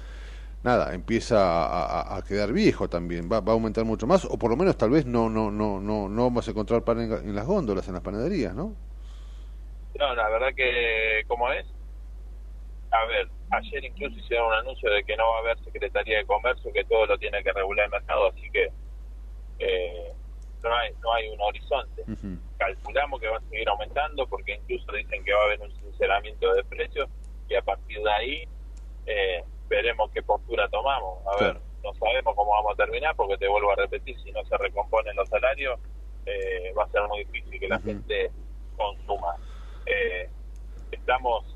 nada, 0.64 0.94
empieza 0.94 1.38
a, 1.66 1.86
a- 2.16 2.18
a 2.18 2.24
quedar 2.24 2.54
viejo 2.54 2.90
también, 2.90 3.30
va, 3.32 3.40
va 3.42 3.52
a 3.54 3.56
aumentar 3.56 3.86
mucho 3.86 4.08
más, 4.08 4.26
o 4.26 4.38
por 4.38 4.50
lo 4.52 4.58
menos 4.58 4.78
tal 4.78 4.90
vez 4.92 5.06
no 5.06 5.30
no 5.30 5.52
no 5.52 5.80
no 5.80 6.10
no 6.10 6.24
vamos 6.24 6.48
a 6.48 6.52
encontrar 6.52 6.84
pan 6.84 7.02
en, 7.02 7.12
en 7.14 7.36
las 7.36 7.46
góndolas, 7.48 7.88
en 7.88 7.94
las 7.96 8.04
panaderías, 8.04 8.54
¿no? 8.56 8.76
No, 10.00 10.14
la 10.16 10.30
verdad 10.30 10.50
que, 10.56 11.24
¿cómo 11.28 11.52
es? 11.52 11.66
A 12.92 13.06
ver, 13.06 13.28
ayer 13.52 13.84
incluso 13.86 14.18
hicieron 14.20 14.48
un 14.48 14.54
anuncio 14.54 14.90
de 14.92 15.04
que 15.04 15.16
no 15.18 15.24
va 15.30 15.38
a 15.38 15.40
haber 15.42 15.60
Secretaría 15.64 16.20
de 16.20 16.26
Comercio, 16.26 16.72
que 16.74 16.86
todo 16.86 17.06
lo 17.06 17.18
tiene 17.18 17.44
que 17.44 17.52
regular 17.52 17.86
el 17.86 17.92
mercado, 17.92 18.28
así 18.28 18.50
que 18.52 18.70
eh, 19.60 20.14
no, 20.64 20.76
hay, 20.76 20.92
no 21.04 21.14
hay 21.14 21.30
un 21.30 21.42
horizonte. 21.42 22.04
Calculamos 22.58 23.20
que 23.22 23.28
va 23.28 23.38
a 23.38 23.50
seguir 23.50 23.68
aumentando 23.70 24.28
porque 24.28 24.56
incluso 24.56 24.92
dicen 24.94 25.24
que 25.24 25.34
va 25.34 25.42
a 25.42 25.46
haber 25.46 25.62
un 25.62 25.72
sinceramiento 25.76 26.54
de 26.54 26.64
precios 26.66 27.10
y 27.50 27.56
a 27.56 27.62
partir 27.62 28.00
de 28.02 28.12
ahí 28.12 28.44
eh, 29.06 29.44
veremos 29.68 30.12
qué 30.12 30.22
postura 30.24 30.68
tomamos. 30.70 31.20
A 31.28 31.44
ver, 31.44 31.58
no 31.84 31.94
sabemos 31.94 32.36
cómo 32.36 32.52
vamos 32.52 32.74
a 32.74 32.76
terminar 32.76 33.16
porque 33.16 33.38
te 33.38 33.48
vuelvo 33.48 33.72
a 33.72 33.76
repetir, 33.76 34.20
si 34.22 34.32
no 34.32 34.44
se 34.46 34.58
recomponen 34.58 35.16
los 35.16 35.28
salarios, 35.30 35.80
eh, 36.26 36.74
va 36.78 36.84
a 36.84 36.90
ser 36.90 37.02
muy 37.08 37.24
difícil 37.26 37.60
que 37.60 37.68
la 37.68 37.80
gente 37.80 38.32
consuma. 38.76 39.36
Eh, 39.86 40.30
estamos 40.92 41.56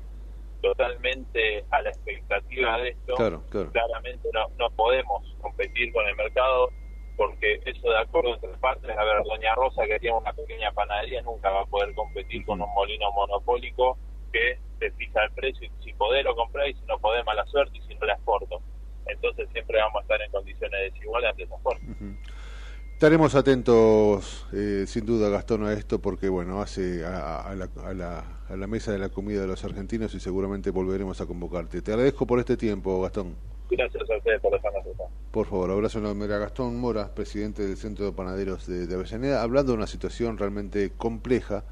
totalmente 0.62 1.64
a 1.70 1.82
la 1.82 1.90
expectativa 1.90 2.78
de 2.78 2.90
esto. 2.90 3.14
Claro, 3.14 3.42
claro. 3.50 3.72
Claramente 3.72 4.28
no, 4.32 4.48
no 4.58 4.70
podemos 4.70 5.22
competir 5.40 5.92
con 5.92 6.06
el 6.06 6.16
mercado 6.16 6.70
porque 7.16 7.60
eso 7.66 7.90
de 7.90 7.98
acuerdo 7.98 8.34
entre 8.34 8.48
partes, 8.58 8.90
a 8.96 9.04
ver, 9.04 9.22
Doña 9.24 9.54
Rosa 9.54 9.84
que 9.86 9.98
tiene 9.98 10.16
una 10.16 10.32
pequeña 10.32 10.72
panadería 10.72 11.20
nunca 11.22 11.50
va 11.50 11.62
a 11.62 11.66
poder 11.66 11.94
competir 11.94 12.44
con 12.46 12.60
un 12.60 12.72
molino 12.72 13.12
monopólico 13.12 13.98
que 14.32 14.58
te 14.78 14.90
fija 14.92 15.24
el 15.24 15.30
precio 15.32 15.66
y 15.66 15.84
si 15.84 15.92
podés 15.94 16.24
lo 16.24 16.34
comprás 16.34 16.68
y 16.68 16.74
si 16.74 16.80
no 16.86 16.98
podés 16.98 17.24
mala 17.24 17.44
suerte 17.46 17.78
y 17.78 17.82
si 17.82 17.94
no 17.94 18.06
la 18.06 18.14
exporto. 18.14 18.60
Entonces 19.06 19.48
siempre 19.52 19.78
vamos 19.78 19.98
a 19.98 20.02
estar 20.02 20.22
en 20.22 20.30
condiciones 20.30 20.92
desiguales 20.92 21.30
ante 21.30 21.42
esa 21.44 21.58
fuerza. 21.58 21.84
Estaremos 22.92 23.34
atentos, 23.34 24.46
eh, 24.52 24.84
sin 24.86 25.04
duda, 25.04 25.28
Gastón, 25.28 25.64
a 25.64 25.72
esto, 25.72 26.00
porque 26.00 26.28
bueno, 26.28 26.62
hace 26.62 27.04
a, 27.04 27.40
a 27.40 27.54
la, 27.56 27.68
a, 27.84 27.92
la, 27.92 28.24
a 28.48 28.56
la 28.56 28.66
mesa 28.68 28.92
de 28.92 28.98
la 29.00 29.08
comida 29.08 29.40
de 29.40 29.48
los 29.48 29.64
argentinos 29.64 30.14
y 30.14 30.20
seguramente 30.20 30.70
volveremos 30.70 31.20
a 31.20 31.26
convocarte. 31.26 31.82
Te 31.82 31.92
agradezco 31.92 32.26
por 32.28 32.38
este 32.38 32.56
tiempo, 32.56 33.02
Gastón. 33.02 33.34
Gracias 33.68 34.08
a 34.08 34.16
ustedes 34.16 34.40
por 34.40 34.52
dejarnos 34.52 34.86
estar. 34.86 35.06
Por 35.32 35.46
favor, 35.46 35.70
abrazo 35.70 35.98
enorme 35.98 36.26
a 36.26 36.38
Gastón 36.38 36.78
Mora, 36.78 37.12
presidente 37.12 37.66
del 37.66 37.76
Centro 37.76 38.04
de 38.04 38.12
Panaderos 38.12 38.68
de, 38.68 38.86
de 38.86 38.94
Avellaneda, 38.94 39.42
hablando 39.42 39.72
de 39.72 39.78
una 39.78 39.86
situación 39.88 40.38
realmente 40.38 40.92
compleja, 40.96 41.64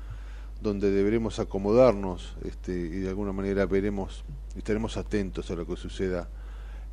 donde 0.61 0.91
deberemos 0.91 1.39
acomodarnos 1.39 2.37
este, 2.45 2.73
y 2.73 3.01
de 3.01 3.09
alguna 3.09 3.33
manera 3.33 3.67
veremos, 3.67 4.25
estaremos 4.57 4.97
atentos 4.97 5.51
a 5.51 5.55
lo 5.55 5.67
que 5.67 5.77
suceda 5.77 6.29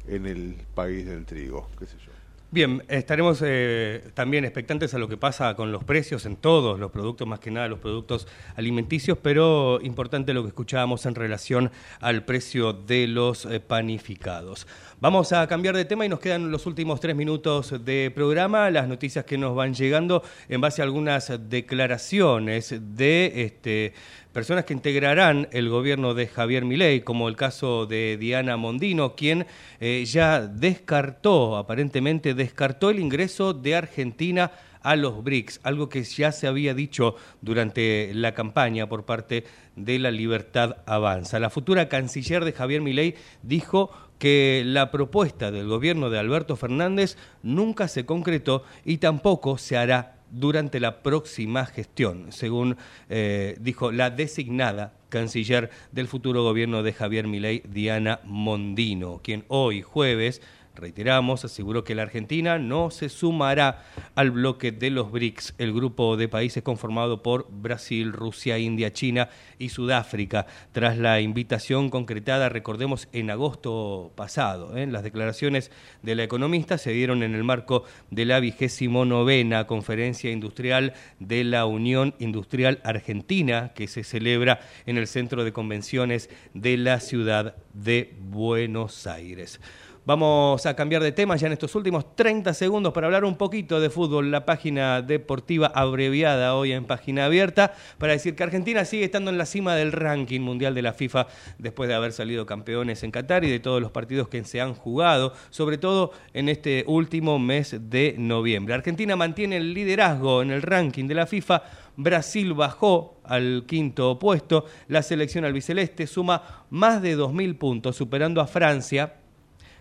en 0.07 0.25
el 0.25 0.65
país 0.73 1.05
del 1.05 1.25
trigo, 1.25 1.67
qué 1.77 1.85
sé 1.85 1.97
yo. 1.97 2.16
Bien, 2.49 2.81
estaremos 2.87 3.43
eh, 3.45 4.09
también 4.13 4.45
expectantes 4.45 4.93
a 4.93 4.97
lo 4.97 5.09
que 5.09 5.17
pasa 5.17 5.53
con 5.55 5.73
los 5.73 5.83
precios 5.83 6.25
en 6.25 6.37
todos 6.37 6.79
los 6.79 6.91
productos, 6.91 7.27
más 7.27 7.41
que 7.41 7.51
nada 7.51 7.67
los 7.67 7.79
productos 7.79 8.25
alimenticios, 8.55 9.17
pero 9.21 9.81
importante 9.81 10.33
lo 10.33 10.43
que 10.43 10.47
escuchábamos 10.47 11.05
en 11.05 11.15
relación 11.15 11.71
al 11.99 12.23
precio 12.23 12.71
de 12.71 13.07
los 13.07 13.43
eh, 13.43 13.59
panificados. 13.59 14.65
Vamos 15.01 15.33
a 15.33 15.45
cambiar 15.47 15.75
de 15.75 15.83
tema 15.83 16.05
y 16.05 16.09
nos 16.09 16.21
quedan 16.21 16.49
los 16.49 16.65
últimos 16.67 17.01
tres 17.01 17.17
minutos 17.17 17.83
de 17.83 18.13
programa, 18.15 18.71
las 18.71 18.87
noticias 18.87 19.25
que 19.25 19.37
nos 19.37 19.53
van 19.53 19.73
llegando 19.73 20.23
en 20.47 20.61
base 20.61 20.81
a 20.81 20.85
algunas 20.85 21.49
declaraciones 21.49 22.73
de 22.95 23.43
este, 23.43 23.93
personas 24.37 24.65
que 24.65 24.73
integrarán 24.75 25.47
el 25.51 25.67
gobierno 25.67 26.13
de 26.13 26.27
Javier 26.27 26.63
Milei, 26.63 27.01
como 27.01 27.27
el 27.27 27.35
caso 27.35 27.87
de 27.87 28.17
Diana 28.17 28.55
Mondino, 28.55 29.15
quien 29.15 29.47
eh, 29.79 30.05
ya 30.05 30.41
descartó, 30.41 31.57
aparentemente 31.57 32.35
descartó 32.35 32.91
el 32.91 32.99
ingreso 32.99 33.55
de 33.55 33.73
Argentina 33.73 34.51
a 34.83 34.95
los 34.95 35.23
BRICS, 35.23 35.61
algo 35.63 35.89
que 35.89 36.03
ya 36.03 36.31
se 36.31 36.45
había 36.45 36.75
dicho 36.75 37.15
durante 37.41 38.11
la 38.13 38.35
campaña 38.35 38.87
por 38.87 39.05
parte 39.05 39.43
de 39.75 39.97
la 39.97 40.11
Libertad 40.11 40.77
Avanza. 40.85 41.39
La 41.39 41.49
futura 41.49 41.89
canciller 41.89 42.45
de 42.45 42.53
Javier 42.53 42.81
Milei 42.81 43.15
dijo 43.41 43.89
que 44.19 44.61
la 44.63 44.91
propuesta 44.91 45.49
del 45.49 45.65
gobierno 45.67 46.11
de 46.11 46.19
Alberto 46.19 46.55
Fernández 46.55 47.17
nunca 47.41 47.87
se 47.87 48.05
concretó 48.05 48.63
y 48.85 48.99
tampoco 48.99 49.57
se 49.57 49.77
hará 49.77 50.16
durante 50.31 50.79
la 50.79 51.01
próxima 51.03 51.65
gestión, 51.65 52.31
según 52.31 52.77
eh, 53.09 53.57
dijo 53.59 53.91
la 53.91 54.09
designada 54.09 54.93
canciller 55.09 55.69
del 55.91 56.07
futuro 56.07 56.43
gobierno 56.43 56.83
de 56.83 56.93
Javier 56.93 57.27
Milei, 57.27 57.63
Diana 57.67 58.19
Mondino, 58.23 59.21
quien 59.23 59.45
hoy 59.47 59.81
jueves 59.81 60.41
reiteramos, 60.77 61.45
aseguró 61.45 61.83
que 61.83 61.95
la 61.95 62.03
Argentina 62.03 62.57
no 62.59 62.91
se 62.91 63.09
sumará 63.09 63.83
al 64.15 64.31
bloque 64.31 64.71
de 64.71 64.89
los 64.89 65.11
BRICS, 65.11 65.55
el 65.57 65.73
grupo 65.73 66.17
de 66.17 66.27
países 66.27 66.63
conformado 66.63 67.21
por 67.23 67.47
Brasil, 67.49 68.13
Rusia, 68.13 68.57
India, 68.57 68.93
China 68.93 69.29
y 69.59 69.69
Sudáfrica, 69.69 70.47
tras 70.71 70.97
la 70.97 71.19
invitación 71.21 71.89
concretada, 71.89 72.49
recordemos, 72.49 73.07
en 73.11 73.29
agosto 73.29 74.11
pasado. 74.15 74.77
¿eh? 74.77 74.87
Las 74.87 75.03
declaraciones 75.03 75.71
de 76.01 76.15
la 76.15 76.23
economista 76.23 76.77
se 76.77 76.91
dieron 76.91 77.23
en 77.23 77.35
el 77.35 77.43
marco 77.43 77.83
de 78.11 78.25
la 78.25 78.39
vigésimo 78.39 79.05
novena 79.05 79.67
conferencia 79.67 80.31
industrial 80.31 80.93
de 81.19 81.43
la 81.43 81.65
Unión 81.65 82.13
Industrial 82.19 82.79
Argentina, 82.83 83.73
que 83.73 83.87
se 83.87 84.03
celebra 84.03 84.59
en 84.85 84.97
el 84.97 85.07
Centro 85.07 85.43
de 85.43 85.53
Convenciones 85.53 86.29
de 86.53 86.77
la 86.77 86.99
ciudad 86.99 87.55
de 87.73 88.15
Buenos 88.19 89.07
Aires. 89.07 89.59
Vamos 90.07 90.65
a 90.65 90.73
cambiar 90.73 91.03
de 91.03 91.11
tema 91.11 91.35
ya 91.35 91.47
en 91.47 91.51
estos 91.51 91.75
últimos 91.75 92.15
30 92.15 92.53
segundos 92.53 92.93
para 92.93 93.07
hablar 93.07 93.25
un 93.25 93.35
poquito 93.35 93.81
de 93.81 93.89
fútbol, 93.89 94.31
la 94.31 94.45
página 94.45 95.01
deportiva 95.01 95.67
abreviada 95.67 96.55
hoy 96.55 96.71
en 96.71 96.85
página 96.85 97.25
abierta, 97.25 97.73
para 97.97 98.13
decir 98.13 98.33
que 98.33 98.43
Argentina 98.43 98.85
sigue 98.85 99.03
estando 99.03 99.31
en 99.31 99.37
la 99.37 99.45
cima 99.45 99.75
del 99.75 99.91
ranking 99.91 100.39
mundial 100.39 100.73
de 100.73 100.81
la 100.81 100.93
FIFA 100.93 101.27
después 101.57 101.89
de 101.89 101.95
haber 101.95 102.13
salido 102.13 102.45
campeones 102.45 103.03
en 103.03 103.11
Qatar 103.11 103.43
y 103.43 103.49
de 103.49 103.59
todos 103.59 103.81
los 103.81 103.91
partidos 103.91 104.29
que 104.29 104.41
se 104.45 104.61
han 104.61 104.75
jugado, 104.75 105.33
sobre 105.49 105.77
todo 105.77 106.13
en 106.31 106.47
este 106.47 106.85
último 106.87 107.37
mes 107.37 107.75
de 107.77 108.15
noviembre. 108.17 108.75
Argentina 108.75 109.17
mantiene 109.17 109.57
el 109.57 109.73
liderazgo 109.73 110.41
en 110.41 110.51
el 110.51 110.61
ranking 110.61 111.09
de 111.09 111.15
la 111.15 111.27
FIFA. 111.27 111.63
Brasil 111.97 112.53
bajó 112.53 113.19
al 113.25 113.65
quinto 113.67 114.17
puesto. 114.17 114.63
La 114.87 115.03
selección 115.03 115.43
albiceleste 115.43 116.07
suma 116.07 116.65
más 116.69 117.01
de 117.01 117.17
2.000 117.17 117.57
puntos, 117.57 117.97
superando 117.97 118.39
a 118.39 118.47
Francia 118.47 119.15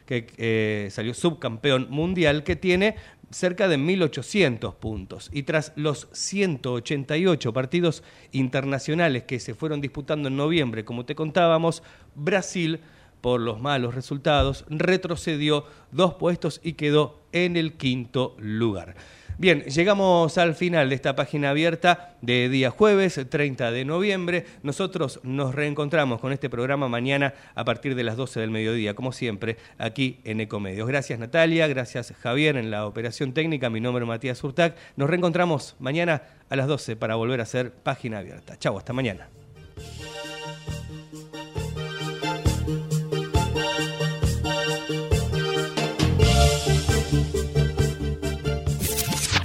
que 0.06 0.26
eh, 0.38 0.88
salió 0.90 1.12
subcampeón 1.12 1.88
mundial, 1.90 2.44
que 2.44 2.56
tiene 2.56 2.96
cerca 3.30 3.68
de 3.68 3.76
1.800 3.76 4.74
puntos. 4.76 5.30
Y 5.32 5.42
tras 5.42 5.72
los 5.76 6.08
188 6.12 7.52
partidos 7.52 8.02
internacionales 8.32 9.24
que 9.24 9.40
se 9.40 9.54
fueron 9.54 9.80
disputando 9.80 10.28
en 10.28 10.36
noviembre, 10.36 10.84
como 10.84 11.04
te 11.04 11.14
contábamos, 11.14 11.82
Brasil, 12.14 12.80
por 13.20 13.40
los 13.40 13.60
malos 13.60 13.94
resultados, 13.94 14.64
retrocedió 14.68 15.64
dos 15.90 16.14
puestos 16.14 16.60
y 16.62 16.74
quedó 16.74 17.20
en 17.32 17.56
el 17.56 17.74
quinto 17.74 18.36
lugar. 18.38 18.94
Bien, 19.38 19.64
llegamos 19.64 20.38
al 20.38 20.54
final 20.54 20.88
de 20.88 20.94
esta 20.94 21.14
página 21.14 21.50
abierta 21.50 22.14
de 22.22 22.48
día 22.48 22.70
jueves 22.70 23.20
30 23.28 23.70
de 23.70 23.84
noviembre. 23.84 24.46
Nosotros 24.62 25.20
nos 25.24 25.54
reencontramos 25.54 26.22
con 26.22 26.32
este 26.32 26.48
programa 26.48 26.88
mañana 26.88 27.34
a 27.54 27.62
partir 27.62 27.94
de 27.96 28.02
las 28.02 28.16
12 28.16 28.40
del 28.40 28.50
mediodía, 28.50 28.94
como 28.94 29.12
siempre, 29.12 29.58
aquí 29.76 30.20
en 30.24 30.40
Ecomedios. 30.40 30.88
Gracias 30.88 31.18
Natalia, 31.18 31.66
gracias 31.66 32.14
Javier 32.18 32.56
en 32.56 32.70
la 32.70 32.86
operación 32.86 33.34
técnica. 33.34 33.68
Mi 33.68 33.82
nombre 33.82 34.04
es 34.04 34.08
Matías 34.08 34.42
Urtac. 34.42 34.74
Nos 34.96 35.10
reencontramos 35.10 35.76
mañana 35.80 36.22
a 36.48 36.56
las 36.56 36.66
12 36.66 36.96
para 36.96 37.16
volver 37.16 37.40
a 37.40 37.42
hacer 37.42 37.72
página 37.72 38.20
abierta. 38.20 38.58
Chau, 38.58 38.78
hasta 38.78 38.94
mañana. 38.94 39.28